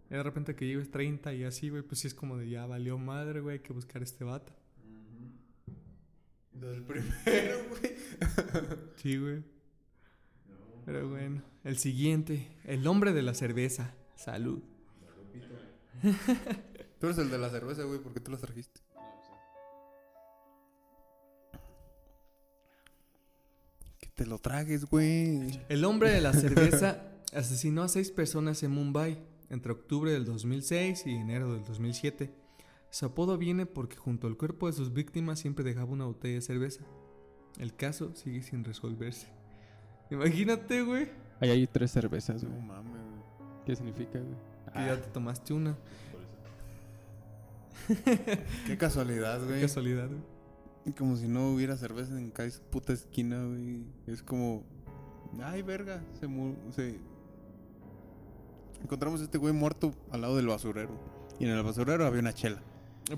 Y 0.09 0.13
de 0.13 0.23
repente 0.23 0.55
que 0.55 0.65
llegues 0.65 0.89
30 0.89 1.33
y 1.33 1.43
así, 1.43 1.67
güey, 1.69 1.81
pues 1.83 1.99
sí 1.99 2.07
es 2.07 2.13
como 2.13 2.37
de 2.37 2.47
ya 2.49 2.65
valió 2.65 2.97
madre, 2.97 3.41
güey, 3.41 3.57
hay 3.57 3.59
que 3.63 3.73
buscar 3.73 4.01
este 4.01 4.23
vato. 4.23 4.53
Del 6.53 6.81
primero, 6.83 7.57
güey. 7.69 7.95
Sí, 8.95 9.17
güey. 9.17 9.43
Pero 10.87 11.09
bueno, 11.09 11.43
el 11.65 11.77
siguiente, 11.77 12.47
el 12.63 12.87
hombre 12.87 13.11
de 13.11 13.21
la 13.21 13.33
cerveza. 13.33 13.93
Salud. 14.15 14.61
Tú 17.01 17.07
eres 17.07 17.17
el 17.17 17.29
de 17.29 17.37
la 17.37 17.49
cerveza, 17.49 17.83
güey. 17.83 17.99
¿Por 17.99 18.13
qué 18.13 18.21
tú 18.21 18.31
las 18.31 18.39
trajiste? 18.39 18.79
Que 23.99 24.07
te 24.15 24.25
lo 24.25 24.39
tragues, 24.39 24.85
güey. 24.85 25.59
El 25.67 25.83
hombre 25.83 26.09
de 26.09 26.21
la 26.21 26.31
cerveza 26.31 27.03
asesinó 27.33 27.83
a 27.83 27.89
seis 27.89 28.09
personas 28.09 28.63
en 28.63 28.71
Mumbai 28.71 29.21
entre 29.49 29.73
octubre 29.73 30.13
del 30.13 30.23
2006 30.23 31.05
y 31.05 31.15
enero 31.15 31.51
del 31.51 31.65
2007. 31.65 32.33
Su 32.91 33.07
apodo 33.07 33.37
viene 33.37 33.65
porque 33.65 33.97
junto 33.97 34.25
al 34.25 34.37
cuerpo 34.37 34.67
de 34.67 34.73
sus 34.73 34.93
víctimas 34.93 35.39
siempre 35.39 35.65
dejaba 35.65 35.91
una 35.91 36.05
botella 36.05 36.35
de 36.35 36.41
cerveza. 36.41 36.85
El 37.59 37.75
caso 37.75 38.15
sigue 38.15 38.41
sin 38.41 38.63
resolverse. 38.63 39.36
Imagínate, 40.09 40.81
güey, 40.83 41.09
Ahí 41.39 41.49
hay 41.51 41.67
tres 41.67 41.91
cervezas, 41.91 42.43
No 42.43 42.49
güey. 42.49 42.61
mames, 42.63 42.91
güey. 42.93 43.63
¿Qué 43.65 43.75
significa, 43.75 44.19
güey? 44.19 44.35
que 44.73 44.79
ya 44.85 45.01
te 45.01 45.09
tomaste 45.09 45.53
una. 45.53 45.75
Qué 48.67 48.77
casualidad, 48.77 49.39
Qué 49.39 49.45
güey. 49.45 49.61
casualidad, 49.61 50.07
güey. 50.07 50.21
Y 50.85 50.91
Como 50.93 51.15
si 51.17 51.27
no 51.27 51.51
hubiera 51.51 51.75
cerveza 51.77 52.17
en 52.17 52.31
cada 52.31 52.49
puta 52.71 52.93
esquina, 52.93 53.43
güey. 53.43 53.83
Es 54.07 54.23
como. 54.23 54.63
Ay, 55.43 55.61
verga. 55.61 56.01
Se, 56.19 56.27
mu- 56.27 56.55
se... 56.71 56.99
Encontramos 58.81 59.21
a 59.21 59.23
este 59.25 59.37
güey 59.37 59.53
muerto 59.53 59.93
al 60.11 60.21
lado 60.21 60.37
del 60.37 60.47
basurero. 60.47 60.91
Y 61.39 61.45
en 61.45 61.51
el 61.51 61.63
basurero 61.63 62.05
había 62.05 62.21
una 62.21 62.33
chela. 62.33 62.61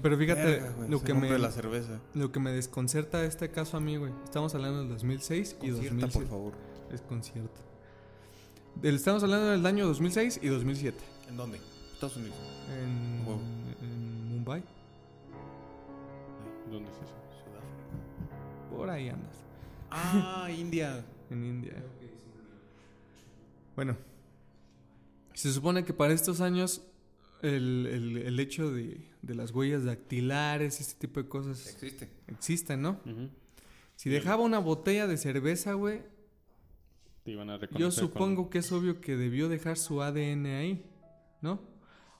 Pero 0.02 0.18
fíjate, 0.18 0.44
Verga, 0.44 0.72
güey, 0.78 0.90
lo, 0.90 1.02
que 1.04 1.14
me, 1.14 1.38
la 1.40 1.52
cerveza. 1.52 2.00
lo 2.14 2.32
que 2.32 2.40
me 2.40 2.52
desconcerta 2.52 3.22
de 3.22 3.28
este 3.28 3.50
caso 3.50 3.78
a 3.78 3.80
mí, 3.80 3.98
güey. 3.98 4.12
Estamos 4.24 4.54
hablando 4.56 4.80
del 4.80 4.90
2006 4.90 5.58
y 5.62 5.72
Concierta, 5.72 5.90
2007. 6.02 6.14
por 6.20 6.28
favor. 6.28 6.54
Desconcierta. 6.90 7.60
Del- 8.82 8.96
Estamos 8.96 9.24
hablando 9.24 9.48
del 9.52 9.66
año 9.66 9.86
2006 9.88 10.40
y 10.42 10.48
2007. 10.48 10.98
¿En 11.30 11.38
dónde? 11.38 11.60
Estados 11.94 12.18
Unidos. 12.18 12.36
En, 12.70 13.24
Mumbai. 14.30 14.64
¿Dónde 16.72 16.90
es 16.90 16.96
eso? 16.98 17.16
Sudáfrica. 17.44 18.76
Por 18.76 18.90
ahí 18.90 19.10
andas. 19.10 19.36
Ah, 19.92 20.50
India. 20.58 21.06
En 21.30 21.44
India. 21.46 21.74
Bueno. 23.76 23.98
Se 25.34 25.52
supone 25.54 25.84
que 25.86 25.94
para 25.94 26.14
estos 26.14 26.42
años 26.42 26.82
el, 27.42 27.86
el- 27.88 28.18
el 28.18 28.40
hecho 28.40 28.72
de, 28.72 29.06
de 29.22 29.36
las 29.36 29.52
huellas 29.52 29.86
dactilares 29.86 30.80
y 30.80 30.84
este 30.84 30.96
tipo 31.08 31.22
de 31.22 31.30
cosas 31.30 31.66
Existe. 31.68 32.10
existen, 32.28 32.82
¿no? 32.82 33.00
Si 33.96 34.10
dejaba 34.10 34.44
una 34.44 34.60
botella 34.60 35.08
de 35.08 35.18
cerveza, 35.18 35.74
güey, 35.74 36.02
Te 37.30 37.34
iban 37.34 37.49
a 37.51 37.59
yo 37.59 37.67
con- 37.88 37.91
supongo 37.91 38.49
que 38.49 38.57
es 38.57 38.71
obvio 38.71 38.99
que 39.01 39.15
debió 39.15 39.49
dejar 39.49 39.77
su 39.77 40.01
ADN 40.01 40.47
ahí, 40.47 40.84
¿no? 41.41 41.59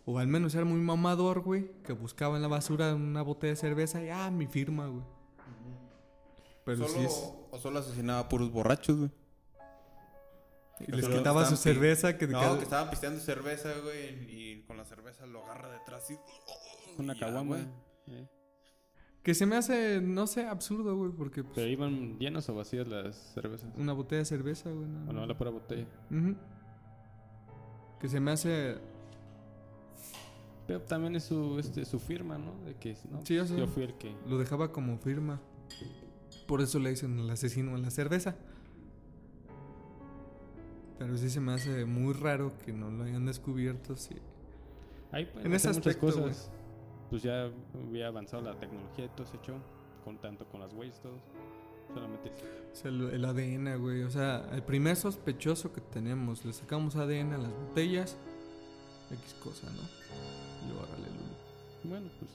O 0.06 0.20
al 0.20 0.28
menos 0.28 0.54
era 0.56 0.66
muy 0.66 0.80
mamador, 0.80 1.40
güey, 1.42 1.72
que 1.84 1.94
buscaba 1.94 2.36
en 2.36 2.42
la 2.44 2.48
basura 2.48 2.94
una 2.94 3.22
botella 3.22 3.52
de 3.54 3.56
cerveza 3.56 4.04
y, 4.04 4.10
ah, 4.10 4.30
mi 4.32 4.46
firma, 4.48 4.88
güey. 4.88 5.04
Pero 6.64 6.88
solo, 6.88 7.00
sí 7.00 7.06
es... 7.06 7.34
O 7.52 7.58
solo 7.58 7.80
asesinaba 7.80 8.20
a 8.20 8.30
puros 8.30 8.52
borrachos, 8.52 8.98
güey. 8.98 9.12
Y 10.88 10.92
les 10.92 11.08
quitaba 11.10 11.46
su 11.46 11.56
cerveza 11.58 12.18
que... 12.18 12.28
No, 12.28 12.40
que- 12.54 12.58
que 12.60 12.64
estaban 12.64 12.90
pisteando 12.90 13.20
cerveza, 13.20 13.70
güey. 13.84 14.32
Y 14.32 14.62
con 14.68 14.78
la 14.78 14.86
cerveza 14.86 15.26
lo 15.26 15.44
agarra 15.44 15.72
detrás 15.72 16.10
y. 16.12 16.18
Caguama. 17.20 17.56
güey. 18.06 18.20
eh. 18.20 18.28
Que 19.24 19.34
se 19.34 19.46
me 19.46 19.56
hace, 19.58 20.02
no 20.02 20.28
sé, 20.28 20.46
absurdo, 20.48 20.96
güey, 20.96 21.12
porque 21.12 21.44
pues, 21.44 21.56
Pero 21.56 21.68
iban 21.68 22.18
llenas 22.20 22.48
o 22.50 22.56
vacías 22.56 22.88
las 22.88 23.16
cervezas. 23.34 23.70
una 23.78 23.94
botella 23.94 24.20
de 24.20 24.26
cerveza, 24.26 24.72
güey. 24.72 24.88
nada 24.88 25.10
O 25.10 25.14
no, 25.14 25.26
la 25.26 25.38
pura 25.38 25.52
botella. 25.52 25.88
Que 28.00 28.08
se 28.08 28.20
me 28.20 28.32
hace... 28.32 28.78
Pero 30.68 30.82
también 30.82 31.16
es 31.16 31.24
su, 31.24 31.58
este, 31.60 31.84
su 31.84 32.00
firma, 32.00 32.38
¿no? 32.38 32.54
De 32.64 32.76
que 32.76 32.96
no, 33.10 33.26
Sí, 33.26 33.36
yo 33.36 33.68
fui 33.68 33.84
el 33.84 33.96
que. 33.96 34.16
Lo 34.28 34.38
dejaba 34.38 34.72
como 34.72 35.00
firma. 35.00 35.42
Por 36.48 36.62
eso 36.62 36.78
le 36.78 36.92
dicen 36.92 37.18
el 37.18 37.30
asesino 37.30 37.76
en 37.76 37.82
la 37.82 37.90
cerveza. 37.90 38.36
Pero 41.00 41.18
sí 41.18 41.30
se 41.30 41.40
me 41.40 41.54
hace 41.54 41.86
muy 41.86 42.14
raro 42.14 42.54
que 42.64 42.72
no 42.72 42.92
lo 42.92 43.04
hayan 43.04 43.26
descubierto. 43.26 43.96
Sí. 43.96 44.16
Ahí 45.12 45.28
En 45.44 45.54
ese 45.54 45.70
muchas 45.70 45.78
aspecto. 45.78 46.30
Pues 47.10 47.24
ya 47.24 47.50
había 47.88 48.08
avanzado 48.08 48.44
la 48.44 48.58
tecnología 48.60 49.06
y 49.06 49.10
todo 49.10 49.24
ese 49.24 49.40
show. 49.46 49.58
Con 50.04 50.18
tanto 50.18 50.46
con 50.46 50.62
las 50.62 50.74
huellas 50.74 51.00
todo. 51.02 51.20
Solamente. 51.94 52.32
O 52.72 52.76
sea, 52.76 52.92
el, 52.92 53.02
el 53.10 53.26
ADN, 53.26 53.82
güey. 53.82 54.04
O 54.04 54.12
sea, 54.12 54.48
el 54.54 54.64
primer 54.64 54.96
sospechoso 54.96 55.74
que 55.74 55.82
tenemos, 55.82 56.46
le 56.46 56.54
sacamos 56.54 56.96
ADN 56.96 57.34
a 57.34 57.38
las 57.38 57.52
botellas. 57.52 58.18
X 59.12 59.34
cosa, 59.44 59.68
¿no? 59.72 59.82
Y 60.68 60.72
órale, 60.72 61.08
Lulu. 61.10 61.36
Bueno, 61.84 62.10
pues. 62.20 62.32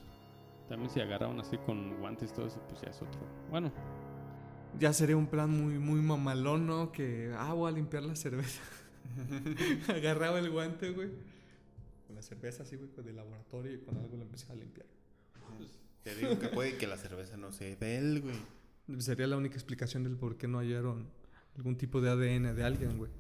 También 0.69 0.91
si 0.91 1.01
agarraban 1.01 1.39
así 1.41 1.59
con 1.59 1.99
guantes 2.01 2.31
y 2.31 2.35
todo 2.35 2.47
eso, 2.47 2.61
pues 2.69 2.81
ya 2.81 2.91
es 2.91 2.97
otro. 2.97 3.21
Bueno, 3.51 3.71
Ya 4.81 4.93
sería 4.93 5.17
un 5.17 5.27
plan 5.29 5.51
muy, 5.51 5.79
muy 5.79 6.01
mamalón, 6.01 6.67
¿no? 6.67 6.91
Que, 6.91 7.33
ah, 7.39 7.53
voy 7.53 7.71
a 7.71 7.75
limpiar 7.77 8.03
la 8.03 8.17
cerveza. 8.17 8.61
Agarraba 9.89 10.39
el 10.41 10.51
guante, 10.51 10.91
güey. 10.91 11.11
Con 12.15 12.21
la 12.21 12.23
cerveza 12.23 12.63
así, 12.63 12.77
güey, 12.77 12.91
de 13.05 13.13
laboratorio 13.13 13.75
y 13.75 13.79
con 13.79 13.97
algo 13.97 14.17
lo 14.17 14.23
empezaba 14.23 14.55
a 14.55 14.57
limpiar. 14.57 14.87
Te 16.05 16.15
digo 16.15 16.39
que 16.39 16.47
puede 16.47 16.79
que 16.79 16.87
la 16.87 16.97
cerveza 16.97 17.37
no 17.37 17.51
sea 17.51 17.75
de 17.75 17.99
él, 17.99 18.21
güey. 18.21 19.01
Sería 19.03 19.27
la 19.27 19.37
única 19.37 19.57
explicación 19.57 20.05
del 20.05 20.17
por 20.17 20.37
qué 20.37 20.47
no 20.47 20.59
hallaron 20.59 21.11
algún 21.57 21.77
tipo 21.77 22.01
de 22.01 22.11
ADN 22.11 22.55
de 22.55 22.63
alguien, 22.63 22.99
güey. 22.99 23.11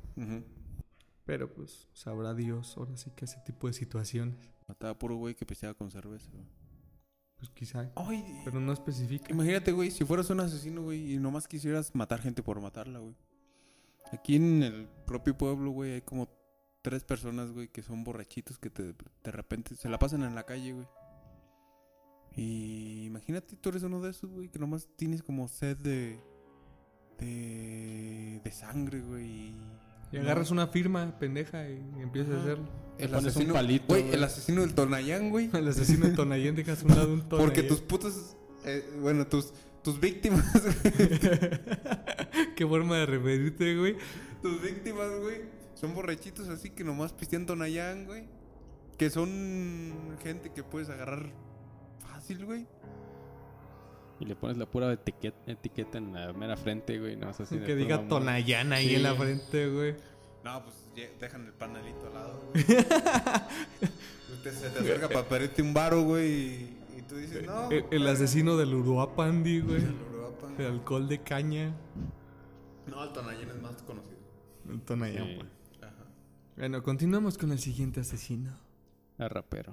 Pero 1.24 1.53
pues 1.53 1.88
sabrá 1.92 2.34
Dios 2.34 2.76
ahora 2.76 2.97
sí 2.97 3.11
que 3.16 3.24
ese 3.24 3.38
tipo 3.45 3.66
de 3.66 3.72
situaciones. 3.72 4.36
Mataba 4.68 4.97
puro 4.97 5.16
güey 5.16 5.34
que 5.34 5.45
pisteaba 5.45 5.74
con 5.74 5.90
cerveza, 5.90 6.30
güey. 6.30 6.47
Pues 7.34 7.51
quizá. 7.51 7.90
Ay, 7.97 8.42
Pero 8.45 8.61
no 8.61 8.72
especifica. 8.72 9.32
Imagínate, 9.32 9.72
güey, 9.72 9.90
si 9.90 10.05
fueras 10.05 10.30
un 10.30 10.38
asesino, 10.38 10.82
güey, 10.82 11.14
y 11.14 11.18
nomás 11.18 11.49
quisieras 11.49 11.92
matar 11.97 12.20
gente 12.22 12.45
por 12.45 12.61
matarla, 12.61 13.01
güey. 13.01 13.16
Aquí 14.12 14.36
en 14.36 14.62
el 14.62 14.88
propio 15.05 15.36
pueblo, 15.36 15.72
güey, 15.72 15.95
hay 15.95 16.03
como 16.03 16.43
tres 16.85 17.03
personas, 17.03 17.51
güey, 17.51 17.68
que 17.68 17.82
son 17.82 18.05
borrachitos 18.05 18.59
que 18.59 18.68
te, 18.68 18.82
de 19.24 19.30
repente 19.32 19.74
se 19.74 19.89
la 19.89 19.99
pasan 19.99 20.22
en 20.22 20.35
la 20.35 20.45
calle, 20.45 20.74
güey. 20.74 20.87
Y 22.37 23.07
imagínate, 23.07 23.57
tú 23.57 23.70
eres 23.70 23.82
uno 23.85 24.01
de 24.03 24.11
esos, 24.11 24.30
güey, 24.30 24.49
que 24.51 24.59
nomás 24.59 24.87
tienes 24.97 25.22
como 25.22 25.49
sed 25.49 25.76
de. 25.78 26.20
de. 27.18 28.41
de 28.45 28.53
sangre, 28.53 29.01
güey. 29.01 29.24
y- 29.26 29.57
Y 30.12 30.16
agarras 30.18 30.51
una 30.51 30.66
firma 30.66 31.18
pendeja 31.18 31.68
y 31.68 31.78
empiezas 32.01 32.35
a 32.35 32.41
hacerlo. 32.43 32.68
El 32.99 33.09
un 33.11 33.14
asesino, 33.16 33.55
palito, 33.55 33.87
güey, 33.89 34.03
güey. 34.03 34.14
el 34.14 34.22
asesino 34.24 34.61
del 34.61 34.74
Tonayán, 34.74 35.30
güey. 35.30 35.49
El 35.55 35.66
asesino 35.68 36.07
de 36.07 36.12
Tonayén 36.12 36.55
dejas 36.55 36.82
un 36.82 36.91
lado 36.95 37.12
un 37.14 37.22
Tonayén. 37.28 37.47
Porque 37.55 37.62
tus 37.62 37.80
putos. 37.80 38.37
eh, 38.64 38.85
bueno, 39.01 39.26
tus, 39.26 39.53
tus 39.82 39.99
víctimas, 40.01 40.45
güey. 40.62 40.95
Qué 42.57 42.66
forma 42.66 42.99
de 42.99 43.07
referirte, 43.07 43.76
güey. 43.76 43.97
Tus 44.43 44.61
víctimas, 44.62 45.11
güey, 45.22 45.43
son 45.75 45.95
borrachitos 45.95 46.49
así 46.49 46.70
que 46.70 46.85
nomás 46.85 47.12
pistean 47.12 47.47
Tonayán, 47.47 48.07
güey. 48.07 48.25
Que 48.99 49.11
son 49.11 50.16
gente 50.22 50.51
que 50.53 50.62
puedes 50.62 50.89
agarrar 50.89 51.31
fácil, 51.99 52.45
güey. 52.45 52.66
y 54.20 54.25
le 54.27 54.37
pones 54.37 54.57
la 54.57 54.66
pura 54.66 54.93
etiqueta, 54.93 55.37
etiqueta 55.51 55.99
en 55.99 56.12
la 56.12 56.33
mera 56.33 56.57
frente, 56.57 56.99
güey. 57.01 57.16
No, 57.16 57.29
así 57.29 57.59
Que 57.66 57.75
diga. 57.75 58.07
Tonayán 58.07 58.72
ahí 58.72 58.89
Sí. 58.91 58.95
en 58.95 59.03
la 59.03 59.14
frente, 59.14 59.68
güey. 59.68 59.97
No, 60.45 60.62
pues 60.62 60.77
dejan 61.18 61.47
el 61.47 61.53
panelito 61.55 62.07
al 62.07 62.14
lado, 62.14 62.43
güey. 62.53 62.64
Usted 64.33 64.53
se 64.53 64.70
te 64.70 64.79
acerca 64.81 65.09
para 65.09 65.27
pedirte 65.29 65.62
un 65.62 65.72
varo, 65.75 66.03
güey, 66.03 66.31
y, 66.33 66.79
y 66.99 67.03
tú 67.09 67.16
dices, 67.16 67.45
no. 67.47 67.70
El, 67.70 67.87
el 67.91 68.07
asesino 68.07 68.57
del 68.57 68.75
Uruapandi, 68.75 69.61
güey. 69.61 69.77
El 69.83 69.95
Uruapa. 70.12 70.49
El 70.59 70.66
alcohol 70.66 71.09
de 71.09 71.20
caña. 71.22 71.75
No, 72.87 73.03
el 73.05 73.12
Tonayán 73.12 73.49
es 73.49 73.62
más 73.62 73.83
conocido. 73.83 74.18
El 74.68 74.81
Tonayán, 74.83 75.27
Sí, 75.27 75.35
güey. 75.37 75.49
Bueno, 76.57 76.82
continuamos 76.82 77.36
con 77.38 77.52
el 77.52 77.59
siguiente 77.59 78.00
asesino. 78.00 78.52
a 79.18 79.28
rapero. 79.28 79.72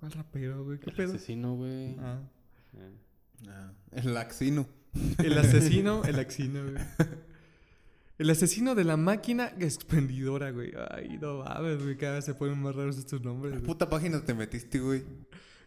¿Cuál 0.00 0.12
rapero, 0.12 0.64
güey? 0.64 0.78
¿Qué 0.80 0.90
El 0.90 0.96
pedo? 0.96 1.14
asesino, 1.14 1.54
güey. 1.56 1.96
Ah. 2.00 2.20
Eh. 2.76 2.92
Ah, 3.48 3.72
el 3.92 4.16
Axino. 4.16 4.66
El 5.18 5.38
asesino, 5.38 6.02
el 6.06 6.18
asesino, 6.18 6.62
güey. 6.62 6.84
El 8.18 8.30
asesino 8.30 8.74
de 8.74 8.84
la 8.84 8.96
máquina 8.96 9.52
expendidora, 9.58 10.50
güey. 10.50 10.72
Ay, 10.90 11.18
no 11.20 11.38
mames, 11.44 11.82
güey. 11.82 11.96
Cada 11.96 12.14
vez 12.16 12.24
se 12.24 12.34
ponen 12.34 12.60
más 12.60 12.74
raros 12.74 12.98
estos 12.98 13.22
nombres, 13.22 13.52
¿Qué 13.52 13.58
güey. 13.58 13.66
puta 13.66 13.88
página 13.88 14.24
te 14.24 14.34
metiste, 14.34 14.80
güey? 14.80 15.02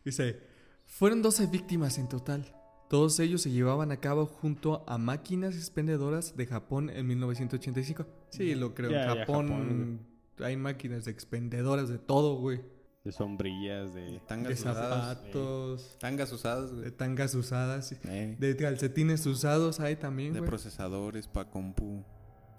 Dice, 0.03 0.39
fueron 0.86 1.21
12 1.21 1.47
víctimas 1.47 1.97
en 1.97 2.07
total. 2.07 2.45
Todos 2.89 3.19
ellos 3.19 3.41
se 3.41 3.49
llevaban 3.51 3.91
a 3.91 3.97
cabo 3.97 4.27
junto 4.27 4.83
a 4.88 4.97
máquinas 4.99 5.55
expendedoras 5.55 6.38
de 6.38 6.45
Japón 6.45 6.89
en 6.91 7.07
1985. 7.07 8.05
Sí, 8.36 8.55
lo 8.55 8.73
creo. 8.73 8.91
Ya, 8.91 9.03
en 9.11 9.19
Japón, 9.19 9.47
Japón, 9.47 9.99
hay 10.39 10.57
máquinas 10.57 11.07
expendedoras 11.07 11.89
de 11.89 11.97
todo, 11.97 12.36
güey. 12.36 12.61
De 13.03 13.11
sombrillas, 13.11 13.93
de... 13.93 14.01
De 14.13 14.19
Tangas 14.21 14.59
usadas. 14.59 15.17
zapatos, 15.19 15.97
Tangas 15.99 16.31
usadas, 16.31 16.71
de 16.71 16.77
güey. 16.77 16.91
tangas 16.91 17.36
usadas. 17.36 17.91
Eh, 18.05 18.36
de 18.39 18.55
calcetines 18.57 19.25
usados 19.27 19.79
hay 19.79 19.95
también, 19.95 20.33
de 20.33 20.39
güey. 20.39 20.49
procesadores 20.49 21.27
para 21.27 21.49
compu. 21.49 22.03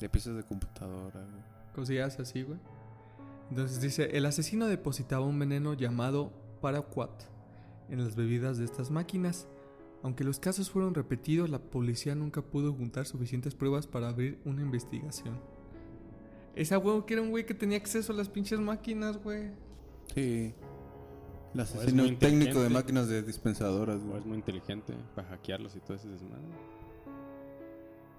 De 0.00 0.08
piezas 0.08 0.36
de 0.36 0.44
computadora, 0.44 1.20
güey. 1.20 1.42
Cosillas 1.74 2.18
así, 2.20 2.42
güey. 2.42 2.58
Entonces 3.50 3.80
dice, 3.80 4.16
el 4.16 4.24
asesino 4.26 4.66
depositaba 4.66 5.24
un 5.26 5.38
veneno 5.38 5.74
llamado 5.74 6.32
paraquat 6.60 7.10
en 7.88 8.02
las 8.04 8.14
bebidas 8.16 8.58
de 8.58 8.64
estas 8.66 8.90
máquinas. 8.90 9.48
Aunque 10.02 10.22
los 10.22 10.38
casos 10.38 10.70
fueron 10.70 10.94
repetidos, 10.94 11.50
la 11.50 11.58
policía 11.58 12.14
nunca 12.14 12.40
pudo 12.42 12.72
juntar 12.72 13.06
suficientes 13.06 13.54
pruebas 13.56 13.86
para 13.88 14.08
abrir 14.08 14.38
una 14.44 14.62
investigación. 14.62 15.40
Esa 16.56 16.78
huevo 16.78 17.04
que 17.06 17.14
era 17.14 17.22
un 17.22 17.30
güey 17.30 17.46
que 17.46 17.54
tenía 17.54 17.76
acceso 17.78 18.12
a 18.12 18.16
las 18.16 18.28
pinches 18.28 18.58
máquinas, 18.58 19.18
güey. 19.22 19.50
Sí. 20.14 20.54
El 21.54 21.60
es 21.60 21.74
asesino 21.74 22.16
técnico 22.18 22.60
de 22.60 22.68
máquinas 22.70 23.08
de 23.08 23.22
dispensadoras, 23.22 24.00
O 24.02 24.06
güey. 24.06 24.18
es 24.20 24.26
muy 24.26 24.36
inteligente 24.38 24.94
para 25.14 25.28
hackearlos 25.28 25.76
y 25.76 25.80
todo 25.80 25.94
ese 25.96 26.08
desmadre. 26.08 26.42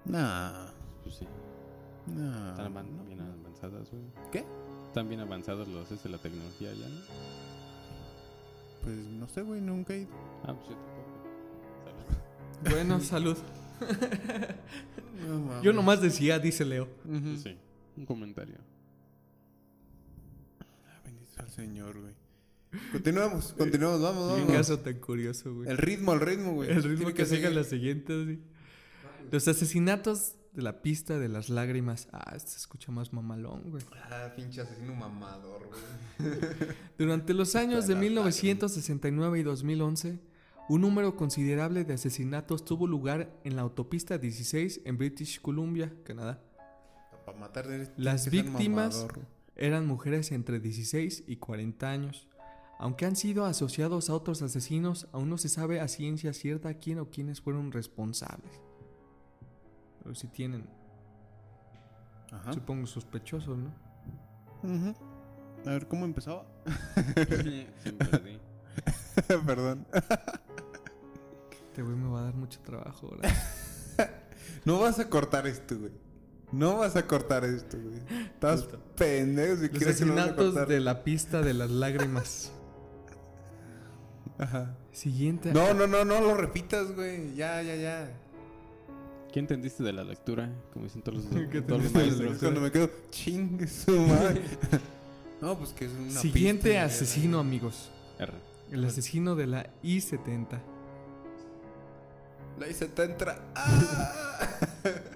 Nah. 0.04 0.70
Pues 1.02 1.16
sí. 1.16 1.26
Nah. 2.14 2.50
Están 2.52 2.72
avan- 2.74 3.06
bien 3.06 3.20
avanzadas, 3.20 3.90
güey. 3.90 4.02
¿Qué? 4.32 4.44
Están 4.86 5.08
bien 5.08 5.20
avanzados 5.20 5.68
los 5.68 5.90
es 5.92 6.02
de 6.02 6.08
la 6.08 6.18
tecnología 6.18 6.72
ya, 6.72 6.88
¿no? 6.88 7.00
Pues 8.82 8.96
no 8.96 9.28
sé, 9.28 9.42
güey, 9.42 9.60
nunca 9.60 9.92
he 9.94 9.98
ido. 10.02 10.10
Ah, 10.44 10.54
pues 10.54 10.68
yo 10.70 10.76
tampoco. 10.76 11.08
Salud. 12.64 12.70
Bueno, 12.70 13.00
salud. 13.00 13.36
No. 15.28 15.62
Yo 15.62 15.72
nomás 15.72 16.00
decía, 16.00 16.38
dice 16.38 16.64
Leo. 16.64 16.88
Pues 17.04 17.42
sí, 17.42 17.56
un 17.98 18.06
comentario. 18.06 18.56
Ah, 20.60 21.00
Bendito 21.04 21.30
sea 21.32 21.44
el 21.44 21.50
Señor, 21.50 22.00
güey. 22.00 22.14
Continuamos, 22.92 23.52
continuamos, 23.58 24.00
vamos, 24.00 24.34
Qué 24.34 24.40
vamos. 24.42 24.56
caso 24.56 24.78
tan 24.80 24.98
curioso, 24.98 25.54
güey. 25.54 25.68
El 25.68 25.78
ritmo, 25.78 26.12
el 26.12 26.20
ritmo, 26.20 26.52
güey. 26.54 26.70
El 26.70 26.82
ritmo 26.82 26.98
Tiene 26.98 27.14
que 27.14 27.26
siga 27.26 27.50
la 27.50 27.64
siguiente. 27.64 28.24
sí. 28.26 28.38
Los 29.30 29.46
asesinatos 29.48 30.34
de 30.52 30.62
la 30.62 30.80
pista 30.80 31.18
de 31.18 31.28
las 31.28 31.50
lágrimas. 31.50 32.08
Ah, 32.12 32.32
este 32.34 32.50
se 32.52 32.56
escucha 32.58 32.90
más 32.92 33.12
mamalón, 33.12 33.70
güey. 33.70 33.82
Ah, 34.10 34.32
pinche 34.34 34.60
asesino 34.62 34.94
mamador, 34.94 35.68
güey. 35.68 36.30
Durante 36.98 37.34
los 37.34 37.54
años 37.56 37.86
de 37.86 37.94
las 37.94 38.02
1969 38.02 39.38
y 39.38 39.42
2011, 39.42 40.18
un 40.70 40.80
número 40.80 41.16
considerable 41.16 41.84
de 41.84 41.94
asesinatos 41.94 42.64
tuvo 42.64 42.86
lugar 42.86 43.30
en 43.44 43.56
la 43.56 43.62
autopista 43.62 44.18
16 44.18 44.82
en 44.84 44.98
British 44.98 45.40
Columbia, 45.40 45.92
Canadá. 46.04 46.42
Para 47.28 47.38
matar 47.40 47.66
eres- 47.66 47.90
Las 47.96 48.30
víctimas-. 48.30 49.06
Eran 49.56 49.86
mujeres 49.86 50.30
entre 50.32 50.60
16 50.60 51.24
y 51.26 51.36
40 51.36 51.90
años. 51.90 52.28
Aunque 52.78 53.06
han 53.06 53.16
sido 53.16 53.44
asociados 53.44 54.08
a 54.08 54.14
otros 54.14 54.40
asesinos, 54.42 55.08
aún 55.12 55.28
no 55.28 55.36
se 55.36 55.48
sabe 55.48 55.80
a 55.80 55.88
ciencia 55.88 56.32
cierta 56.32 56.74
quién 56.74 57.00
o 57.00 57.10
quiénes 57.10 57.40
fueron 57.40 57.72
responsables. 57.72 58.52
Pero 60.02 60.14
si 60.14 60.28
tienen, 60.28 60.64
Ajá. 62.30 62.52
supongo, 62.52 62.86
sospechosos, 62.86 63.58
¿no? 63.58 63.74
A 65.66 65.70
ver, 65.70 65.88
¿cómo 65.88 66.04
empezaba? 66.04 66.46
Sí, 67.42 67.66
me 67.84 67.92
perdí. 67.92 68.38
Perdón. 69.46 69.86
Este 71.50 71.82
güey 71.82 71.96
me 71.96 72.08
va 72.10 72.20
a 72.20 72.24
dar 72.24 72.34
mucho 72.34 72.60
trabajo 72.60 73.08
ahora. 73.08 73.28
No 74.64 74.80
vas 74.80 74.98
a 74.98 75.08
cortar 75.08 75.46
esto, 75.46 75.78
güey. 75.78 75.92
No 76.50 76.78
vas 76.78 76.96
a 76.96 77.06
cortar 77.06 77.44
esto, 77.44 77.76
güey. 77.78 78.00
Estás 78.24 78.66
pendejo 78.96 79.56
si 79.56 79.68
Los 79.68 79.70
quieres 79.70 79.98
que 79.98 80.04
lo 80.06 80.14
vas 80.14 80.28
a 80.28 80.36
cortar. 80.36 80.68
de 80.68 80.80
la 80.80 81.04
pista 81.04 81.42
de 81.42 81.54
las 81.54 81.70
lágrimas. 81.70 82.52
Ajá. 84.38 84.74
Siguiente. 84.92 85.52
No, 85.52 85.74
no, 85.74 85.86
no, 85.86 86.04
no 86.04 86.20
lo 86.20 86.34
repitas, 86.34 86.94
güey. 86.94 87.34
Ya, 87.34 87.60
ya, 87.62 87.76
ya. 87.76 88.10
¿Qué 89.32 89.40
entendiste 89.40 89.82
de 89.82 89.92
la 89.92 90.04
lectura? 90.04 90.50
Como 90.72 90.86
dicen 90.86 91.02
todos 91.02 91.24
los, 91.24 91.48
¿Qué 91.50 91.60
todos 91.60 91.82
los 91.82 91.92
maestros. 91.92 92.32
Es 92.32 92.38
cuando 92.38 92.60
me 92.60 92.70
quedo, 92.70 92.90
chingue 93.10 93.66
su 93.66 93.92
madre. 93.92 94.42
no, 95.42 95.58
pues 95.58 95.70
que 95.72 95.84
es 95.84 95.92
una 95.92 96.18
Siguiente 96.18 96.70
pista, 96.70 96.84
asesino, 96.84 97.38
amigos. 97.40 97.90
R. 98.18 98.32
El 98.70 98.84
asesino 98.84 99.34
de 99.34 99.46
la 99.46 99.70
I-70. 99.82 100.60
La 102.58 102.68
hice 102.68 102.86
te 102.86 103.04
entra. 103.04 103.38
¡Ah! 103.54 104.12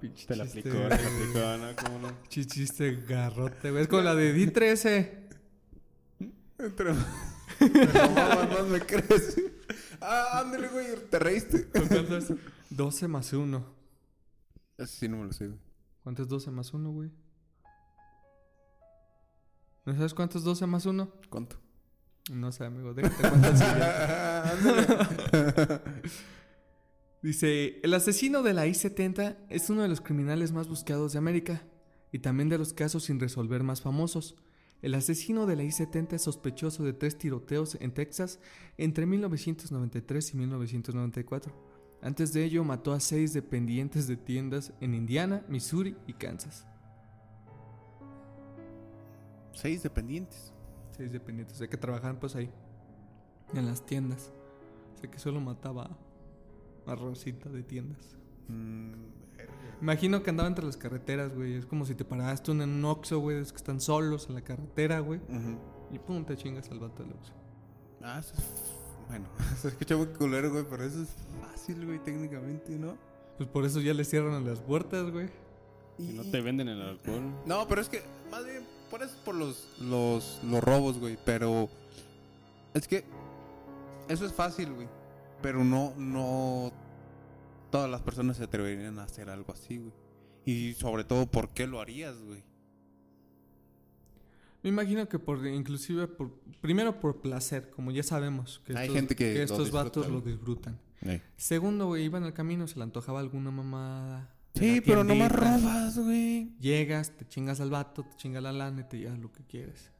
Pinche 0.00 0.26
Te 0.26 0.36
la 0.36 0.44
aplicó, 0.44 0.68
te 0.70 0.88
la 0.88 0.94
aplicó, 0.94 1.56
¿no? 1.58 1.76
¿Cómo 1.84 1.98
no? 2.08 2.12
Chi- 2.28 2.46
chiste 2.46 3.04
garrote, 3.08 3.70
güey. 3.70 3.82
Es 3.82 3.88
como 3.88 4.02
la 4.02 4.14
de 4.14 4.34
D13. 4.34 5.10
Entre 6.58 6.92
más, 6.92 7.06
más 8.50 8.66
me 8.68 8.80
crees. 8.80 9.36
Ah, 10.00 10.40
ándale, 10.40 10.68
güey. 10.68 10.86
Te 11.10 11.18
reíste. 11.18 11.66
¿Cuánto 11.66 12.16
es? 12.16 12.32
12 12.70 13.08
más 13.08 13.32
1. 13.32 13.64
Ese 14.78 14.96
sí 14.96 15.08
no 15.08 15.16
me 15.18 15.24
lo 15.26 15.32
sé, 15.32 15.46
güey. 15.48 15.58
¿Cuánto 16.02 16.22
es 16.22 16.28
12 16.28 16.50
más 16.50 16.72
1, 16.72 16.90
güey? 16.90 17.10
¿No 19.84 19.94
sabes 19.94 20.14
cuánto 20.14 20.38
es 20.38 20.44
12 20.44 20.66
más 20.66 20.84
1? 20.86 21.10
¿Cuánto? 21.30 21.56
No 22.30 22.52
sé, 22.52 22.64
amigo. 22.64 22.92
Déjate 22.94 23.16
cuánto 23.28 23.48
es. 23.48 23.60
Dice, 27.22 27.80
el 27.82 27.94
asesino 27.94 28.42
de 28.42 28.54
la 28.54 28.66
I-70 28.66 29.36
es 29.48 29.70
uno 29.70 29.82
de 29.82 29.88
los 29.88 30.00
criminales 30.00 30.52
más 30.52 30.68
buscados 30.68 31.12
de 31.12 31.18
América 31.18 31.62
y 32.12 32.20
también 32.20 32.48
de 32.48 32.58
los 32.58 32.72
casos 32.72 33.04
sin 33.04 33.18
resolver 33.18 33.64
más 33.64 33.80
famosos. 33.80 34.36
El 34.82 34.94
asesino 34.94 35.46
de 35.46 35.56
la 35.56 35.64
I-70 35.64 36.12
es 36.12 36.22
sospechoso 36.22 36.84
de 36.84 36.92
tres 36.92 37.18
tiroteos 37.18 37.76
en 37.80 37.92
Texas 37.92 38.38
entre 38.76 39.04
1993 39.04 40.34
y 40.34 40.36
1994. 40.36 41.52
Antes 42.00 42.32
de 42.32 42.44
ello 42.44 42.62
mató 42.62 42.92
a 42.92 43.00
seis 43.00 43.32
dependientes 43.32 44.06
de 44.06 44.16
tiendas 44.16 44.72
en 44.80 44.94
Indiana, 44.94 45.44
Missouri 45.48 45.96
y 46.06 46.12
Kansas. 46.12 46.64
Seis 49.52 49.82
dependientes. 49.82 50.52
Seis 50.96 51.10
dependientes, 51.10 51.56
o 51.56 51.58
sea 51.58 51.68
que 51.68 51.76
trabajaban 51.76 52.20
pues 52.20 52.36
ahí, 52.36 52.48
en 53.54 53.66
las 53.66 53.84
tiendas. 53.84 54.32
O 54.94 55.00
sea 55.00 55.10
que 55.10 55.18
solo 55.18 55.40
mataba 55.40 55.98
a 56.88 56.94
Rosita 56.94 57.48
de 57.48 57.62
tiendas. 57.62 58.16
Mm, 58.48 58.92
verga. 59.36 59.52
Imagino 59.80 60.22
que 60.22 60.30
andaba 60.30 60.48
entre 60.48 60.64
las 60.64 60.76
carreteras, 60.76 61.34
güey. 61.34 61.54
Es 61.54 61.66
como 61.66 61.84
si 61.84 61.94
te 61.94 62.04
paraste 62.04 62.50
en 62.52 62.62
un 62.62 62.84
Oxxo, 62.84 63.18
güey. 63.20 63.38
Es 63.38 63.52
que 63.52 63.58
están 63.58 63.80
solos 63.80 64.28
en 64.28 64.34
la 64.34 64.42
carretera, 64.42 65.00
güey. 65.00 65.20
Y 65.92 65.98
pum, 65.98 66.24
te 66.24 66.36
chingas 66.36 66.70
al 66.70 66.80
vato 66.80 67.02
del 67.02 67.12
Oxxo. 67.12 67.32
Ah, 68.02 68.18
eso 68.18 68.34
es... 68.36 68.44
Bueno, 69.08 69.26
se 69.60 69.68
escucha 69.68 69.96
muy 69.96 70.06
culero, 70.08 70.50
güey, 70.50 70.64
pero 70.68 70.84
eso 70.84 71.02
es 71.02 71.08
fácil, 71.40 71.86
güey, 71.86 71.98
técnicamente, 71.98 72.78
¿no? 72.78 72.96
Pues 73.38 73.48
por 73.48 73.64
eso 73.64 73.80
ya 73.80 73.94
le 73.94 74.04
cierran 74.04 74.44
las 74.44 74.60
puertas, 74.60 75.10
güey. 75.10 75.28
Si 75.96 76.12
no 76.12 76.24
te 76.24 76.40
venden 76.40 76.68
el 76.68 76.80
alcohol. 76.82 77.32
No, 77.46 77.66
pero 77.66 77.80
es 77.80 77.88
que, 77.88 78.02
más 78.30 78.44
bien, 78.44 78.64
por 78.90 79.02
eso 79.02 79.12
es 79.12 79.20
por 79.20 79.34
los, 79.34 79.68
los, 79.80 80.40
los 80.44 80.62
robos, 80.62 80.98
güey, 80.98 81.18
pero... 81.24 81.68
Es 82.74 82.86
que... 82.86 83.04
Eso 84.08 84.26
es 84.26 84.32
fácil, 84.32 84.72
güey. 84.72 84.88
Pero 85.42 85.64
no, 85.64 85.94
no... 85.96 86.72
Todas 87.70 87.90
las 87.90 88.00
personas 88.00 88.38
se 88.38 88.44
atreverían 88.44 88.98
a 88.98 89.04
hacer 89.04 89.28
algo 89.28 89.52
así, 89.52 89.78
güey. 89.78 89.92
Y 90.44 90.74
sobre 90.74 91.04
todo, 91.04 91.26
¿por 91.26 91.50
qué 91.50 91.66
lo 91.66 91.80
harías, 91.80 92.16
güey? 92.22 92.42
Me 94.62 94.70
imagino 94.70 95.08
que 95.08 95.18
por, 95.18 95.46
inclusive, 95.46 96.08
por, 96.08 96.32
primero 96.60 96.98
por 96.98 97.20
placer, 97.20 97.70
como 97.70 97.90
ya 97.90 98.02
sabemos. 98.02 98.60
Que 98.64 98.76
Hay 98.76 98.86
estos, 98.86 98.96
gente 98.96 99.16
que 99.16 99.42
estos 99.42 99.70
vatos 99.70 100.08
lo 100.08 100.20
disfrutan. 100.20 100.78
Segundo, 101.36 101.86
güey, 101.86 102.04
iban 102.04 102.24
al 102.24 102.32
camino, 102.32 102.66
se 102.66 102.76
le 102.76 102.82
antojaba 102.82 103.20
alguna 103.20 103.50
mamada. 103.50 104.34
Sí, 104.54 104.80
pero 104.84 105.04
no 105.04 105.14
más 105.14 105.30
robas, 105.30 105.98
güey. 105.98 106.56
Llegas, 106.58 107.16
te 107.16 107.28
chingas 107.28 107.60
al 107.60 107.70
vato, 107.70 108.04
te 108.04 108.16
chinga 108.16 108.40
la 108.40 108.52
lana 108.52 108.80
y 108.80 108.84
te 108.84 108.98
llevas 108.98 109.18
lo 109.18 109.30
que 109.30 109.44
quieres. 109.44 109.92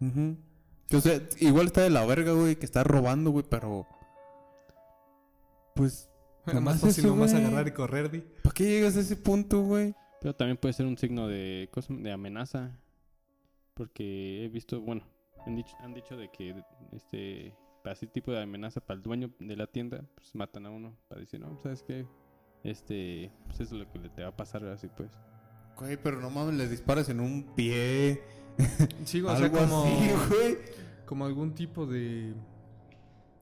Sea, 0.89 1.23
igual 1.39 1.67
está 1.67 1.83
de 1.83 1.91
la 1.91 2.05
verga, 2.05 2.33
güey, 2.33 2.57
que 2.57 2.65
está 2.65 2.83
robando, 2.83 3.31
güey, 3.31 3.45
pero... 3.49 3.87
Pues... 5.79 6.11
Nada 6.47 6.61
Nomás 6.61 6.75
más 6.77 6.81
fácil 6.83 7.05
eso, 7.05 7.15
nomás 7.15 7.33
güey. 7.33 7.45
agarrar 7.45 7.69
y 7.69 7.73
correr, 7.73 8.11
di. 8.11 8.21
¿Para 8.43 8.55
qué 8.55 8.65
llegas 8.65 8.97
a 8.97 9.01
ese 9.01 9.17
punto, 9.17 9.63
güey? 9.63 9.95
Pero 10.21 10.35
también 10.35 10.57
puede 10.57 10.73
ser 10.73 10.87
un 10.87 10.97
signo 10.97 11.29
de, 11.29 11.69
cosa- 11.71 11.93
de 11.95 12.11
amenaza. 12.11 12.79
Porque 13.75 14.45
he 14.45 14.49
visto, 14.49 14.81
bueno, 14.81 15.03
han 15.47 15.57
dicho, 15.57 15.77
han 15.81 15.95
dicho 15.95 16.17
de 16.17 16.31
que 16.31 16.55
este 16.93 17.55
para 17.85 17.93
ese 17.95 18.07
tipo 18.09 18.33
de 18.33 18.43
amenaza 18.43 18.81
para 18.81 18.97
el 18.97 19.03
dueño 19.03 19.31
de 19.39 19.57
la 19.57 19.67
tienda, 19.69 20.05
pues 20.17 20.35
matan 20.35 20.67
a 20.67 20.71
uno 20.71 20.97
para 21.09 21.21
decir, 21.21 21.39
no, 21.41 21.57
¿sabes 21.63 21.83
qué? 21.85 22.07
Este, 22.65 23.31
pues 23.47 23.61
eso 23.61 23.77
es 23.77 23.81
lo 23.83 23.93
que 23.93 23.99
le 24.01 24.09
te 24.09 24.23
va 24.23 24.29
a 24.29 24.37
pasar 24.37 24.65
así 24.67 24.89
pues. 24.97 25.13
Güey, 25.77 25.97
pero 26.03 26.21
no 26.21 26.29
mames, 26.31 26.55
le 26.57 26.69
disparas 26.69 27.09
en 27.09 27.21
un 27.21 27.55
pie. 27.55 28.21
Sí, 29.05 29.21
o 29.23 29.29
sea, 29.37 29.37
algo 29.47 29.59
como, 29.59 29.85
así, 29.85 30.11
güey. 30.29 30.57
como 31.07 31.25
algún 31.27 31.55
tipo 31.55 31.87
de 31.87 32.35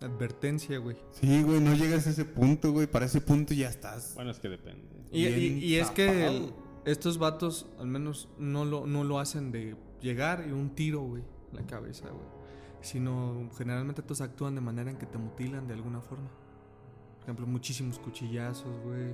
advertencia, 0.00 0.78
güey. 0.78 0.96
Sí, 1.10 1.42
güey, 1.42 1.60
no 1.60 1.74
llegas 1.74 2.06
a 2.06 2.10
ese 2.10 2.24
punto, 2.24 2.72
güey. 2.72 2.86
Para 2.86 3.06
ese 3.06 3.20
punto 3.20 3.54
ya 3.54 3.68
estás. 3.68 4.14
Bueno, 4.14 4.30
es 4.30 4.38
que 4.38 4.48
depende. 4.48 4.82
Y, 5.10 5.26
y- 5.26 5.64
y 5.64 5.76
es 5.76 5.90
que 5.90 6.26
el- 6.26 6.52
estos 6.84 7.18
vatos 7.18 7.66
al 7.78 7.86
menos 7.88 8.28
no 8.38 8.64
lo, 8.64 8.86
no 8.86 9.04
lo 9.04 9.18
hacen 9.18 9.50
de 9.52 9.76
llegar 10.00 10.44
y 10.48 10.52
un 10.52 10.70
tiro, 10.74 11.00
güey, 11.02 11.22
en 11.50 11.56
la 11.56 11.66
cabeza, 11.66 12.08
güey. 12.10 12.26
Sino 12.82 13.50
generalmente 13.56 14.02
todos 14.02 14.20
actúan 14.20 14.54
de 14.54 14.60
manera 14.60 14.90
en 14.90 14.96
que 14.98 15.06
te 15.06 15.18
mutilan 15.18 15.66
de 15.66 15.74
alguna 15.74 16.00
forma. 16.00 16.28
Por 17.16 17.22
ejemplo, 17.24 17.46
muchísimos 17.46 17.98
cuchillazos, 17.98 18.78
güey. 18.84 19.10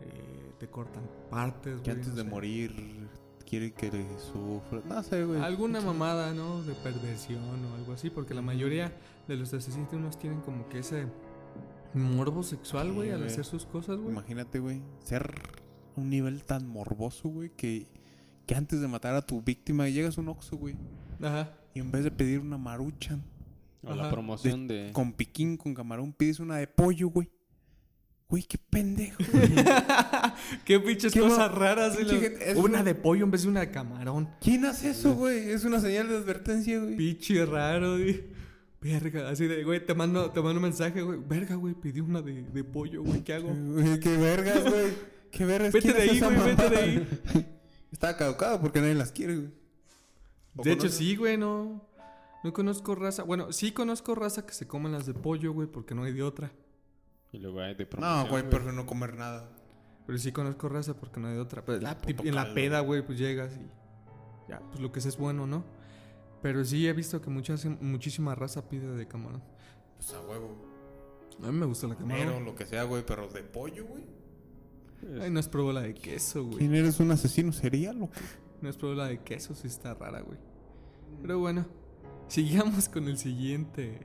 Eh, 0.00 0.52
te 0.58 0.68
cortan 0.68 1.02
partes, 1.30 1.72
güey. 1.74 1.82
Que 1.84 1.90
antes 1.90 2.08
no 2.08 2.14
de 2.14 2.22
sé. 2.22 2.28
morir 2.28 3.08
quiere 3.48 3.72
que 3.72 3.90
le 3.90 4.04
sufra. 4.18 4.82
No 4.86 5.02
sé, 5.02 5.24
güey. 5.24 5.40
Alguna 5.40 5.80
mamada, 5.80 6.34
¿no? 6.34 6.62
De 6.62 6.74
perversión 6.74 7.64
o 7.64 7.74
algo 7.74 7.92
así, 7.94 8.10
porque 8.10 8.34
la 8.34 8.42
mayoría 8.42 8.92
de 9.26 9.36
los 9.36 9.54
asesinos 9.54 10.18
tienen 10.18 10.40
como 10.42 10.68
que 10.68 10.80
ese 10.80 11.06
morbo 11.94 12.42
sexual, 12.42 12.88
Sí, 12.88 12.94
güey, 12.94 13.10
al 13.10 13.24
hacer 13.24 13.44
sus 13.44 13.64
cosas, 13.64 13.96
güey. 13.98 14.10
Imagínate, 14.10 14.58
güey, 14.58 14.82
ser 15.02 15.32
un 15.96 16.10
nivel 16.10 16.44
tan 16.44 16.68
morboso, 16.68 17.28
güey, 17.30 17.50
que, 17.50 17.86
que 18.46 18.54
antes 18.54 18.80
de 18.80 18.88
matar 18.88 19.14
a 19.14 19.22
tu 19.22 19.40
víctima 19.42 19.88
llegas 19.88 20.18
a 20.18 20.20
un 20.20 20.28
oxo, 20.28 20.56
güey, 20.56 20.76
Ajá. 21.22 21.50
y 21.74 21.80
en 21.80 21.90
vez 21.90 22.04
de 22.04 22.10
pedir 22.10 22.40
una 22.40 22.58
maruchan 22.58 23.22
O 23.82 23.94
la 23.94 24.10
promoción 24.10 24.68
de... 24.68 24.90
con 24.92 25.12
piquín, 25.12 25.56
con 25.56 25.74
camarón, 25.74 26.12
pides 26.12 26.40
una 26.40 26.56
de 26.56 26.66
pollo, 26.66 27.08
güey. 27.08 27.30
Güey, 28.28 28.42
qué 28.42 28.58
pendejo. 28.58 29.16
Qué 30.64 30.78
pinches 30.80 31.12
Qué 31.12 31.20
cosas 31.20 31.50
raras. 31.54 31.94
güey, 31.94 32.06
pinche 32.06 32.14
lo- 32.30 32.36
gente- 32.38 32.50
Una 32.56 32.64
una- 32.64 32.82
de 32.82 32.94
pollo 32.94 33.24
en 33.24 33.30
vez 33.30 33.42
de 33.42 33.48
una 33.48 33.60
de 33.60 33.70
camarón. 33.70 34.28
¿Quién 34.40 34.64
hace 34.66 34.90
eso, 34.90 35.14
güey? 35.14 35.50
Es 35.50 35.64
una 35.64 35.80
señal 35.80 36.08
de 36.08 36.16
advertencia, 36.16 36.78
güey. 36.78 36.96
Pinche 36.96 37.44
raro, 37.46 37.92
güey. 37.92 38.24
Verga, 38.80 39.30
así 39.30 39.46
de, 39.46 39.64
güey, 39.64 39.84
te 39.84 39.94
mando, 39.94 40.30
te 40.30 40.40
mando 40.40 40.58
un 40.58 40.62
mensaje, 40.62 41.00
güey. 41.02 41.18
Verga, 41.26 41.54
güey, 41.56 41.74
pedí 41.74 42.00
una 42.00 42.20
de, 42.22 42.42
de 42.44 42.64
pollo, 42.64 43.02
güey, 43.02 43.24
¿qué 43.24 43.32
hago? 43.34 43.48
Güey, 43.52 43.98
Qué 43.98 44.16
vergas, 44.16 44.62
güey. 44.62 44.92
Qué 45.32 45.44
vergas. 45.44 45.72
Vete 45.72 45.92
¿Quién 45.92 45.96
de 45.96 46.02
ahí, 46.12 46.20
güey, 46.20 46.54
vete 46.54 46.68
de 46.70 46.76
ahí. 46.76 47.08
Está 47.92 48.16
caducado 48.16 48.60
porque 48.60 48.80
nadie 48.80 48.94
las 48.94 49.10
quiere, 49.10 49.36
güey. 49.36 49.48
¿O 50.56 50.62
De 50.62 50.72
hecho, 50.72 50.88
sí, 50.90 51.16
güey, 51.16 51.36
no. 51.38 51.82
No 52.44 52.52
conozco 52.52 52.94
raza. 52.94 53.22
Bueno, 53.24 53.52
sí 53.52 53.72
conozco 53.72 54.14
raza 54.14 54.46
que 54.46 54.52
se 54.52 54.66
comen 54.68 54.92
las 54.92 55.06
de 55.06 55.14
pollo, 55.14 55.52
güey, 55.52 55.66
porque 55.66 55.94
no 55.94 56.04
hay 56.04 56.12
de 56.12 56.22
otra. 56.22 56.52
Y 57.32 57.38
luego 57.38 57.60
hay 57.60 57.74
de 57.74 57.86
promoción. 57.86 58.24
No, 58.24 58.30
güey, 58.30 58.48
prefiero 58.48 58.72
no 58.72 58.86
comer 58.86 59.14
nada. 59.16 59.48
Pero 60.06 60.18
sí 60.18 60.32
conozco 60.32 60.68
raza 60.68 60.94
porque 60.94 61.20
no 61.20 61.28
hay 61.28 61.36
otra. 61.36 61.64
Pero 61.64 61.80
la- 61.80 61.98
Puto 61.98 62.22
en 62.24 62.34
la 62.34 62.42
caldo. 62.44 62.54
peda, 62.54 62.80
güey, 62.80 63.04
pues 63.04 63.18
llegas 63.18 63.56
y. 63.56 64.50
Ya, 64.50 64.60
pues 64.60 64.80
lo 64.80 64.90
que 64.90 65.00
es 65.00 65.06
es 65.06 65.18
bueno, 65.18 65.46
¿no? 65.46 65.62
Pero 66.40 66.64
sí 66.64 66.86
he 66.88 66.92
visto 66.94 67.20
que 67.20 67.28
muchas, 67.28 67.66
muchísima 67.66 68.34
raza 68.34 68.66
pide 68.68 68.86
de 68.96 69.06
camarón. 69.06 69.42
Pues 69.96 70.14
a 70.14 70.20
huevo. 70.22 70.56
A 71.42 71.46
mí 71.52 71.58
me 71.58 71.66
gusta 71.66 71.86
la 71.86 71.96
Pero 71.96 72.08
camarón. 72.08 72.44
lo 72.46 72.54
que 72.54 72.64
sea, 72.64 72.84
güey, 72.84 73.04
pero 73.04 73.28
de 73.28 73.42
pollo, 73.42 73.84
güey. 73.86 74.04
Pues, 75.00 75.20
Ay, 75.20 75.30
no 75.30 75.38
es 75.40 75.48
probó 75.48 75.72
la 75.72 75.82
de 75.82 75.94
queso, 75.94 76.44
güey. 76.44 76.58
¿Quién 76.58 76.74
eres 76.74 76.98
un 77.00 77.10
asesino 77.10 77.52
serial 77.52 78.00
o 78.02 78.10
qué? 78.10 78.20
No 78.62 78.68
es 78.70 78.76
probó 78.76 78.94
la 78.94 79.06
de 79.08 79.18
queso, 79.20 79.54
sí 79.54 79.66
está 79.66 79.94
rara, 79.94 80.20
güey. 80.22 80.38
Pero 81.20 81.38
bueno, 81.40 81.66
sigamos 82.28 82.88
con 82.88 83.06
el 83.08 83.18
siguiente. 83.18 84.00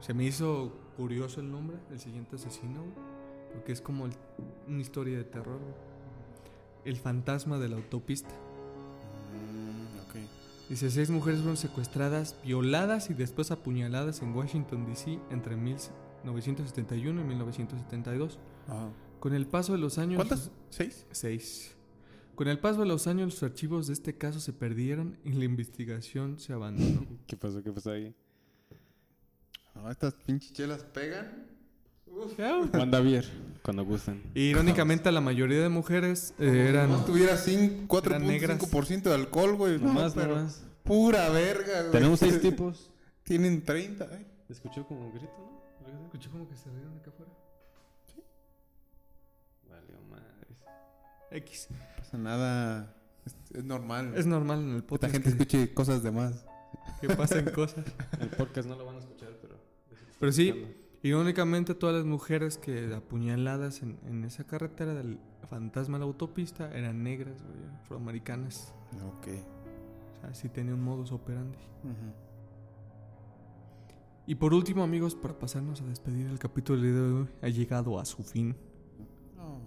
Se 0.00 0.14
me 0.14 0.24
hizo 0.24 0.72
curioso 0.96 1.40
el 1.40 1.50
nombre 1.50 1.76
del 1.90 2.00
siguiente 2.00 2.36
asesino, 2.36 2.80
güey. 2.82 2.94
Porque 3.52 3.72
es 3.72 3.80
como 3.80 4.06
el- 4.06 4.12
una 4.68 4.80
historia 4.80 5.16
de 5.18 5.24
terror, 5.24 5.58
güey. 5.58 5.74
El 6.84 6.96
fantasma 6.96 7.58
de 7.58 7.68
la 7.68 7.76
autopista. 7.76 8.30
Mm, 9.32 9.98
ok. 10.00 10.16
Dice, 10.68 10.90
seis 10.90 11.10
mujeres 11.10 11.40
fueron 11.40 11.56
secuestradas, 11.56 12.36
violadas 12.44 13.10
y 13.10 13.14
después 13.14 13.50
apuñaladas 13.50 14.22
en 14.22 14.34
Washington, 14.34 14.86
D.C. 14.86 15.18
entre 15.30 15.56
1971 15.56 17.20
y 17.20 17.24
1972. 17.24 18.38
Ajá. 18.68 18.88
Con 19.20 19.34
el 19.34 19.46
paso 19.46 19.72
de 19.72 19.78
los 19.78 19.98
años... 19.98 20.16
¿Cuántas? 20.16 20.50
¿Seis? 20.70 21.06
Seis. 21.10 21.72
Con 22.34 22.48
el 22.48 22.58
paso 22.58 22.80
de 22.80 22.86
los 22.86 23.06
años, 23.06 23.32
los 23.32 23.42
archivos 23.42 23.86
de 23.86 23.94
este 23.94 24.16
caso 24.18 24.40
se 24.40 24.52
perdieron 24.52 25.16
y 25.24 25.32
la 25.32 25.44
investigación 25.44 26.38
se 26.38 26.52
abandonó. 26.52 27.06
¿Qué 27.26 27.36
pasó? 27.36 27.62
¿Qué 27.62 27.72
pasó 27.72 27.92
ahí? 27.92 28.14
No, 29.76 29.90
estas 29.90 30.14
pinches 30.14 30.52
chelas 30.52 30.82
pegan. 30.82 31.46
Manda 32.72 33.00
bien, 33.00 33.22
cuando 33.62 33.84
gusten. 33.84 34.22
Irónicamente, 34.34 35.12
la 35.12 35.20
mayoría 35.20 35.60
de 35.60 35.68
mujeres 35.68 36.32
eh, 36.38 36.66
eran... 36.70 36.88
No 36.90 37.04
tuviera 37.04 37.34
cin- 37.36 37.86
Eran 38.06 38.26
negras. 38.26 38.58
4.5% 38.58 39.02
de 39.02 39.14
alcohol, 39.14 39.54
güey. 39.56 39.78
No, 39.78 39.88
Nomás, 39.88 40.14
pero 40.14 40.36
nomás. 40.36 40.62
Pura 40.82 41.28
verga, 41.28 41.80
güey. 41.82 41.92
Tenemos 41.92 42.18
seis 42.20 42.40
tipos. 42.40 42.90
Tienen 43.22 43.62
30, 43.64 44.04
eh. 44.04 44.26
Escuchó 44.48 44.86
como 44.86 45.02
un 45.08 45.12
grito, 45.12 45.60
¿no? 45.86 46.04
Escuché 46.04 46.30
como 46.30 46.48
que 46.48 46.56
se 46.56 46.70
rieron 46.70 46.96
acá 46.96 47.10
afuera. 47.10 47.32
Valió 49.68 50.00
madres. 50.08 50.58
X. 51.32 51.68
No 51.70 51.76
pasa 51.98 52.16
nada. 52.18 52.94
Es, 53.26 53.34
es 53.58 53.64
normal. 53.64 54.12
Es 54.16 54.26
normal 54.26 54.60
en 54.60 54.70
el 54.76 54.82
que 54.82 54.88
podcast 54.88 55.12
la 55.14 55.20
gente 55.20 55.46
que, 55.46 55.58
escuche 55.62 55.74
cosas 55.74 56.02
de 56.02 56.12
más. 56.12 56.44
que 57.00 57.08
pasen 57.08 57.44
cosas. 57.50 57.84
El 58.20 58.28
podcast 58.30 58.68
no 58.68 58.76
lo 58.76 58.86
van 58.86 58.96
a 58.96 58.98
escuchar. 59.00 59.05
Pero 60.18 60.32
sí, 60.32 60.66
irónicamente 61.02 61.74
todas 61.74 61.96
las 61.96 62.04
mujeres 62.04 62.58
que 62.58 62.94
apuñaladas 62.94 63.82
en, 63.82 63.98
en 64.06 64.24
esa 64.24 64.44
carretera 64.44 64.94
del 64.94 65.18
fantasma 65.46 65.96
de 65.96 66.00
la 66.00 66.06
autopista 66.06 66.70
eran 66.76 67.02
negras, 67.02 67.42
güey, 67.42 67.58
afroamericanas. 67.80 68.74
Ok. 69.06 69.28
O 70.16 70.20
sea, 70.20 70.34
sí 70.34 70.48
tenían 70.48 70.74
un 70.74 70.84
modus 70.84 71.12
operandi. 71.12 71.58
Y 74.26 74.34
por 74.34 74.52
último, 74.52 74.82
amigos, 74.82 75.14
para 75.14 75.38
pasarnos 75.38 75.80
a 75.80 75.84
despedir, 75.84 76.26
el 76.26 76.38
capítulo 76.38 76.82
de 76.82 77.00
hoy 77.00 77.28
ha 77.42 77.48
llegado 77.48 77.98
a 78.00 78.04
su 78.04 78.22
fin. 78.24 78.56
No. 79.36 79.60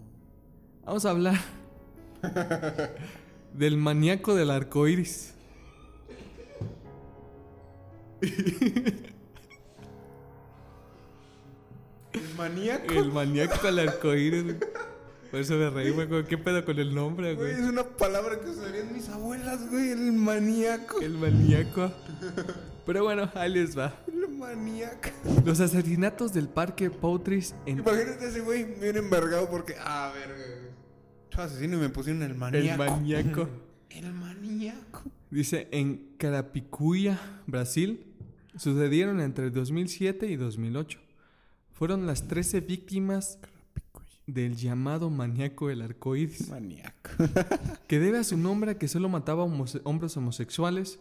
Vamos 0.85 1.05
a 1.05 1.11
hablar 1.11 1.39
del 3.53 3.77
maníaco 3.77 4.35
del 4.35 4.51
arco 4.51 4.87
iris. 4.87 5.33
maníaco? 12.39 12.93
El 12.93 13.11
maníaco 13.11 13.65
del 13.67 13.79
arco 13.79 14.15
iris. 14.15 14.43
güey. 14.43 14.57
Por 15.31 15.39
eso 15.41 15.53
me 15.55 15.69
reí, 15.69 15.91
güey. 15.91 16.25
¿Qué 16.25 16.37
pedo 16.39 16.65
con 16.65 16.79
el 16.79 16.95
nombre, 16.95 17.35
Güey, 17.35 17.51
es 17.51 17.59
una 17.59 17.83
palabra 17.83 18.39
que 18.39 18.49
usarían 18.49 18.91
mis 18.91 19.07
abuelas, 19.09 19.69
güey. 19.69 19.91
El 19.91 20.13
maníaco. 20.13 20.99
El 21.01 21.17
maníaco. 21.19 21.91
Pero 22.85 23.03
bueno, 23.03 23.29
ahí 23.35 23.51
les 23.51 23.77
va. 23.77 23.93
El 24.07 24.27
maníaco. 24.29 25.09
Los 25.45 25.59
asesinatos 25.59 26.33
del 26.33 26.47
parque 26.49 26.89
Poutris 26.89 27.53
en 27.67 27.79
Imagínate 27.79 28.27
ese 28.27 28.39
güey 28.39 28.63
bien 28.79 28.97
envergado 28.97 29.47
porque. 29.51 29.75
Ah, 29.79 30.11
verga. 30.15 30.33
güey. 30.35 30.69
Yo 31.31 31.41
asesino 31.43 31.77
y 31.77 31.79
me 31.81 31.89
pusieron 31.89 32.23
el 32.23 32.31
el 32.31 32.37
maníaco. 32.37 32.77
maníaco. 32.83 33.49
El 33.91 34.13
maníaco. 34.13 35.03
Dice, 35.31 35.67
en 35.71 36.13
Carapicuya, 36.17 37.19
Brasil, 37.47 38.05
sucedieron 38.55 39.19
entre 39.19 39.49
2007 39.51 40.27
y 40.27 40.35
2008. 40.37 40.99
Fueron 41.79 42.05
las 42.05 42.27
13 42.27 42.59
víctimas 42.59 43.39
del 44.27 44.57
llamado 44.57 45.09
maníaco 45.09 45.69
del 45.69 45.81
arcoíris, 45.81 46.49
Maníaco. 46.49 47.09
que 47.87 47.99
debe 47.99 48.17
a 48.19 48.23
su 48.25 48.35
nombre 48.37 48.71
a 48.71 48.77
que 48.77 48.89
solo 48.89 49.07
mataba 49.07 49.45
homose- 49.45 49.79
hombres 49.85 50.15
homosexuales, 50.17 50.99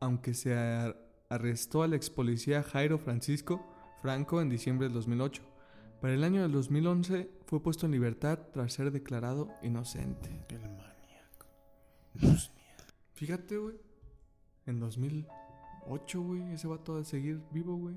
aunque 0.00 0.34
se 0.34 0.54
ar- 0.54 0.96
arrestó 1.30 1.82
al 1.82 1.94
ex 1.94 2.10
policía 2.10 2.62
Jairo 2.62 2.98
Francisco 2.98 3.64
Franco 4.02 4.42
en 4.42 4.50
diciembre 4.50 4.86
del 4.88 4.94
2008. 4.94 5.42
Para 6.02 6.12
el 6.14 6.22
año 6.22 6.42
del 6.42 6.52
2011 6.52 7.30
fue 7.46 7.62
puesto 7.62 7.86
en 7.86 7.92
libertad 7.92 8.38
tras 8.52 8.74
ser 8.74 8.92
declarado 8.92 9.48
inocente. 9.62 10.28
El 10.50 10.60
maníaco. 10.60 11.46
Fíjate, 13.14 13.56
güey. 13.56 13.76
En 14.66 14.78
2008, 14.78 16.20
güey, 16.22 16.52
ese 16.52 16.68
vato 16.68 16.98
de 16.98 17.04
seguir 17.04 17.40
vivo, 17.50 17.76
güey. 17.76 17.96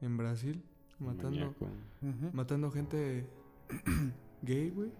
En 0.00 0.16
Brasil, 0.16 0.64
matando, 1.04 1.54
matando 2.32 2.70
gente 2.70 3.26
gay, 4.42 4.70
güey. 4.70 4.90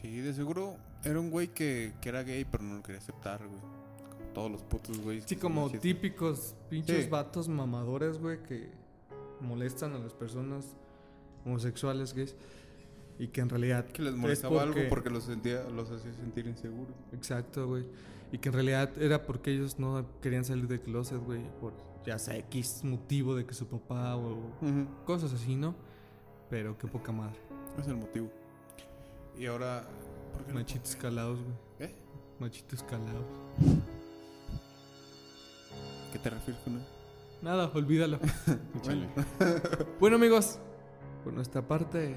Sí, 0.00 0.20
de 0.20 0.32
seguro 0.34 0.76
era 1.04 1.18
un 1.18 1.30
güey 1.30 1.48
que, 1.48 1.92
que 2.00 2.08
era 2.08 2.22
gay, 2.22 2.44
pero 2.44 2.62
no 2.62 2.76
lo 2.76 2.82
quería 2.82 2.98
aceptar, 3.00 3.40
güey. 3.46 3.60
Como 3.60 4.32
todos 4.32 4.50
los 4.50 4.62
putos 4.62 4.98
güeyes. 4.98 5.24
Sí, 5.26 5.36
como 5.36 5.70
típicos 5.70 6.54
pinches 6.68 7.04
Sí. 7.04 7.10
vatos 7.10 7.48
mamadores, 7.48 8.18
güey, 8.18 8.42
que 8.42 8.68
molestan 9.40 9.94
a 9.94 9.98
las 9.98 10.12
personas 10.12 10.76
homosexuales, 11.44 12.14
gays. 12.14 12.36
Y 13.18 13.28
que 13.28 13.40
en 13.40 13.48
realidad. 13.50 13.86
Que 13.86 14.02
les 14.02 14.14
es 14.14 14.18
molestaba 14.18 14.62
algo 14.62 14.80
porque 14.88 15.10
los, 15.10 15.24
sentía, 15.24 15.62
los 15.68 15.90
hacía 15.90 16.12
sentir 16.14 16.46
inseguros. 16.46 16.94
Exacto, 17.12 17.66
güey. 17.66 17.84
Y 18.32 18.38
que 18.38 18.48
en 18.48 18.52
realidad 18.54 18.90
era 19.02 19.26
porque 19.26 19.52
ellos 19.52 19.78
no 19.78 20.06
querían 20.20 20.44
salir 20.44 20.68
del 20.68 20.80
closet, 20.80 21.18
güey. 21.18 21.42
Por 21.60 21.72
ya 22.04 22.18
sea 22.18 22.36
X 22.38 22.82
motivo 22.84 23.34
de 23.34 23.44
que 23.44 23.54
su 23.54 23.66
papá 23.66 24.16
o 24.16 24.38
cosas 25.04 25.32
así, 25.34 25.56
¿no? 25.56 25.74
Pero 26.48 26.78
qué 26.78 26.86
poca 26.86 27.12
madre. 27.12 27.38
Es 27.78 27.86
el 27.88 27.96
motivo. 27.96 28.30
Y 29.38 29.46
ahora. 29.46 29.86
¿por 30.32 30.44
qué 30.44 30.52
no 30.52 30.58
Machitos 30.60 30.90
pone- 30.96 31.02
calados, 31.02 31.38
güey. 31.42 31.90
¿Eh? 31.90 31.94
Machitos 32.38 32.82
calados. 32.84 33.24
¿Qué 36.12 36.18
te 36.18 36.30
refieres 36.30 36.62
con 36.62 36.76
eso? 36.76 36.86
Nada, 37.42 37.70
olvídalo. 37.74 38.18
Échale. 38.76 39.08
Bueno 39.98 40.16
amigos, 40.16 40.58
por 41.24 41.32
nuestra 41.32 41.66
parte 41.66 42.16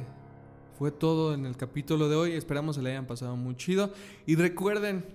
fue 0.77 0.91
todo 0.91 1.33
en 1.33 1.45
el 1.45 1.55
capítulo 1.55 2.09
de 2.09 2.15
hoy. 2.15 2.31
Esperamos 2.33 2.75
se 2.75 2.81
le 2.81 2.91
hayan 2.91 3.05
pasado 3.05 3.35
muy 3.35 3.55
chido. 3.55 3.91
Y 4.25 4.35
recuerden, 4.35 5.05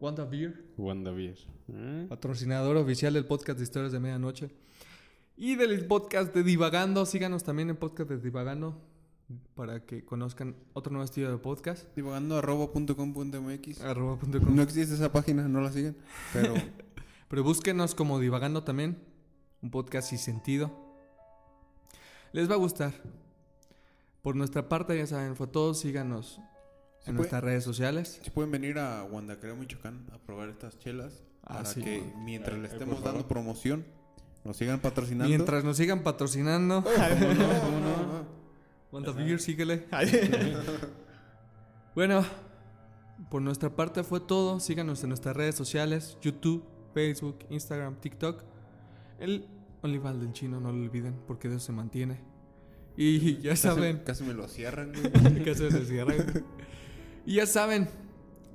Wanda 0.00 0.24
Beer, 0.24 0.64
Wanda 0.78 1.10
Beer. 1.10 1.36
¿Eh? 1.68 2.06
patrocinador 2.08 2.76
oficial 2.76 3.12
del 3.12 3.26
podcast 3.26 3.58
de 3.58 3.64
Historias 3.64 3.92
de 3.92 4.00
Medianoche. 4.00 4.50
Y 5.36 5.54
del 5.56 5.86
podcast 5.86 6.34
de 6.34 6.42
Divagando. 6.42 7.06
Síganos 7.06 7.44
también 7.44 7.70
en 7.70 7.76
podcast 7.76 8.10
de 8.10 8.18
Divagando 8.18 8.78
para 9.54 9.84
que 9.84 10.04
conozcan 10.04 10.56
otro 10.72 10.92
nuevo 10.92 11.04
estilo 11.04 11.30
de 11.30 11.38
podcast. 11.38 11.86
Divagando 11.94 12.38
arroba 12.38 12.72
punto 12.72 12.96
com 12.96 13.12
punto 13.12 13.40
mx. 13.40 13.80
Arroba 13.82 14.18
punto 14.18 14.40
com. 14.40 14.54
No 14.54 14.62
existe 14.62 14.94
esa 14.94 15.12
página, 15.12 15.46
no 15.48 15.60
la 15.60 15.70
siguen. 15.70 15.96
Pero 16.32 16.54
Pero 17.30 17.44
búsquenos 17.44 17.94
como 17.94 18.18
Divagando 18.18 18.64
también. 18.64 18.98
Un 19.62 19.70
podcast 19.70 20.10
sin 20.10 20.18
sentido. 20.18 20.72
Les 22.32 22.50
va 22.50 22.54
a 22.54 22.58
gustar. 22.58 22.92
Por 24.20 24.34
nuestra 24.34 24.68
parte, 24.68 24.98
ya 24.98 25.06
saben, 25.06 25.36
fue 25.36 25.46
todo. 25.46 25.74
Síganos 25.74 26.40
en 27.00 27.04
puede- 27.04 27.16
nuestras 27.16 27.44
redes 27.44 27.64
sociales. 27.64 28.20
si 28.22 28.30
pueden 28.30 28.50
venir 28.50 28.78
a 28.78 29.02
Guandacreo, 29.02 29.56
Michoacán, 29.56 30.06
a 30.12 30.18
probar 30.18 30.48
estas 30.48 30.78
chelas. 30.78 31.22
Ah, 31.42 31.54
para 31.54 31.64
sí. 31.66 31.82
que 31.82 32.02
mientras 32.18 32.58
le 32.58 32.66
estemos 32.68 32.96
dando 32.96 33.20
favor. 33.20 33.26
promoción, 33.28 33.84
nos 34.44 34.56
sigan 34.56 34.80
patrocinando. 34.80 35.28
Mientras 35.28 35.64
nos 35.64 35.76
sigan 35.76 36.02
patrocinando. 36.02 36.84
Wanda 38.92 39.12
Beer, 39.12 39.40
síguele. 39.40 39.86
bueno, 41.94 42.24
por 43.30 43.42
nuestra 43.42 43.70
parte 43.74 44.02
fue 44.02 44.20
todo. 44.20 44.60
Síganos 44.60 45.02
en 45.02 45.08
nuestras 45.10 45.36
redes 45.36 45.54
sociales: 45.54 46.16
YouTube, 46.20 46.64
Facebook, 46.94 47.38
Instagram, 47.50 47.96
TikTok. 48.00 48.42
El 49.18 49.46
OnlyFans 49.82 50.20
del 50.20 50.32
chino, 50.32 50.60
no 50.60 50.72
lo 50.72 50.82
olviden, 50.82 51.14
porque 51.26 51.48
eso 51.48 51.58
se 51.60 51.72
mantiene. 51.72 52.20
Y 52.96 53.36
ya 53.40 53.50
Casi- 53.50 53.62
saben. 53.62 53.98
Casi 54.04 54.24
me 54.24 54.34
lo 54.34 54.48
cierran, 54.48 54.92
güey. 54.92 55.42
que 55.44 55.54
se 55.54 55.70
cierran. 55.86 56.44
Y 57.30 57.34
ya 57.34 57.46
saben, 57.46 57.88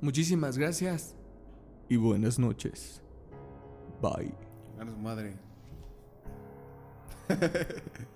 muchísimas 0.02 0.58
gracias 0.58 1.14
y 1.88 1.96
buenas 1.96 2.38
noches. 2.38 3.00
Bye. 4.02 4.34
A 4.78 4.84
su 4.84 4.98
madre. 4.98 5.34